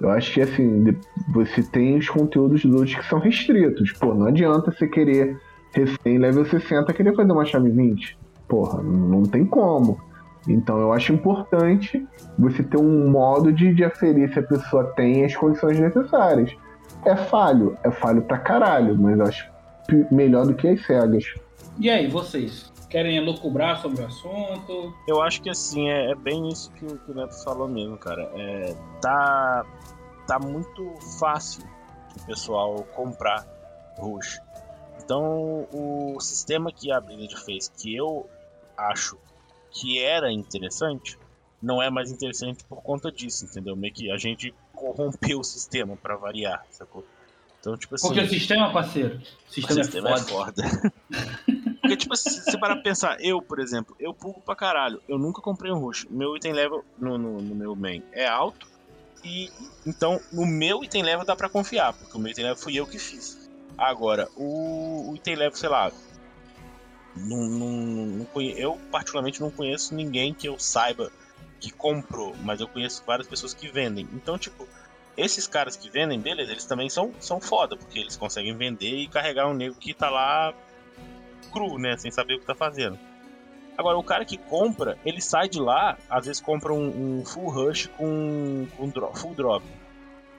[0.00, 0.84] Eu acho que assim,
[1.32, 3.92] você tem os conteúdos dos que são restritos.
[3.92, 5.40] Pô, não adianta você querer
[5.72, 8.18] recém level 60 querer fazer uma chave 20.
[8.48, 10.00] Porra, não tem como.
[10.48, 12.04] Então eu acho importante
[12.36, 16.52] você ter um modo de, de aferir se a pessoa tem as condições necessárias.
[17.04, 19.52] É falho, é falho pra caralho, mas eu acho
[20.10, 21.24] melhor do que as cegas.
[21.78, 22.70] E aí, vocês?
[22.88, 24.94] Querem elucubrar sobre o assunto?
[25.08, 28.30] Eu acho que assim, é, é bem isso que, que, o Neto falou mesmo, cara.
[28.34, 29.64] É, tá,
[30.26, 31.64] tá muito fácil
[32.20, 33.46] o pessoal comprar
[33.98, 34.38] Rush.
[35.02, 38.28] Então, o sistema que a Blizzard fez, que eu
[38.76, 39.16] acho
[39.70, 41.18] que era interessante,
[41.62, 43.74] não é mais interessante por conta disso, entendeu?
[43.74, 47.04] Meio que a gente corrompeu o sistema para variar, sacou?
[47.60, 48.08] Então, tipo assim.
[48.08, 49.20] Porque o sistema, parceiro.
[49.48, 50.64] O sistema, o sistema é foda.
[50.64, 50.92] É foda.
[51.80, 55.00] Porque, tipo, se você parar pra pensar, eu, por exemplo, eu pulo pra caralho.
[55.08, 56.06] Eu nunca comprei um rush.
[56.10, 58.66] Meu item level no, no, no meu main é alto.
[59.24, 59.50] E
[59.86, 62.86] então, no meu item level dá pra confiar, porque o meu item level fui eu
[62.86, 63.50] que fiz.
[63.78, 65.92] Agora, o, o item level, sei lá,
[67.16, 68.52] não, não, não conhe...
[68.58, 71.12] Eu, particularmente, não conheço ninguém que eu saiba
[71.62, 74.08] que comprou, mas eu conheço várias pessoas que vendem.
[74.12, 74.66] Então, tipo,
[75.16, 79.08] esses caras que vendem, beleza, eles também são, são foda, porque eles conseguem vender e
[79.08, 80.52] carregar um nego que tá lá
[81.52, 82.98] cru, né, sem saber o que tá fazendo.
[83.78, 87.48] Agora, o cara que compra, ele sai de lá, às vezes compra um, um full
[87.48, 89.64] rush com, com drop, full drop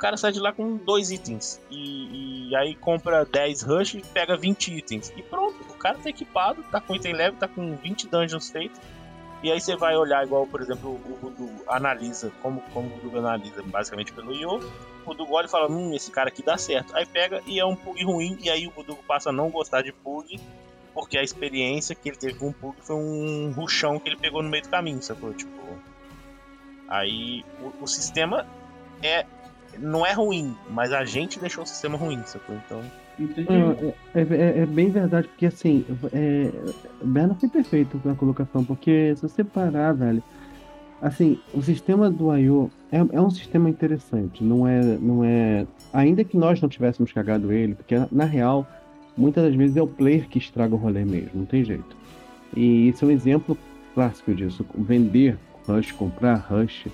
[0.04, 1.62] cara sai de lá com dois itens.
[1.72, 5.14] E, e aí compra 10 rush e pega 20 itens.
[5.16, 8.78] E pronto, o cara tá equipado, tá com item leve, tá com 20 dungeons feitos.
[9.44, 13.20] E aí você vai olhar igual, por exemplo, o Voodoo analisa, como, como o Voodoo
[13.20, 14.56] analisa, basicamente pelo Io.
[14.56, 16.96] O Voodoo olha e fala, hum, esse cara aqui dá certo.
[16.96, 19.82] Aí pega e é um pug ruim, e aí o Voodoo passa a não gostar
[19.82, 20.40] de pug,
[20.94, 24.42] porque a experiência que ele teve com o pug foi um ruchão que ele pegou
[24.42, 25.34] no meio do caminho, sacou?
[25.34, 25.62] Tipo...
[26.88, 28.48] Aí o, o sistema
[29.02, 29.26] é
[29.78, 32.56] não é ruim, mas a gente deixou o sistema ruim, sacou?
[32.56, 32.82] Então.
[33.20, 33.48] Entendi.
[34.14, 36.52] É, é, é bem verdade, porque assim, é,
[37.04, 40.24] Berna foi perfeito na colocação, porque se você parar, velho,
[41.02, 42.72] assim, o sistema do I.O.
[42.92, 45.68] É, é um sistema interessante, não é, não é.
[45.92, 48.68] Ainda que nós não tivéssemos cagado ele, porque na real,
[49.18, 51.96] muitas das vezes é o player que estraga o rolê mesmo, não tem jeito.
[52.56, 53.58] E isso é um exemplo
[53.94, 54.66] clássico disso.
[54.76, 55.38] Vender
[55.68, 56.88] Rush, comprar Rush,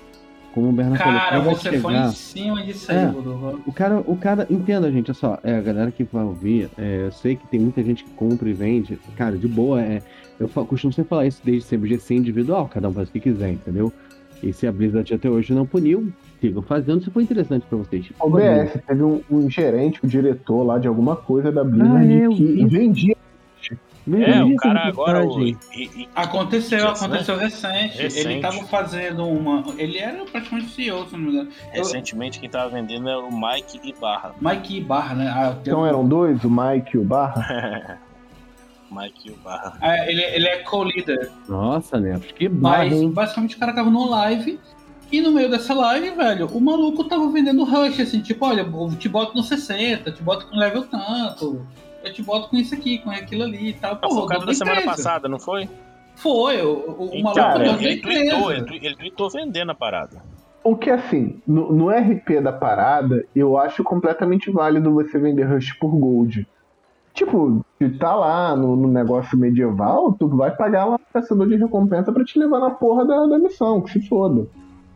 [0.54, 3.04] como o Bernardo Cara, falou, você foi em cima disso aí, É.
[3.06, 3.60] Rodolfo.
[3.66, 7.06] o cara, o cara, entenda, gente, olha só, é, a galera que vai ouvir, é,
[7.06, 10.02] eu sei que tem muita gente que compra e vende, cara, de boa, é,
[10.38, 13.50] eu costumo sempre falar isso desde sempre, GC individual, cada um faz o que quiser,
[13.52, 13.92] entendeu?
[14.42, 18.06] E se a Blizzard até hoje não puniu, sigam fazendo se for interessante pra vocês.
[18.18, 22.24] O BS teve um, um gerente, um diretor lá de alguma coisa da Blizzard Ah,
[22.24, 22.64] é, que vi.
[22.66, 23.16] vendia.
[24.08, 25.24] É, o cara agora.
[25.24, 27.06] O, e- e- Aconteceu, Isso, né?
[27.16, 27.94] aconteceu recente.
[27.96, 28.40] Ele Recente.
[28.40, 29.62] tava fazendo uma.
[29.78, 31.50] Ele era praticamente CEO, se não me engano.
[31.70, 34.34] Recentemente quem tava vendendo era o Mike Ibarra.
[34.40, 35.28] Mike Ibarra, né?
[35.28, 37.98] Ah, Então eram dois, o Mike e o Barra.
[38.90, 39.76] Mike Ibarra.
[39.80, 41.30] Ah, ele, ele é co-leader.
[41.48, 42.18] Nossa, né?
[42.36, 43.10] Que barra, Mas hein?
[43.10, 44.58] basicamente o cara tava numa live.
[45.12, 48.64] E no meio dessa live, velho, o maluco tava vendendo rush, assim, tipo, olha,
[48.96, 51.66] te boto no 60, te boto com level tanto,
[52.02, 53.98] eu te boto com isso aqui, com aquilo ali e tal.
[54.02, 54.96] Não, foi o cara da semana empresa.
[54.96, 55.68] passada, não foi?
[56.16, 59.70] Foi, o, o, Então, maluco é cara, dono da ele, tweetou, ele, ele tweetou vendendo
[59.70, 60.22] a parada.
[60.62, 65.72] O que assim, no, no RP da parada, eu acho completamente válido você vender Rush
[65.78, 66.46] por Gold.
[67.14, 71.56] Tipo, se tá lá no, no negócio medieval, tu vai pagar lá um caçador de
[71.56, 74.46] recompensa pra te levar na porra da, da missão, que se foda.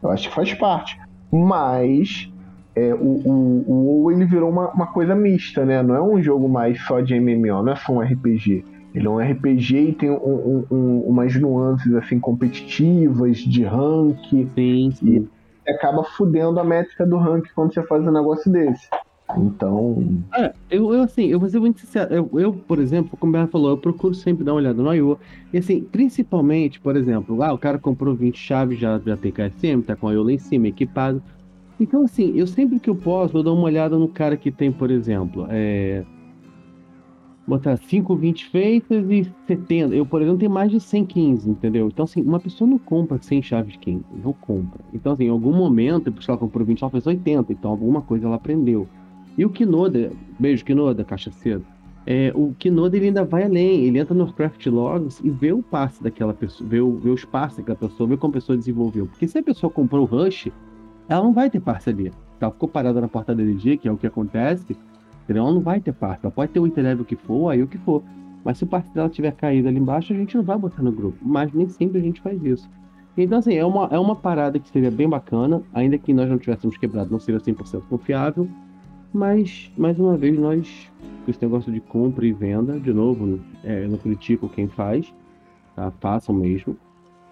[0.02, 1.00] Eu acho que faz parte.
[1.32, 2.30] Mas
[2.76, 3.72] é, o, o, o
[4.02, 5.82] WoW ele virou uma, uma coisa mista, né?
[5.82, 8.64] Não é um jogo mais só de MMO, não é só um RPG.
[8.94, 14.16] Ele é um RPG e tem um- um- um- umas nuances assim competitivas, de rank,
[14.54, 15.28] Sim, sim.
[15.66, 18.88] e acaba fudendo a métrica do rank quando você faz um negócio desse.
[19.36, 22.14] Então, É, eu, eu assim, eu vou ser muito sincero.
[22.14, 24.94] Eu, eu, por exemplo, como o Bernardo falou, eu procuro sempre dar uma olhada no
[24.94, 25.18] IO.
[25.52, 29.82] E assim, principalmente, por exemplo, ah, o cara comprou 20 chaves, já, já tem KSM,
[29.82, 31.22] tá com o IO lá em cima, equipado.
[31.78, 34.70] Então, assim, eu sempre que eu posso, eu dou uma olhada no cara que tem,
[34.70, 36.04] por exemplo, é.
[37.46, 39.94] Botar 5, 20 feitas e 70.
[39.94, 41.88] Eu, por exemplo, tenho mais de 100 15, entendeu?
[41.88, 44.80] Então, assim, uma pessoa não compra 100 chaves de 15, não compra.
[44.94, 48.00] Então, assim, em algum momento, depois que ela comprou 20, ela fez 80, então alguma
[48.00, 48.88] coisa ela aprendeu.
[49.36, 51.62] E o Kinoda, beijo Kinoda, cachaceiro,
[52.06, 55.62] é, o Kinoda ele ainda vai além, ele entra nos craft logs e vê o
[55.62, 59.06] passe daquela pessoa, vê, o, vê os passes daquela pessoa, vê como a pessoa desenvolveu.
[59.06, 60.50] Porque se a pessoa comprou o Rush,
[61.08, 62.12] ela não vai ter passe ali.
[62.40, 64.76] Ela ficou parada na porta da LG, que é o que acontece,
[65.28, 66.20] ela não vai ter passe.
[66.24, 68.02] Ela pode ter o interlevel que for, aí o que for.
[68.44, 70.92] Mas se o passe dela tiver caído ali embaixo, a gente não vai botar no
[70.92, 71.18] grupo.
[71.22, 72.68] Mas nem sempre a gente faz isso.
[73.16, 76.36] Então, assim, é uma, é uma parada que seria bem bacana, ainda que nós não
[76.36, 78.48] tivéssemos quebrado, não seria 100% confiável.
[79.12, 80.90] Mas, mais uma vez, nós,
[81.26, 85.14] esse negócio de compra e venda, de novo, é, eu não critico quem faz,
[85.76, 85.92] tá?
[86.00, 86.76] Façam mesmo.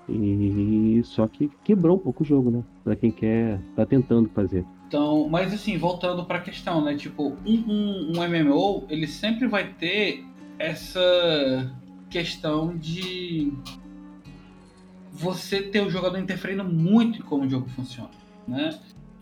[0.09, 2.63] E só que quebrou um pouco o jogo, né?
[2.83, 4.65] Pra quem quer, tá tentando fazer.
[4.89, 6.95] Então, mas assim, voltando pra questão, né?
[6.97, 10.25] Tipo, um, um, um MMO, ele sempre vai ter
[10.59, 11.73] essa
[12.11, 13.53] questão de
[15.11, 18.11] você ter o jogador interferindo muito em como o jogo funciona,
[18.47, 18.79] né?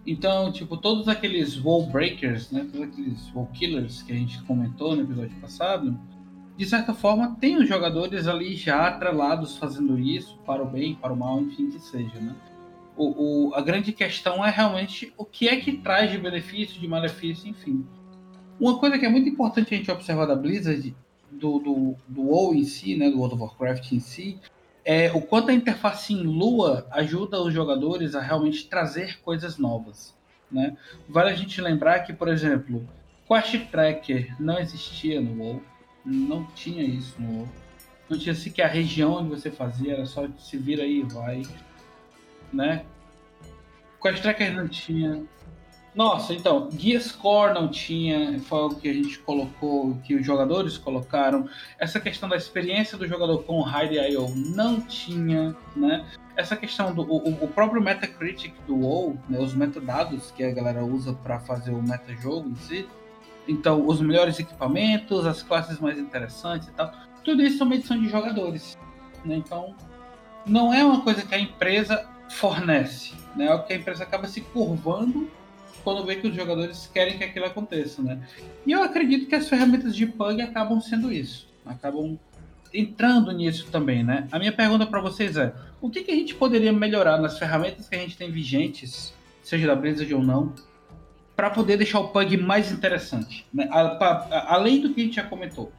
[0.07, 2.67] Então, tipo, todos aqueles wall breakers, né?
[2.73, 5.99] Todos aqueles wall killers que a gente comentou no episódio passado,
[6.61, 11.11] de certa forma, tem os jogadores ali já atrelados fazendo isso, para o bem, para
[11.11, 12.37] o mal, enfim, que seja, né?
[12.95, 16.87] O, o- a grande questão é realmente o que é que traz de benefício, de
[16.87, 17.87] malefício, enfim.
[18.61, 20.95] Uma coisa que é muito importante a gente observar da Blizzard,
[21.31, 24.39] do, do, do WoW em si, né, do World of Warcraft em si,
[24.85, 30.15] é o quanto a interface em Lua ajuda os jogadores a realmente trazer coisas novas.
[30.53, 30.77] Né?
[31.09, 32.87] Vale a gente lembrar que, por exemplo,
[33.27, 35.63] Quest Tracker não existia no WoW,
[36.05, 37.49] não tinha isso no.
[38.09, 41.43] Não tinha sequer a região onde você fazia, era só se vira aí e vai
[42.53, 42.85] né?
[44.03, 45.23] Quest Tracker não tinha.
[45.95, 50.79] Nossa, então, Guia Score não tinha, foi algo que a gente colocou, que os jogadores
[50.79, 51.49] colocaram.
[51.79, 56.07] Essa questão da experiência do jogador com o Hide IO não tinha, né?
[56.37, 60.85] Essa questão do o, o próprio Metacritic do WoW, né, os metadados que a galera
[60.85, 62.89] usa para fazer o metajogo em si.
[63.49, 66.93] Então, os melhores equipamentos, as classes mais interessantes e tal.
[67.25, 68.79] Tudo isso é uma edição de jogadores.
[69.25, 69.37] Né?
[69.37, 69.75] Então,
[70.47, 73.47] não é uma coisa que a empresa fornece, né?
[73.47, 75.29] É o que a empresa acaba se curvando
[75.83, 78.21] quando vê que os jogadores querem que aquilo aconteça, né?
[78.67, 82.19] E eu acredito que as ferramentas de pug acabam sendo isso, acabam
[82.73, 84.29] entrando nisso também, né?
[84.31, 87.89] A minha pergunta para vocês é: o que, que a gente poderia melhorar nas ferramentas
[87.89, 89.13] que a gente tem vigentes,
[89.43, 90.53] seja da Blizzard ou não,
[91.41, 93.47] para poder deixar o pug mais interessante.
[93.53, 93.67] Né?
[93.73, 95.73] A, a, além do que a gente já comentou.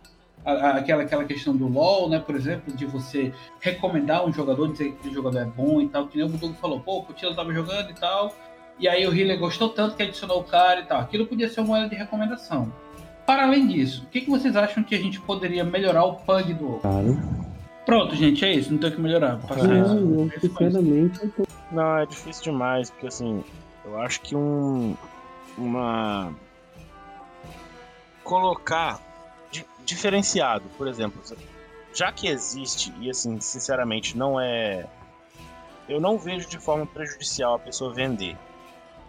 [0.44, 4.94] A, aquela, aquela questão do LoL, né, por exemplo, de você recomendar um jogador, dizer
[4.94, 7.36] que o jogador é bom e tal, que nem o Budugo falou, pô, o Coutinho
[7.36, 8.34] tava jogando e tal,
[8.80, 11.00] e aí o healer gostou tanto que adicionou o cara e tal.
[11.00, 12.74] Aquilo podia ser uma moeda de recomendação.
[13.28, 16.56] Para além disso, o que, que vocês acham que a gente poderia melhorar o pug
[16.56, 16.80] do WoW?
[16.80, 17.52] Cara,
[17.86, 19.38] Pronto, gente, é isso, não tem o que melhorar.
[19.38, 19.96] Passar não, isso.
[19.96, 23.44] não, sinceramente, eu tô- Não, é difícil demais, porque assim,
[23.86, 24.96] eu acho que um.
[25.62, 26.34] Uma.
[28.24, 29.00] Colocar
[29.52, 31.22] di- diferenciado, por exemplo,
[31.94, 34.88] já que existe, e assim, sinceramente, não é.
[35.90, 38.38] Eu não vejo de forma prejudicial a pessoa vender.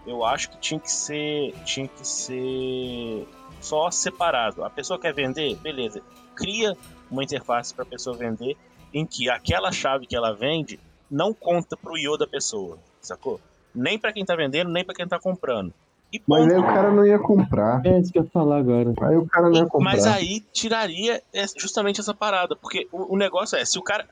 [0.06, 1.54] Eu acho que tinha que ser.
[1.64, 3.28] Tinha que ser
[3.60, 4.64] só separado.
[4.64, 6.02] A pessoa quer vender, beleza.
[6.34, 6.76] Cria
[7.10, 8.56] uma interface para a pessoa vender
[8.92, 10.80] em que aquela chave que ela vende
[11.10, 13.40] não conta pro IO da pessoa, sacou?
[13.74, 15.72] Nem pra quem tá vendendo, nem pra quem tá comprando.
[16.12, 16.52] E Mas ponto.
[16.54, 17.80] aí o cara não ia comprar.
[17.86, 18.92] É isso que eu ia falar agora.
[19.02, 19.92] Aí o cara não ia comprar.
[19.92, 21.22] Mas aí tiraria
[21.56, 24.06] justamente essa parada, porque o, o negócio é, se o cara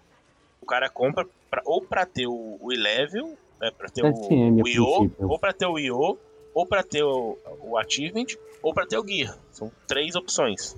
[0.62, 4.60] o cara compra pra- ou pra ter o, o E-Level, né, pra ter o, SM,
[4.60, 6.18] a o IO, ou pra ter o IO,
[6.54, 8.26] ou pra ter o, o Achievement,
[8.62, 9.36] ou pra ter o Gear.
[9.50, 10.76] São três opções.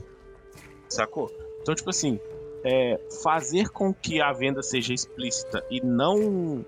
[0.89, 1.31] Sacou?
[1.63, 2.19] Então, tipo assim,
[2.65, 6.65] é, fazer com que a venda seja explícita e não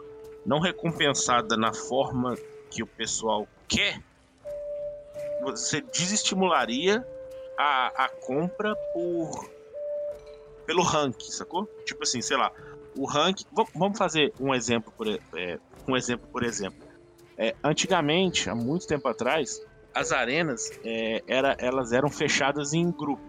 [0.46, 2.34] não recompensada na forma
[2.70, 3.98] que o pessoal quer,
[5.44, 7.04] você desestimularia
[7.58, 9.52] a, a compra por
[10.66, 11.68] pelo rank, sacou?
[11.84, 12.50] Tipo assim, sei lá,
[12.96, 13.36] o rank.
[13.52, 15.58] vam- Vamos fazer um exemplo por é,
[15.88, 16.78] um exemplo por exemplo.
[17.38, 19.60] É, antigamente, há muito tempo atrás,
[19.94, 23.22] as arenas é, era, elas eram fechadas em grupo.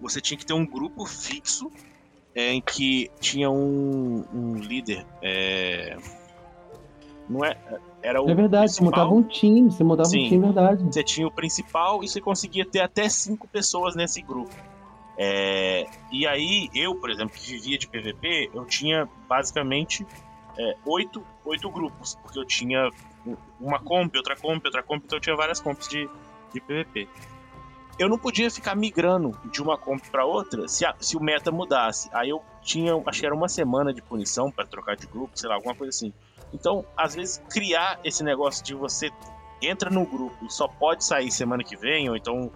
[0.00, 1.70] Você tinha que ter um grupo fixo
[2.34, 5.04] é, em que tinha um, um líder.
[5.22, 5.96] é,
[7.28, 7.56] não é?
[8.02, 9.04] Era o É verdade, você principal.
[9.06, 10.24] montava um time, você montava Sim.
[10.26, 10.84] um time, verdade.
[10.84, 14.54] Você tinha o principal e você conseguia ter até cinco pessoas nesse grupo.
[15.16, 20.06] É, e aí, eu, por exemplo, que vivia de PVP, eu tinha basicamente
[20.56, 22.90] é, oito, oito grupos, porque eu tinha
[23.26, 26.08] um- uma comp, outra comp, outra comp, então eu tinha várias comps de,
[26.52, 27.08] de PVP.
[27.98, 31.50] Eu não podia ficar migrando de uma comp para outra se, a- se o meta
[31.52, 32.08] mudasse.
[32.12, 35.48] Aí eu tinha, acho que era uma semana de punição para trocar de grupo, sei
[35.48, 36.12] lá, alguma coisa assim.
[36.52, 39.10] Então, às vezes, criar esse negócio de você
[39.60, 42.50] entra no grupo e só pode sair semana que vem, ou então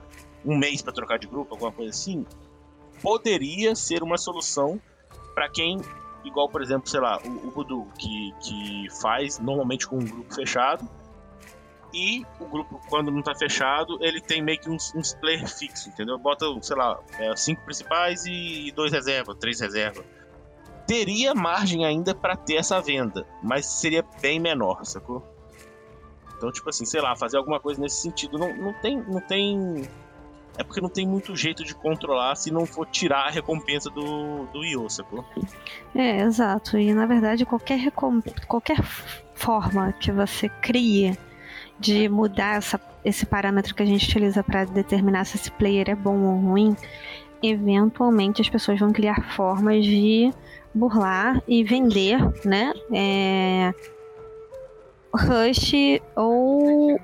[0.45, 2.27] um mês para trocar de grupo, alguma coisa assim,
[3.01, 4.81] poderia ser uma solução
[5.35, 5.81] para quem,
[6.25, 10.35] igual por exemplo, sei lá, o, o Budu, que, que faz normalmente com um grupo
[10.35, 10.89] fechado,
[11.95, 15.91] e o grupo, quando não tá fechado, ele tem meio que uns, uns player fixo,
[15.91, 16.19] entendeu?
[16.19, 20.05] Bota, sei lá, é, cinco principais e dois reservas, três reservas.
[20.87, 25.23] Teria margem ainda para ter essa venda, mas seria bem menor, sacou?
[26.37, 28.37] Então, tipo assim, sei lá, fazer alguma coisa nesse sentido.
[28.37, 29.01] Não, não tem.
[29.01, 29.89] Não tem.
[30.59, 34.45] É porque não tem muito jeito de controlar se não for tirar a recompensa do,
[34.47, 35.25] do IO, sacou?
[35.95, 36.77] É, exato.
[36.77, 38.21] E na verdade, qualquer, recom...
[38.49, 38.83] qualquer
[39.35, 41.17] forma que você crie
[41.79, 45.95] de mudar essa- esse parâmetro que a gente utiliza para determinar se esse player é
[45.95, 46.77] bom ou ruim,
[47.43, 50.33] eventualmente as pessoas vão criar formas de
[50.75, 52.73] burlar e vender, né?
[52.93, 53.75] É...
[55.15, 55.73] Rush
[56.17, 56.99] ou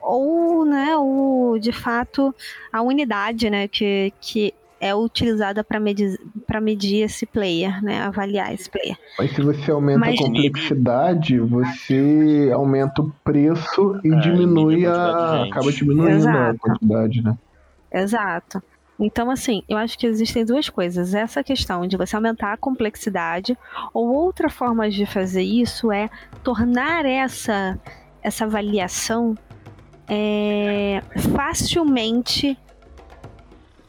[0.00, 2.34] ou né, o, de fato
[2.72, 8.52] a unidade né, que, que é utilizada para medir, pra medir esse player, né, avaliar
[8.52, 8.96] esse player.
[9.16, 14.92] Mas se você aumenta Mas- a complexidade, você aumenta o preço e É, diminui a
[14.94, 15.44] a.
[15.44, 16.56] acaba diminuindo Exato.
[16.56, 17.38] a quantidade, né?
[17.92, 18.62] Exato.
[18.98, 21.14] Então, assim, eu acho que existem duas coisas.
[21.14, 23.56] Essa questão de você aumentar a complexidade,
[23.92, 26.08] ou outra forma de fazer isso é
[26.42, 27.78] tornar essa,
[28.22, 29.36] essa avaliação
[30.08, 31.02] é,
[31.34, 32.56] facilmente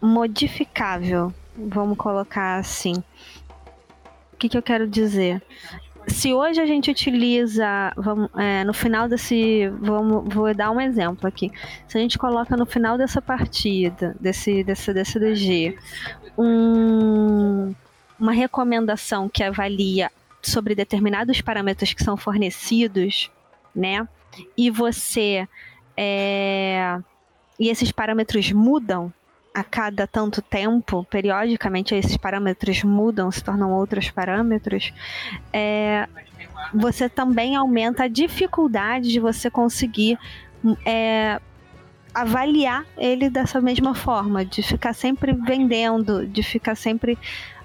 [0.01, 1.33] modificável.
[1.55, 2.93] Vamos colocar assim.
[4.33, 5.41] O que, que eu quero dizer?
[6.13, 11.27] Se hoje a gente utiliza, vamos, é, no final desse, vamos, vou dar um exemplo
[11.27, 11.51] aqui.
[11.87, 15.77] Se a gente coloca no final dessa partida, desse, desse, desse DG,
[16.37, 17.73] um-
[18.19, 20.11] uma recomendação que avalia
[20.41, 23.31] sobre determinados parâmetros que são fornecidos,
[23.75, 24.07] né?
[24.57, 25.47] E você
[25.97, 26.97] é,
[27.59, 29.11] e esses parâmetros mudam
[29.53, 34.91] a cada tanto tempo, periodicamente esses parâmetros mudam, se tornam outros parâmetros,
[35.51, 36.07] é,
[36.73, 40.17] você também aumenta a dificuldade de você conseguir
[40.85, 41.39] é,
[42.13, 47.17] avaliar ele dessa mesma forma, de ficar sempre vendendo, de ficar sempre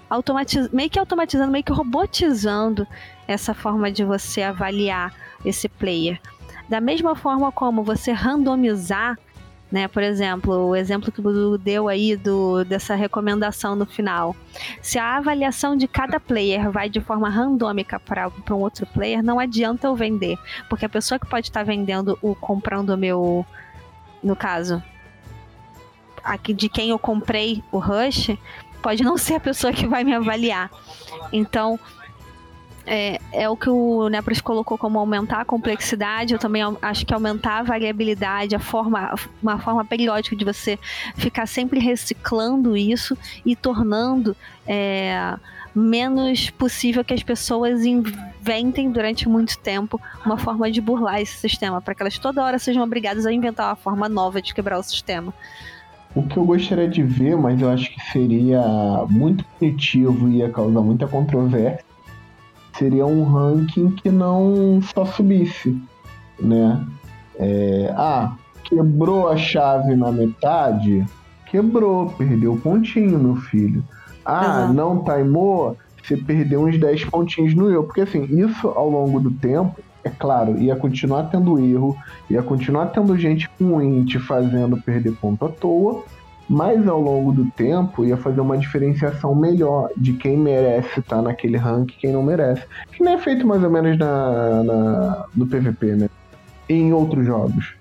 [0.08, 0.70] automatiz...
[0.70, 2.86] meio que automatizando, meio que robotizando
[3.26, 6.20] essa forma de você avaliar esse player.
[6.68, 9.18] Da mesma forma como você randomizar
[9.70, 9.86] né?
[9.86, 14.34] Por exemplo, o exemplo que o Budu deu aí do, dessa recomendação no final.
[14.80, 19.38] Se a avaliação de cada player vai de forma randômica para um outro player, não
[19.38, 20.38] adianta eu vender.
[20.68, 23.44] Porque a pessoa que pode estar tá vendendo o comprando o meu.
[24.22, 24.82] No caso,
[26.24, 28.36] aqui de quem eu comprei o Rush,
[28.82, 30.70] pode não ser a pessoa que vai me avaliar.
[31.32, 31.78] Então,
[32.88, 36.32] é, é o que o Nepros colocou como aumentar a complexidade.
[36.32, 40.78] Eu também acho que aumentar a variabilidade, a forma, uma forma periódica de você
[41.14, 44.34] ficar sempre reciclando isso e tornando
[44.66, 45.36] é,
[45.74, 51.82] menos possível que as pessoas inventem durante muito tempo uma forma de burlar esse sistema,
[51.82, 54.82] para que elas toda hora sejam obrigadas a inventar uma forma nova de quebrar o
[54.82, 55.32] sistema.
[56.14, 58.62] O que eu gostaria de ver, mas eu acho que seria
[59.10, 61.84] muito punitivo e ia causar muita controvérsia,
[62.78, 65.76] seria um ranking que não só subisse,
[66.40, 66.84] né?
[67.38, 71.04] É, ah, quebrou a chave na metade?
[71.46, 73.82] Quebrou, perdeu pontinho, meu filho.
[74.24, 74.72] Ah, uhum.
[74.72, 75.76] não timou?
[76.02, 77.84] Você perdeu uns 10 pontinhos no eu.
[77.84, 81.96] Porque assim, isso ao longo do tempo, é claro, ia continuar tendo erro,
[82.30, 86.04] ia continuar tendo gente ruim te fazendo perder ponto à toa,
[86.48, 91.58] mas ao longo do tempo ia fazer uma diferenciação melhor de quem merece estar naquele
[91.58, 92.64] rank e quem não merece.
[92.90, 96.10] Que nem é feito mais ou menos na, na, no PVP, né?
[96.68, 97.74] E em outros jogos.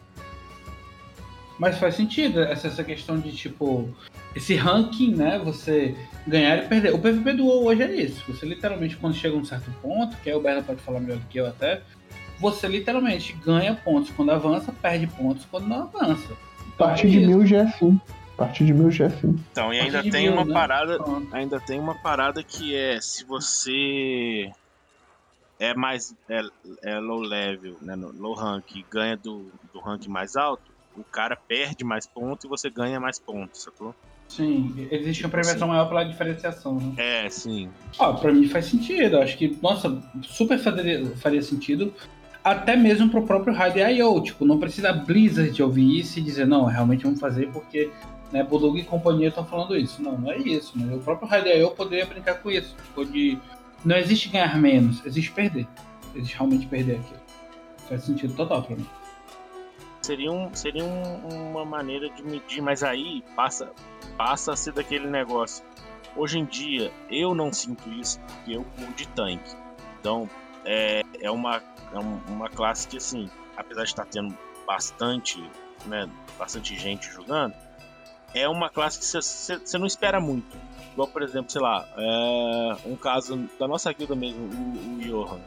[1.57, 3.89] Mas faz sentido essa, essa questão de tipo.
[4.35, 5.39] Esse ranking, né?
[5.43, 5.95] Você
[6.27, 6.93] ganhar e perder.
[6.93, 8.21] O PVP do WoW hoje é isso.
[8.27, 11.17] Você literalmente, quando chega a um certo ponto, que aí o Berna pode falar melhor
[11.17, 11.81] do que eu até,
[12.39, 16.33] você literalmente ganha pontos quando avança, perde pontos quando não avança.
[16.73, 17.99] a partir de mil já é assim.
[18.37, 19.35] A partir de mil já é assim.
[19.51, 20.53] Então, e ainda tem mil, uma né?
[20.53, 20.99] parada.
[21.31, 24.51] Ainda tem uma parada que é se você
[25.59, 26.41] é mais é,
[26.83, 31.35] é low level, né, low rank, e ganha do, do rank mais alto, o cara
[31.35, 33.95] perde mais pontos e você ganha mais pontos, sacou?
[34.27, 36.93] Sim, existe uma premiação maior pela diferenciação, né?
[36.97, 37.69] É, sim.
[37.97, 39.17] Ó, pra mim faz sentido.
[39.17, 41.93] Acho que, nossa, super faria, faria sentido.
[42.43, 44.21] Até mesmo pro próprio Raid.io.
[44.21, 47.89] Tipo, não precisa Blizzard ouvir isso e dizer, não, realmente vamos fazer porque
[48.31, 50.01] né, Bulldog e companhia estão falando isso.
[50.01, 50.77] Não, não é isso.
[50.77, 50.95] Né?
[50.95, 52.75] O próprio eu poderia brincar com isso.
[52.75, 53.37] Tipo, de,
[53.83, 55.67] não existe ganhar menos, existe perder.
[56.15, 57.19] Existe realmente perder aquilo.
[57.87, 58.87] Faz sentido total pra mim.
[60.01, 63.71] Seria, um, seria um, uma maneira de medir, mas aí passa,
[64.15, 65.65] passa a ser daquele negócio.
[66.15, 69.55] Hoje em dia, eu não sinto isso porque eu pulo de tanque.
[69.99, 70.29] Então,
[70.65, 71.61] é, é, uma,
[71.93, 71.99] é
[72.29, 74.35] uma classe que, assim, apesar de estar tendo
[74.65, 75.41] bastante,
[75.85, 77.53] né, bastante gente jogando,
[78.33, 80.57] é uma classe que você não espera muito.
[80.93, 85.39] Igual, por exemplo, sei lá, é um caso da nossa guilda mesmo, o, o Johan.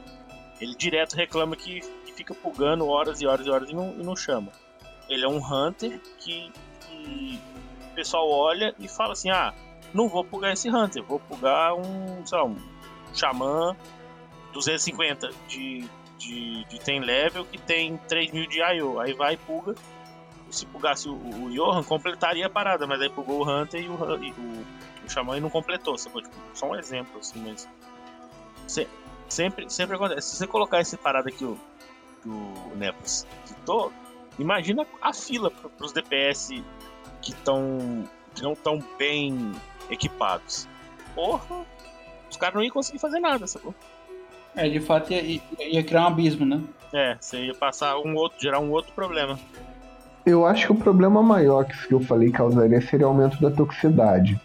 [0.61, 4.03] Ele direto reclama que, que, fica pugando horas e horas e horas e não, e
[4.03, 4.53] não chama.
[5.09, 7.41] Ele é um Hunter que, que,
[7.91, 9.53] o pessoal olha e fala assim: ah,
[9.93, 12.57] não vou pugar esse Hunter, vou pugar um, sei lá, um
[13.13, 13.77] Xamã
[14.53, 15.85] 250 de,
[16.19, 19.01] de, de tem level que tem 3000 de IO.
[19.01, 19.75] Aí vai e puga
[20.51, 24.23] se pugasse o, o Johan, completaria a parada, mas aí pugou o Hunter e o,
[24.23, 24.65] e o,
[25.07, 25.97] o Xamã e não completou.
[25.97, 26.23] Tipo,
[26.55, 27.69] só um exemplo, assim, mas.
[28.67, 28.89] Se,
[29.29, 30.29] sempre, sempre acontece.
[30.29, 31.59] Se você colocar essa parada que o,
[32.23, 33.93] que o Nepos citou,
[34.39, 36.63] imagina a fila para os DPS
[37.23, 38.09] que estão.
[38.35, 39.53] que não estão bem
[39.91, 40.69] equipados.
[41.15, 41.65] Porra,
[42.31, 43.75] os caras não iam conseguir fazer nada, sacou?
[44.55, 46.63] É, de fato ia, ia, criar um abismo, né?
[46.93, 49.39] É, você ia passar um outro, gerar um outro problema.
[50.25, 54.41] Eu acho que o problema maior que eu falei causaria seria o aumento da toxicidade.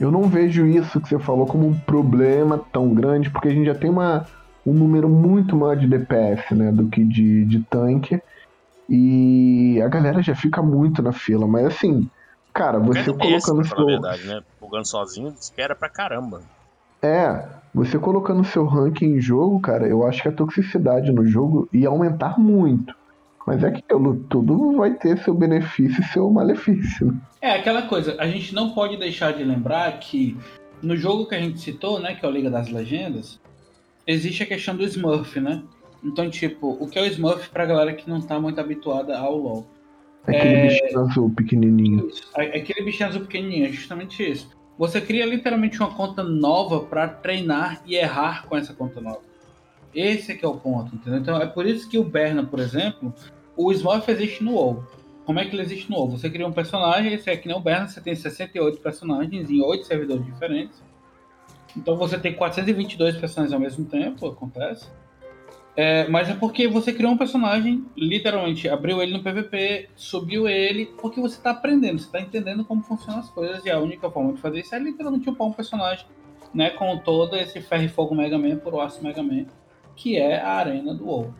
[0.00, 3.66] Eu não vejo isso que você falou como um problema tão grande, porque a gente
[3.66, 4.26] já tem uma,
[4.66, 8.20] um número muito maior de DPS, né, do que de, de tanque.
[8.88, 12.10] E a galera já fica muito na fila, mas assim,
[12.52, 13.86] cara, você DPS, colocando seu.
[13.86, 14.42] verdade, né?
[14.58, 16.42] Pulgando sozinho, espera pra caramba.
[17.02, 21.68] É, você colocando seu ranking em jogo, cara, eu acho que a toxicidade no jogo
[21.72, 22.94] ia aumentar muito.
[23.46, 27.16] Mas é aquilo, tudo vai ter seu benefício e seu malefício.
[27.40, 30.36] É aquela coisa, a gente não pode deixar de lembrar que
[30.80, 33.40] no jogo que a gente citou, né, que é o Liga das Legendas,
[34.06, 35.62] existe a questão do Smurf, né?
[36.04, 39.36] Então, tipo, o que é o Smurf pra galera que não tá muito habituada ao
[39.36, 39.66] LoL?
[40.26, 40.68] Aquele é...
[40.68, 42.08] bichinho azul pequenininho.
[42.34, 44.48] Aquele bichinho azul pequenininho, é justamente isso.
[44.78, 49.31] Você cria literalmente uma conta nova para treinar e errar com essa conta nova.
[49.94, 51.20] Esse é que é o ponto, entendeu?
[51.20, 53.12] Então é por isso que o Berna, por exemplo,
[53.56, 54.86] o Smurf existe no WoW.
[55.24, 56.10] Como é que ele existe no WoW?
[56.12, 59.60] Você cria um personagem, esse é que nem o Berna, você tem 68 personagens em
[59.60, 60.82] 8 servidores diferentes.
[61.76, 64.86] Então você tem 422 personagens ao mesmo tempo, acontece.
[65.74, 70.86] É, mas é porque você criou um personagem, literalmente, abriu ele no PVP, subiu ele,
[71.00, 74.34] porque você tá aprendendo, você tá entendendo como funcionam as coisas, e a única forma
[74.34, 76.04] de fazer isso é literalmente upar um personagem,
[76.52, 79.46] né, com todo esse ferro e fogo Mega Man por aço Mega Man,
[79.96, 81.34] que é a arena do WoW.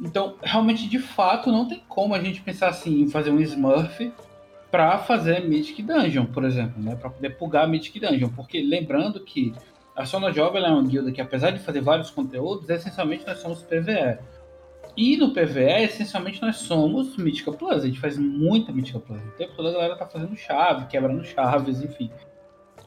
[0.00, 4.12] Então, realmente, de fato, não tem como a gente pensar assim em fazer um Smurf
[4.70, 9.52] para fazer Mythic Dungeon, por exemplo, né, para poder plugar Mythic Dungeon, porque lembrando que
[9.96, 13.62] a Sono Job é uma guilda que, apesar de fazer vários conteúdos, essencialmente nós somos
[13.62, 14.18] PVE.
[14.96, 17.82] E no PVE, essencialmente, nós somos Mythica Plus.
[17.82, 19.20] A gente faz muita Mythica Plus.
[19.20, 22.10] O tempo todo a galera tá fazendo chave, quebrando chaves, enfim.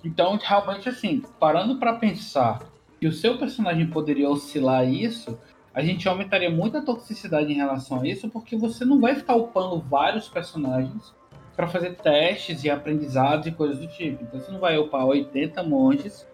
[0.04, 2.60] Então, realmente, assim, parando para pensar
[3.02, 5.40] que o seu personagem poderia oscilar isso,
[5.74, 9.36] a gente aumentaria muito a toxicidade em relação a isso, porque você não vai ficar
[9.36, 11.12] upando vários personagens
[11.56, 14.24] para fazer testes e aprendizados e coisas do tipo.
[14.24, 16.28] Então, você não vai upar 80 monges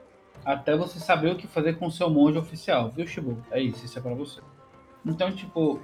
[0.43, 3.37] até você saber o que fazer com o seu monge oficial, viu, Shibu?
[3.49, 4.41] É isso, isso é pra você.
[5.05, 5.79] Então, tipo.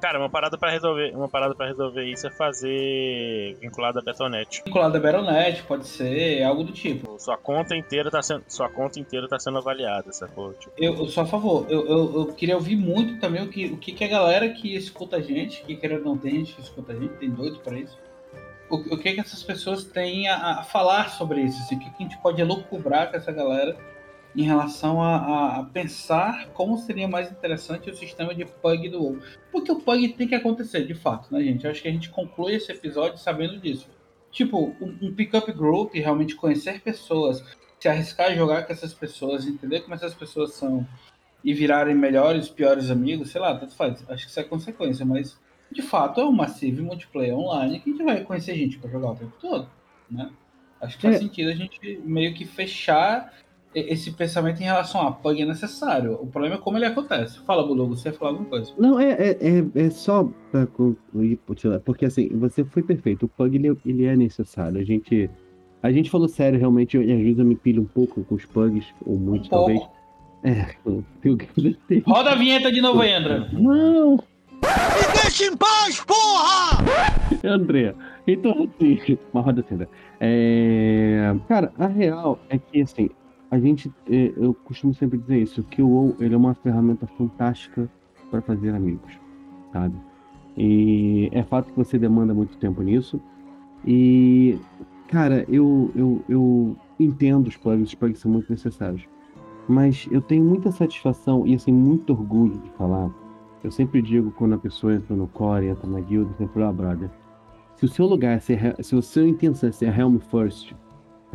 [0.00, 4.62] Cara, uma parada para resolver, uma parada para resolver isso é fazer vinculado a Betonet.
[4.64, 7.18] Vinculado a Betonet, pode ser, algo do tipo.
[7.18, 10.52] Sua conta inteira tá sendo, sua conta inteira tá sendo avaliada, sacou?
[10.54, 10.72] Tipo...
[10.76, 11.66] Eu, eu sou a favor.
[11.68, 14.74] Eu, eu, eu, queria ouvir muito também o que, o que, que a galera que
[14.74, 17.78] escuta a gente, que querendo não tem gente que escuta a gente, tem doido para
[17.78, 17.98] isso.
[18.68, 21.58] O, o que que essas pessoas têm a, a falar sobre isso?
[21.62, 23.76] Assim, o que, que a gente pode elucubrar com essa galera
[24.36, 29.18] em relação a, a, pensar como seria mais interessante o sistema de pug do WoW.
[29.50, 31.64] Porque o pug tem que acontecer, de fato, né, gente?
[31.64, 33.88] Eu acho que a gente conclui esse episódio sabendo disso.
[34.30, 37.42] Tipo, um, um pick-up group, realmente conhecer pessoas,
[37.80, 40.86] se arriscar a jogar com essas pessoas, entender como essas pessoas são
[41.42, 44.04] e virarem melhores, piores amigos, sei lá, tanto faz.
[44.10, 45.38] Acho que isso é consequência, mas
[45.70, 49.12] de fato é um massive multiplayer online que a gente vai conhecer gente para jogar
[49.12, 49.70] o tempo todo,
[50.10, 50.30] né?
[50.80, 51.18] Acho que faz é.
[51.20, 53.32] sentido a gente meio que fechar
[53.80, 56.14] esse pensamento em relação a pug é necessário.
[56.14, 57.38] O problema é como ele acontece.
[57.40, 58.72] Fala, Bulugo, você ia falar alguma coisa.
[58.78, 61.38] Não, é, é, é, é só pra concluir,
[61.84, 63.26] porque assim, você foi perfeito.
[63.26, 64.80] O pug ele, ele é necessário.
[64.80, 65.30] A gente.
[65.82, 69.16] A gente falou sério, realmente, e ajuda me pilha um pouco com os pugs, ou
[69.16, 69.78] muito, um talvez.
[69.78, 69.96] Pouco.
[70.42, 70.74] É,
[72.06, 73.46] Roda a vinheta de novo aí, André.
[73.52, 74.16] Não!
[74.16, 76.84] Me deixa em paz, porra!
[77.44, 77.94] André,
[78.26, 79.86] então assim, uma roda assim,
[80.20, 81.34] é...
[81.48, 83.10] Cara, a real é que assim,
[83.50, 87.06] a gente, é, eu costumo sempre dizer isso, que o WoW ele é uma ferramenta
[87.06, 87.88] fantástica
[88.30, 89.12] para fazer amigos,
[89.72, 89.94] sabe?
[90.56, 93.20] E é fato que você demanda muito tempo nisso.
[93.84, 94.58] E,
[95.08, 99.06] cara, eu, eu, eu entendo os plugs, os plugs são muito necessários.
[99.68, 103.10] Mas eu tenho muita satisfação e, assim, muito orgulho de falar.
[103.62, 106.72] Eu sempre digo quando a pessoa entra no core, entra na guilda, sempre falo, ah,
[106.72, 107.10] brother,
[107.76, 110.72] se o seu lugar é ser, se a sua intenção é ser Helm First,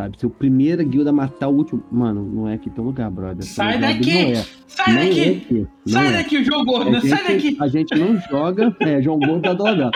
[0.01, 0.19] sabe?
[0.19, 1.83] Seu primeira guilda matar o último.
[1.91, 3.43] Mano, não é aqui teu lugar, brother.
[3.43, 4.33] Sai daqui!
[4.33, 4.45] É.
[4.67, 5.19] Sai não daqui!
[5.19, 5.67] É aqui.
[5.85, 6.11] Sai é.
[6.11, 6.93] daqui, João Gordo!
[6.93, 7.57] Gente, sai daqui!
[7.59, 8.75] A gente não joga.
[8.81, 9.91] É, João Gordo tá.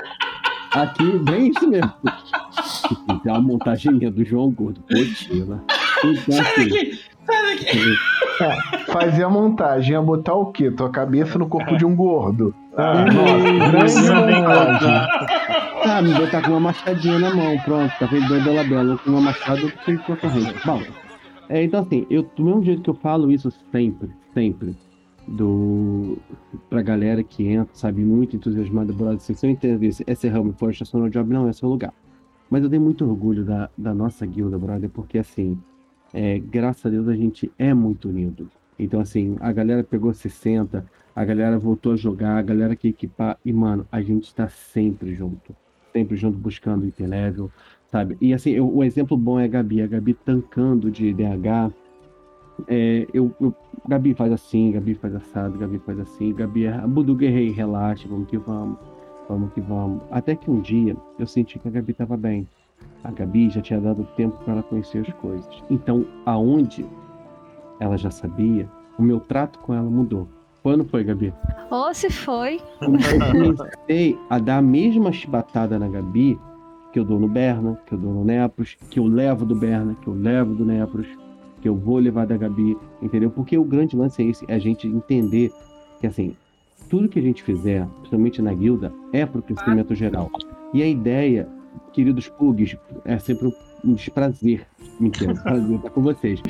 [0.72, 1.92] Aqui, bem isso mesmo.
[3.24, 4.82] Tem uma montaginha do João Gordo.
[4.82, 5.64] Potila.
[6.04, 7.00] Então, sai assim, daqui!
[7.26, 7.98] Sai daqui!
[8.42, 10.70] É, fazer a montagem, botar o quê?
[10.70, 12.54] Tua cabeça no corpo de um gordo.
[12.78, 15.08] Ah, nossa, grande montagem.
[15.88, 19.12] Ah, me botar com uma machadinha na mão, pronto, tá vendo dois Bela Bela com
[19.12, 20.66] uma machada que com a corrente.
[20.66, 20.82] Bom,
[21.48, 24.76] é, então assim, eu, do mesmo jeito que eu falo isso sempre, sempre,
[25.28, 26.18] do
[26.72, 30.82] pra galera que entra, sabe, muito entusiasmada, brother, se você entender isso, esse Helm Force
[30.82, 31.94] National Job, não é seu lugar.
[32.50, 35.56] Mas eu tenho muito orgulho da, da nossa guilda, brother, porque assim,
[36.12, 38.50] é, graças a Deus a gente é muito unido.
[38.80, 40.84] Então, assim, a galera pegou 60,
[41.16, 45.14] a galera voltou a jogar, a galera que equipar, e, mano, a gente tá sempre
[45.14, 45.56] junto
[45.96, 47.50] sempre junto buscando item level,
[47.90, 48.18] sabe?
[48.20, 51.72] E assim, eu, o exemplo bom é a Gabi, a Gabi tancando de DH.
[52.68, 53.56] É, eu, eu,
[53.88, 56.78] Gabi faz assim, Gabi faz assado, Gabi faz assim, Gabi é.
[56.86, 58.78] Budu guerrei, relaxa, vamos que vamos,
[59.30, 60.02] vamos que vamos.
[60.12, 62.46] Até que um dia eu senti que a Gabi tava bem.
[63.02, 65.64] A Gabi já tinha dado tempo para ela conhecer as coisas.
[65.70, 66.86] Então, aonde
[67.80, 68.70] ela já sabia,
[69.00, 70.28] o meu trato com ela mudou.
[70.66, 71.32] Quando foi, Gabi?
[71.70, 72.60] Ou se foi.
[72.82, 72.88] Eu
[73.56, 76.40] comecei a dar a mesma chibatada na Gabi
[76.92, 79.96] que eu dou no Berna, que eu dou no Nepros, que eu levo do Berna,
[80.02, 81.06] que eu levo do Nepros,
[81.62, 83.30] que eu vou levar da Gabi, entendeu?
[83.30, 85.52] Porque o grande lance é esse, é a gente entender
[86.02, 86.36] que, assim,
[86.90, 90.32] tudo que a gente fizer, principalmente na guilda, é para o crescimento geral.
[90.74, 91.48] E a ideia,
[91.94, 92.76] queridos plugs,
[93.06, 94.66] é sempre um desprazer,
[95.00, 96.42] mentira, prazer estar com vocês.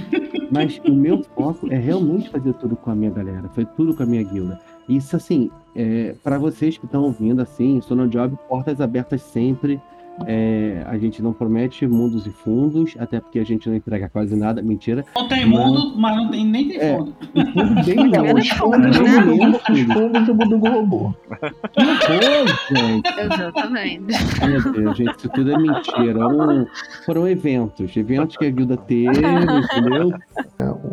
[0.51, 4.03] Mas o meu foco é realmente fazer tudo com a minha galera, fazer tudo com
[4.03, 4.59] a minha guilda.
[4.87, 9.81] Isso, assim, é, para vocês que estão ouvindo, assim, Sono Job, portas abertas sempre.
[10.25, 14.33] É, a gente não promete mundos e fundos, até porque a gente não entrega quase
[14.35, 14.61] nada.
[14.61, 15.03] Mentira.
[15.15, 16.97] Não tem mundo, mas não tem, nem tem É.
[16.97, 17.13] fundo.
[17.35, 18.41] Um fundo bem É, menos.
[18.43, 19.93] os fundos menos os fundo.
[19.93, 21.13] fundos do Budugo robô.
[21.29, 23.33] Pô, gente.
[23.33, 24.05] Exatamente.
[24.47, 26.27] Meu Deus, gente, isso tudo é mentira.
[26.27, 26.65] Um-
[27.05, 30.13] foram eventos, eventos que a guilda teve, entendeu?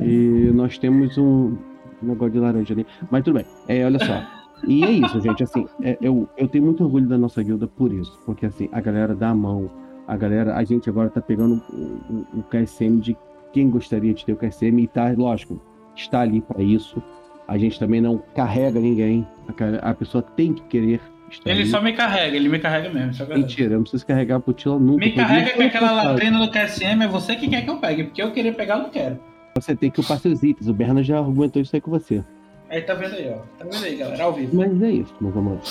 [0.00, 1.56] E nós temos um
[2.02, 2.86] negócio de laranja ali.
[3.10, 4.41] Mas tudo bem, é, olha só.
[4.66, 7.92] E é isso, gente, assim, é, eu, eu tenho muito orgulho da nossa guilda por
[7.92, 8.18] isso.
[8.24, 9.70] Porque, assim, a galera dá a mão,
[10.06, 13.16] a galera, a gente agora tá pegando o, o, o KSM de
[13.52, 15.60] quem gostaria de ter o KSM e tá, lógico,
[15.96, 17.02] está ali para isso.
[17.46, 19.26] A gente também não carrega ninguém,
[19.82, 21.70] a, a pessoa tem que querer estar Ele ali.
[21.70, 23.32] só me carrega, ele me carrega mesmo.
[23.32, 23.36] É.
[23.36, 25.04] Mentira, eu não preciso carregar pro Tila nunca.
[25.04, 28.04] Me carrega isso que aquela latrina do KSM é você que quer que eu pegue,
[28.04, 29.18] porque eu querer pegar, eu não quero.
[29.54, 30.68] Você tem que upar seus itens.
[30.68, 32.24] O Berna já argumentou isso aí com você.
[32.72, 33.42] Aí tá vendo aí, ó.
[33.58, 34.56] Tá vendo aí, galera, ao vivo.
[34.56, 35.68] Mas é isso, meus amores.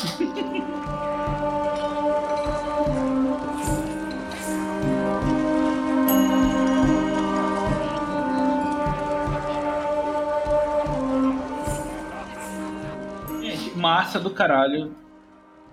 [13.42, 14.94] Gente, massa do caralho.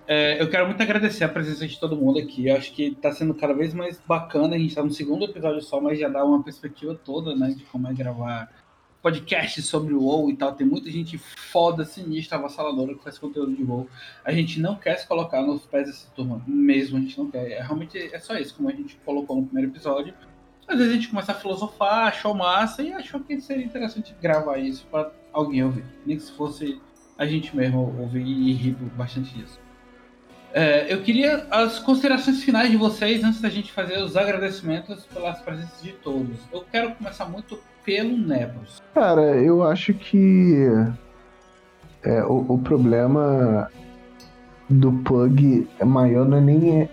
[0.07, 2.47] É, eu quero muito agradecer a presença de todo mundo aqui.
[2.47, 4.55] Eu acho que tá sendo cada vez mais bacana.
[4.55, 7.49] A gente tá no segundo episódio só, mas já dá uma perspectiva toda, né?
[7.49, 8.49] De como é gravar
[9.01, 10.53] podcast sobre o WoW e tal.
[10.53, 13.89] Tem muita gente foda, sinistra, avassaladora que faz conteúdo de WoW.
[14.23, 17.51] A gente não quer se colocar nos pés dessa turma mesmo, a gente não quer.
[17.51, 20.13] É, realmente é só isso, como a gente colocou no primeiro episódio.
[20.67, 24.57] Às vezes a gente começa a filosofar, achou massa e achou que seria interessante gravar
[24.57, 25.85] isso pra alguém ouvir.
[26.05, 26.79] Nem que se fosse
[27.17, 29.59] a gente mesmo ouvir e rir bastante disso.
[30.51, 35.39] É, eu queria as considerações finais de vocês antes da gente fazer os agradecimentos pelas
[35.41, 36.39] presenças de todos.
[36.51, 38.77] Eu quero começar muito pelo Nebros.
[38.93, 40.67] Cara, eu acho que
[42.03, 43.67] é, o, o problema
[44.69, 46.81] do Pug maior, não é nem.
[46.81, 46.89] É,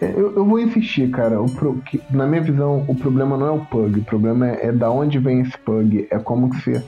[0.00, 1.40] é, eu, eu vou insistir, cara.
[1.40, 4.00] O pro- que- na minha visão, o problema não é o Pug.
[4.00, 6.06] O problema é, é da onde vem esse Pug.
[6.10, 6.82] É como que você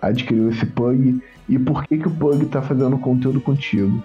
[0.00, 4.02] adquiriu esse Pug e por que, que o Pug tá fazendo conteúdo contigo.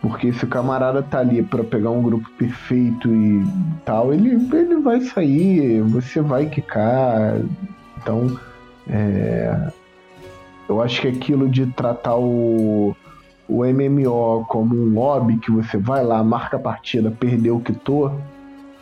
[0.00, 3.44] Porque se o camarada tá ali pra pegar um grupo perfeito e
[3.84, 7.38] tal, ele, ele vai sair, você vai quicar.
[8.00, 8.38] Então,
[8.88, 9.72] é,
[10.68, 12.96] eu acho que aquilo de tratar o,
[13.48, 18.18] o MMO como um hobby que você vai lá, marca a partida, perdeu o quitou,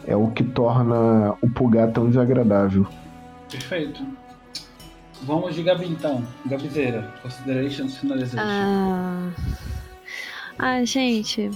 [0.06, 2.86] é o que torna o Pulgar tão desagradável.
[3.50, 4.02] Perfeito.
[5.22, 6.22] Vamos de Gabi então.
[6.46, 7.12] Gabizeira.
[7.22, 8.46] Considerations finalization.
[8.46, 9.30] Ah,
[10.58, 11.50] ah, gente,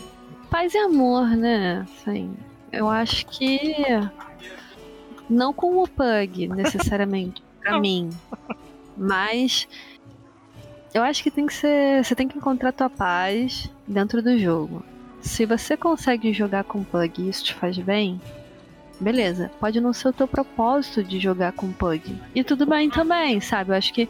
[0.50, 1.84] paz e amor, né?
[1.84, 2.34] Assim,
[2.72, 3.74] eu acho que
[5.28, 8.10] não com o Pug, necessariamente, pra mim.
[8.96, 9.68] Mas
[10.94, 12.04] eu acho que tem que ser.
[12.04, 14.84] Você tem que encontrar tua paz dentro do jogo.
[15.20, 18.20] Se você consegue jogar com Pug e isso te faz bem,
[19.00, 19.50] beleza.
[19.60, 22.20] Pode não ser o teu propósito de jogar com Pug.
[22.34, 23.70] E tudo bem também, sabe?
[23.70, 24.08] Eu acho que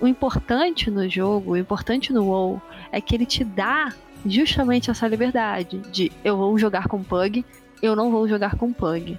[0.00, 2.62] o importante no jogo, o importante no WoW,
[2.92, 3.92] é que ele te dá
[4.24, 7.44] justamente essa liberdade de eu vou jogar com Pug,
[7.82, 9.18] eu não vou jogar com Pug.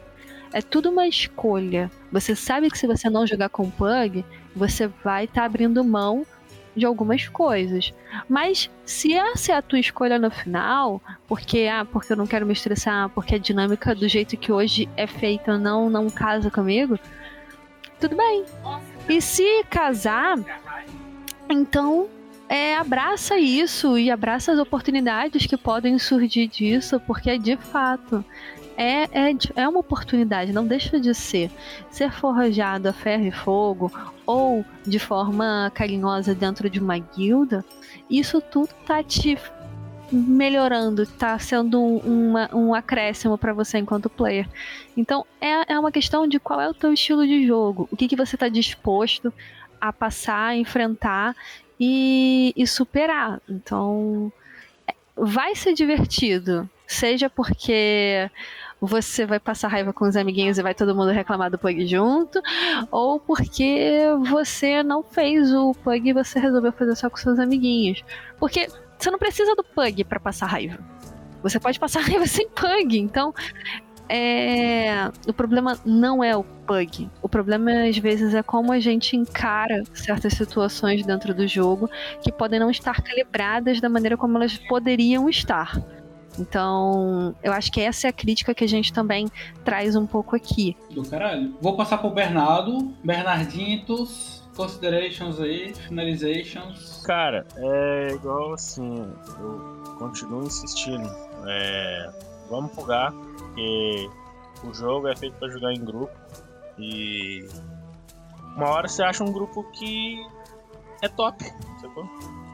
[0.54, 1.90] É tudo uma escolha.
[2.12, 4.26] Você sabe que se você não jogar com Pug,
[4.56, 6.26] você vai estar abrindo mão
[6.76, 7.94] de algumas coisas.
[8.28, 12.46] Mas se essa é a tua escolha no final, porque ah, porque eu não quero
[12.46, 16.98] me estressar, porque a dinâmica do jeito que hoje é feita não não casa comigo,
[18.00, 18.46] tudo bem.
[19.08, 20.38] E se casar,
[21.50, 22.08] então
[22.48, 28.26] é, abraça isso e abraça as oportunidades que podem surgir disso, porque de fato
[28.78, 31.52] é, é, é uma oportunidade, não deixa de ser.
[31.90, 33.92] Ser forjado a ferro e fogo
[34.26, 37.64] ou de forma carinhosa dentro de uma guilda,
[38.10, 39.38] isso tudo tá te
[40.12, 44.48] melhorando, tá sendo um, uma- um acréscimo para você enquanto player.
[44.96, 48.08] Então é, é uma questão de qual é o teu estilo de jogo, o que,
[48.08, 49.34] que você está disposto
[49.80, 51.36] a passar, a enfrentar
[51.80, 53.42] e, e superar.
[53.50, 54.32] Então
[54.88, 58.30] é, vai ser divertido, seja porque
[58.80, 62.42] você vai passar raiva com os amiguinhos e vai todo mundo reclamar do Pug junto,
[62.90, 68.04] ou porque você não fez o Pug e você resolveu fazer só com seus amiguinhos.
[68.40, 70.80] Porque você não precisa do Pug para passar raiva.
[71.44, 73.34] Você pode passar raiva sem Pug, então
[74.10, 77.08] é, o problema não é o Pug.
[77.22, 81.88] O problema às vezes é como a gente encara certas situações dentro do jogo
[82.24, 85.80] que podem não estar calibradas da maneira como elas poderiam estar.
[86.40, 89.28] Então, eu acho que essa é a crítica que a gente também
[89.66, 90.78] traz um pouco aqui.
[90.90, 91.56] Do caralho.
[91.62, 92.94] Vou passar pro Bernardo.
[93.04, 94.42] Bernardintos.
[94.56, 97.02] Considerations aí, finalizations.
[97.06, 99.10] Cara, é igual assim,
[99.40, 101.10] eu continuo insistindo.
[101.48, 102.10] É,
[102.50, 104.10] vamos fugar, porque
[104.64, 106.14] o jogo é feito pra jogar em grupo.
[106.78, 107.48] E
[108.58, 110.22] uma hora você acha um grupo que
[111.02, 111.44] é top,
[111.80, 112.04] sacou?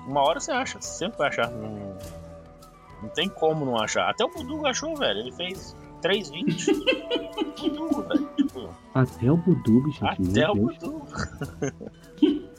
[0.08, 1.50] Uma hora você acha, você sempre vai achar.
[1.50, 1.98] Não,
[3.02, 4.10] não tem como não achar.
[4.10, 5.20] Até o Budugo achou, velho.
[5.20, 7.60] Ele fez 3,20.
[7.62, 8.30] Budugo, velho.
[8.36, 10.04] Tipo, Até o Budugo, gente.
[10.06, 10.78] até o Deus.
[10.78, 11.08] Budugo.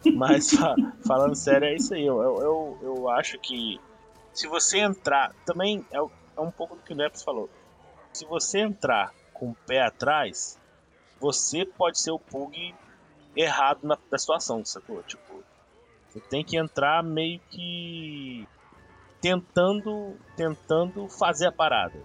[0.16, 2.06] Mas fa- falando sério, é isso aí.
[2.06, 3.81] Eu, eu, eu, acho que
[4.32, 5.32] se você entrar.
[5.44, 7.48] Também é, é um pouco do que o Nepes falou.
[8.12, 10.59] Se você entrar com o pé atrás,
[11.20, 12.74] você pode ser o Pug
[13.36, 15.02] errado na, da situação, sacou?
[15.02, 15.43] Tipo,
[16.09, 18.47] você tem que entrar meio que
[19.20, 21.99] tentando tentando fazer a parada.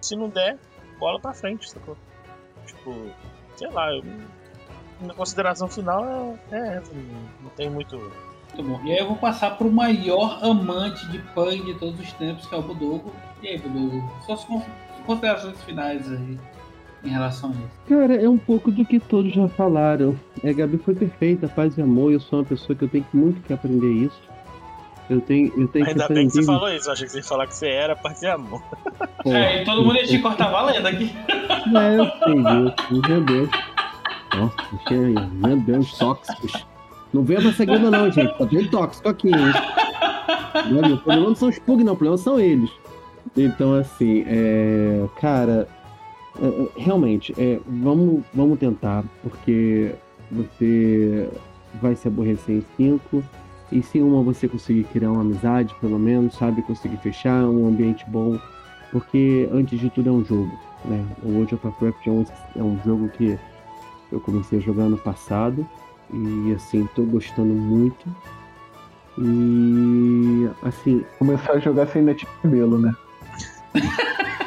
[0.00, 0.58] Se não der,
[0.98, 1.96] bola pra frente, sacou?
[2.66, 2.94] Tipo,
[3.56, 4.02] sei lá, eu,
[5.00, 6.04] na consideração final
[6.50, 6.92] é, é essa,
[7.42, 7.96] não, tem muito.
[8.54, 8.80] Muito bom.
[8.86, 12.54] E aí eu vou passar pro maior amante de Pug de todos os tempos, que
[12.54, 13.12] é o Budogo.
[13.42, 14.62] E aí, Budogo, suas con-
[15.04, 16.38] considerações finais aí
[17.04, 17.68] em relação a isso.
[17.88, 20.18] Cara, é um pouco do que todos já falaram.
[20.42, 22.12] É, Gabi foi perfeita, paz e amor.
[22.12, 24.22] Eu sou uma pessoa que eu tenho muito que aprender isso.
[25.08, 27.18] Eu tenho, eu tenho Ainda que bem que você falou isso, eu achei que você
[27.18, 28.60] ia falar que você era paz e amor.
[29.22, 31.14] Pô, É, e todo mundo ia te cortar valendo aqui.
[31.28, 33.00] É, eu sei.
[33.08, 33.50] Meu Deus.
[34.34, 34.94] Nossa,
[35.32, 36.66] meu Deus, tóxicos.
[37.12, 38.36] Não venha pra segunda não, gente.
[38.36, 39.52] Tá bem tóxico aqui, hein?
[40.54, 41.92] Olha, o problema não são os Pug, não.
[41.92, 42.70] O problema são eles.
[43.36, 45.04] Então, assim, é...
[45.20, 45.68] Cara,
[46.40, 49.94] é, é, realmente, é, vamos, vamos tentar, porque
[50.30, 51.28] você
[51.80, 53.22] vai se aborrecer em cinco.
[53.72, 56.62] E se uma você conseguir criar uma amizade, pelo menos, sabe?
[56.62, 58.38] Conseguir fechar um ambiente bom.
[58.92, 60.52] Porque, antes de tudo, é um jogo
[60.86, 61.04] né?
[61.22, 62.24] O World of Warcraft é um,
[62.56, 63.38] é um jogo que
[64.10, 65.66] eu comecei a jogar no passado
[66.12, 68.06] e assim, tô gostando muito.
[69.18, 72.94] E assim, Começar a jogar sem ainda tinha cabelo, né?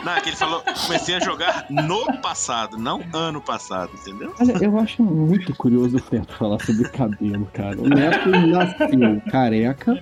[0.04, 4.34] Não, é que ele falou, comecei a jogar no passado, não ano passado, entendeu?
[4.40, 7.78] olha, eu acho muito curioso o Neto falar sobre cabelo, cara.
[7.80, 10.02] O Neto nasceu careca,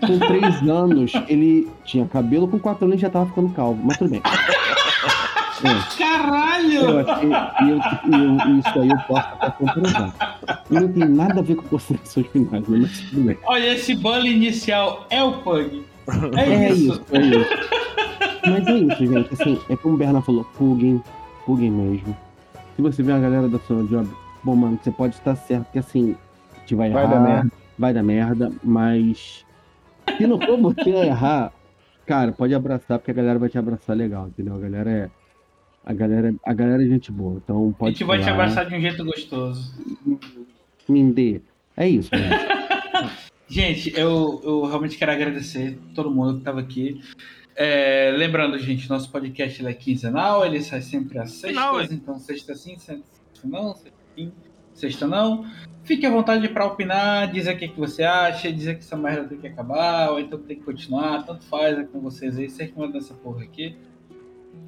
[0.00, 4.10] com três anos ele tinha cabelo, com quatro anos já tava ficando calvo, mas tudo
[4.10, 4.22] bem.
[5.64, 5.70] É.
[5.70, 7.08] Eu Caralho!
[7.08, 10.38] achei, e eu, e eu- isso aí eu posso até comprovar.
[10.70, 13.38] E não tem nada a ver com considerações finais, mas tudo bem.
[13.44, 15.84] Olha, esse bully inicial é o Pug.
[16.36, 16.92] É, É isso.
[16.92, 17.50] isso, é isso.
[18.48, 19.32] Mas é isso, gente.
[19.34, 21.02] Assim, é como o Bernard falou, puguem,
[21.44, 22.16] puguem mesmo.
[22.76, 24.08] Se você vê a galera da Sono Job,
[24.44, 26.14] bom, mano, você pode estar certo que assim,
[26.66, 27.06] te vai errar.
[27.06, 27.52] Vai dar merda.
[27.78, 29.44] Vai dar merda, mas
[30.16, 31.52] se não for você a errar,
[32.06, 34.54] cara, pode abraçar, porque a galera vai te abraçar legal, entendeu?
[34.54, 35.10] A galera é.
[35.84, 38.74] A galera, a galera é gente boa, então A pode gente vai te abraçar de
[38.74, 39.72] um jeito gostoso.
[40.88, 41.40] Me dê.
[41.76, 43.26] É isso, gente.
[43.48, 47.00] Gente, eu, eu realmente quero agradecer todo mundo que estava aqui.
[47.54, 52.76] É, lembrando, gente, nosso podcast é quinzenal, ele sai sempre às sextas, então sexta sim,
[52.76, 53.02] sexta
[53.44, 54.32] não, sexta sim,
[54.74, 55.46] sexta não.
[55.84, 59.28] Fique à vontade para opinar, dizer o que, que você acha, dizer que essa merda
[59.28, 62.70] tem que acabar, ou então tem que continuar, tanto faz, é com vocês aí, vocês
[62.70, 63.76] que mandam essa porra aqui.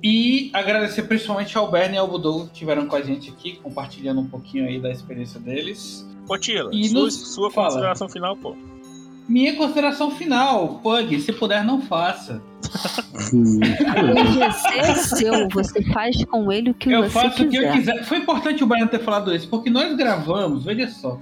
[0.03, 4.21] E agradecer principalmente ao Bernie e ao Budou que estiveram com a gente aqui, compartilhando
[4.21, 6.07] um pouquinho aí da experiência deles.
[6.29, 7.69] Potila, E sua, nos- sua fala.
[7.69, 8.55] consideração final, pô.
[9.29, 12.41] Minha consideração final, Pug, se puder, não faça.
[14.79, 17.73] É seu, você faz com ele o que eu você faço o que eu quiser.
[17.73, 18.05] quiser.
[18.05, 21.19] Foi importante o Brian ter falado isso, porque nós gravamos, veja só.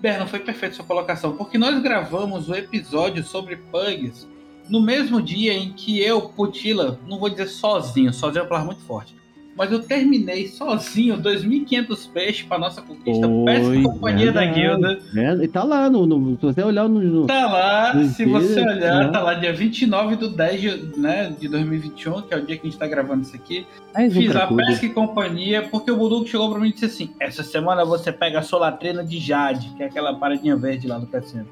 [0.00, 4.28] Berno, foi perfeita sua colocação, porque nós gravamos o episódio sobre Pugs
[4.68, 8.66] no mesmo dia em que eu, Putila, não vou dizer sozinho, sozinho é uma palavra
[8.72, 9.16] muito forte,
[9.58, 14.60] mas eu terminei sozinho 2.500 peixes para nossa conquista, peça Oi, companhia da verdade.
[14.60, 14.98] guilda.
[15.16, 18.24] É, e tá lá, no, no- se você olhar no, no- Tá lá, Dois se
[18.24, 19.10] você dias, olhar, né?
[19.12, 22.66] tá lá dia 29 do 10 de, né, de 2021, que é o dia que
[22.66, 23.66] a gente tá gravando isso aqui.
[24.12, 27.42] Fiz a pesca e companhia, porque o Buduco chegou pra mim e disse assim: essa
[27.42, 31.46] semana você pega a solatrina de Jade, que é aquela paradinha verde lá do cassino.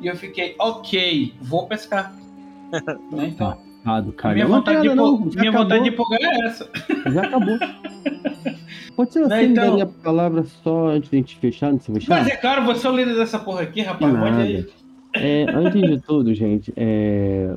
[0.00, 2.12] E eu fiquei, ok, vou pescar.
[3.12, 4.34] Né, Então, Errado, cara.
[4.34, 6.70] minha Não vontade, de, quero, pô- não, já minha vontade de é essa.
[7.12, 7.58] Já acabou.
[8.96, 11.92] Pode ser Né, assim, então- a palavra só antes de a gente fechar, antes de
[11.94, 12.18] fechar?
[12.18, 14.12] Mas é claro, você é o líder dessa porra aqui, rapaz.
[14.14, 14.66] Pode aí.
[15.14, 17.56] É, antes de tudo, gente, é,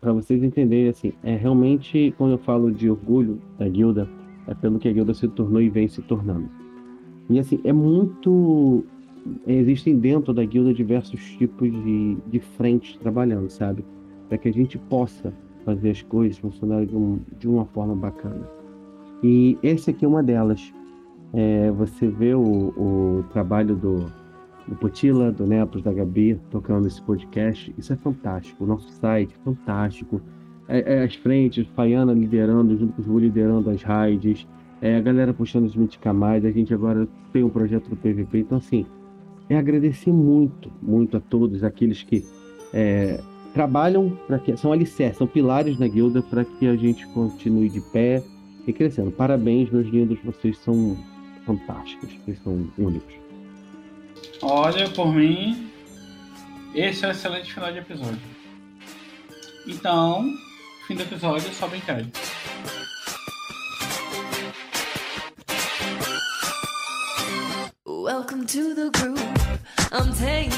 [0.00, 4.08] para vocês entenderem, assim, é realmente, quando eu falo de orgulho da guilda,
[4.46, 6.48] é pelo que a guilda se tornou e vem se tornando.
[7.28, 8.84] E, assim, é muito...
[9.46, 13.82] Existem dentro da guilda diversos tipos de, de frentes trabalhando, sabe?
[14.28, 15.32] Para que a gente possa
[15.64, 18.46] fazer as coisas funcionarem de, um, de uma forma bacana.
[19.22, 20.72] E esse aqui é uma delas.
[21.32, 24.06] É, você vê o, o trabalho do,
[24.68, 27.74] do Potila, do Netos, da Gabi, tocando esse podcast.
[27.76, 28.64] Isso é fantástico.
[28.64, 30.20] O nosso site é fantástico.
[30.68, 34.46] É, é as frentes, Faiana liderando, junto com o Ju liderando as raids.
[34.80, 36.44] É, a galera puxando os Miticamais.
[36.44, 38.40] A gente agora tem um projeto do PVP.
[38.40, 38.86] Então, assim,
[39.48, 42.24] é agradecer muito, muito a todos aqueles que
[42.72, 43.20] é,
[43.54, 47.80] trabalham para que são alicerces, são pilares na guilda para que a gente continue de
[47.80, 48.22] pé
[48.66, 49.12] e crescendo.
[49.12, 50.98] Parabéns, meus lindos, vocês são
[51.46, 53.14] fantásticos, vocês são únicos.
[54.42, 55.70] Olha, por mim,
[56.74, 58.20] esse é um excelente final de episódio.
[59.66, 60.28] Então,
[60.86, 62.10] fim do episódio, só brincadeira.
[67.86, 69.18] Welcome to the group.
[69.92, 70.50] I'm Tang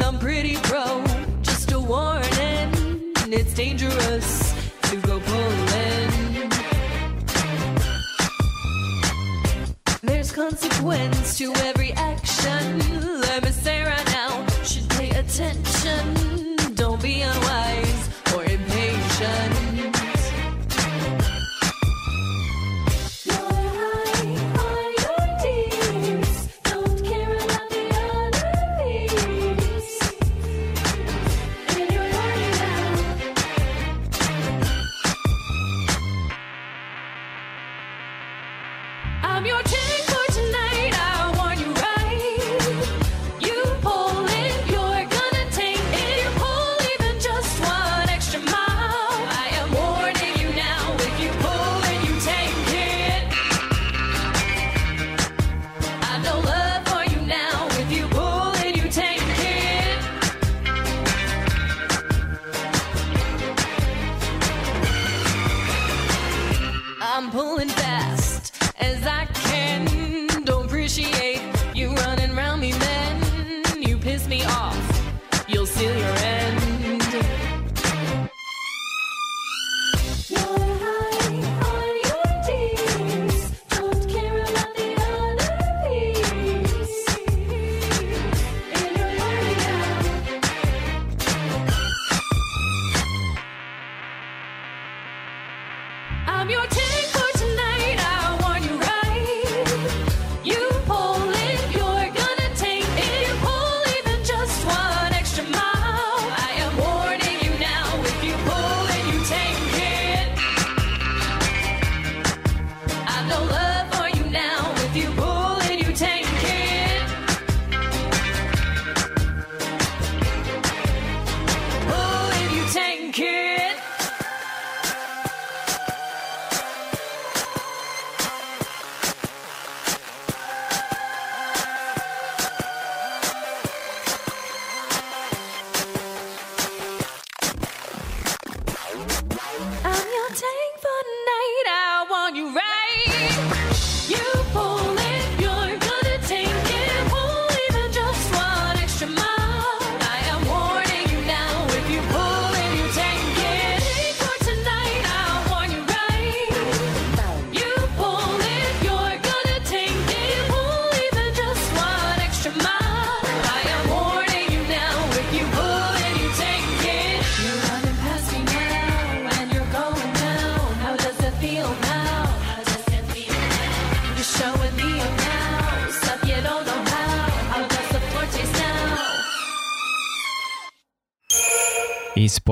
[0.00, 1.27] I'm pretty broke.
[1.88, 3.14] warning.
[3.32, 4.52] It's dangerous
[4.82, 6.50] to go pulling.
[10.02, 12.78] There's consequence to every action.
[13.20, 16.17] Let me say right now, should pay attention.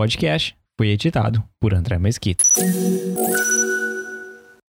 [0.07, 2.45] podcast foi editado por André Mesquita.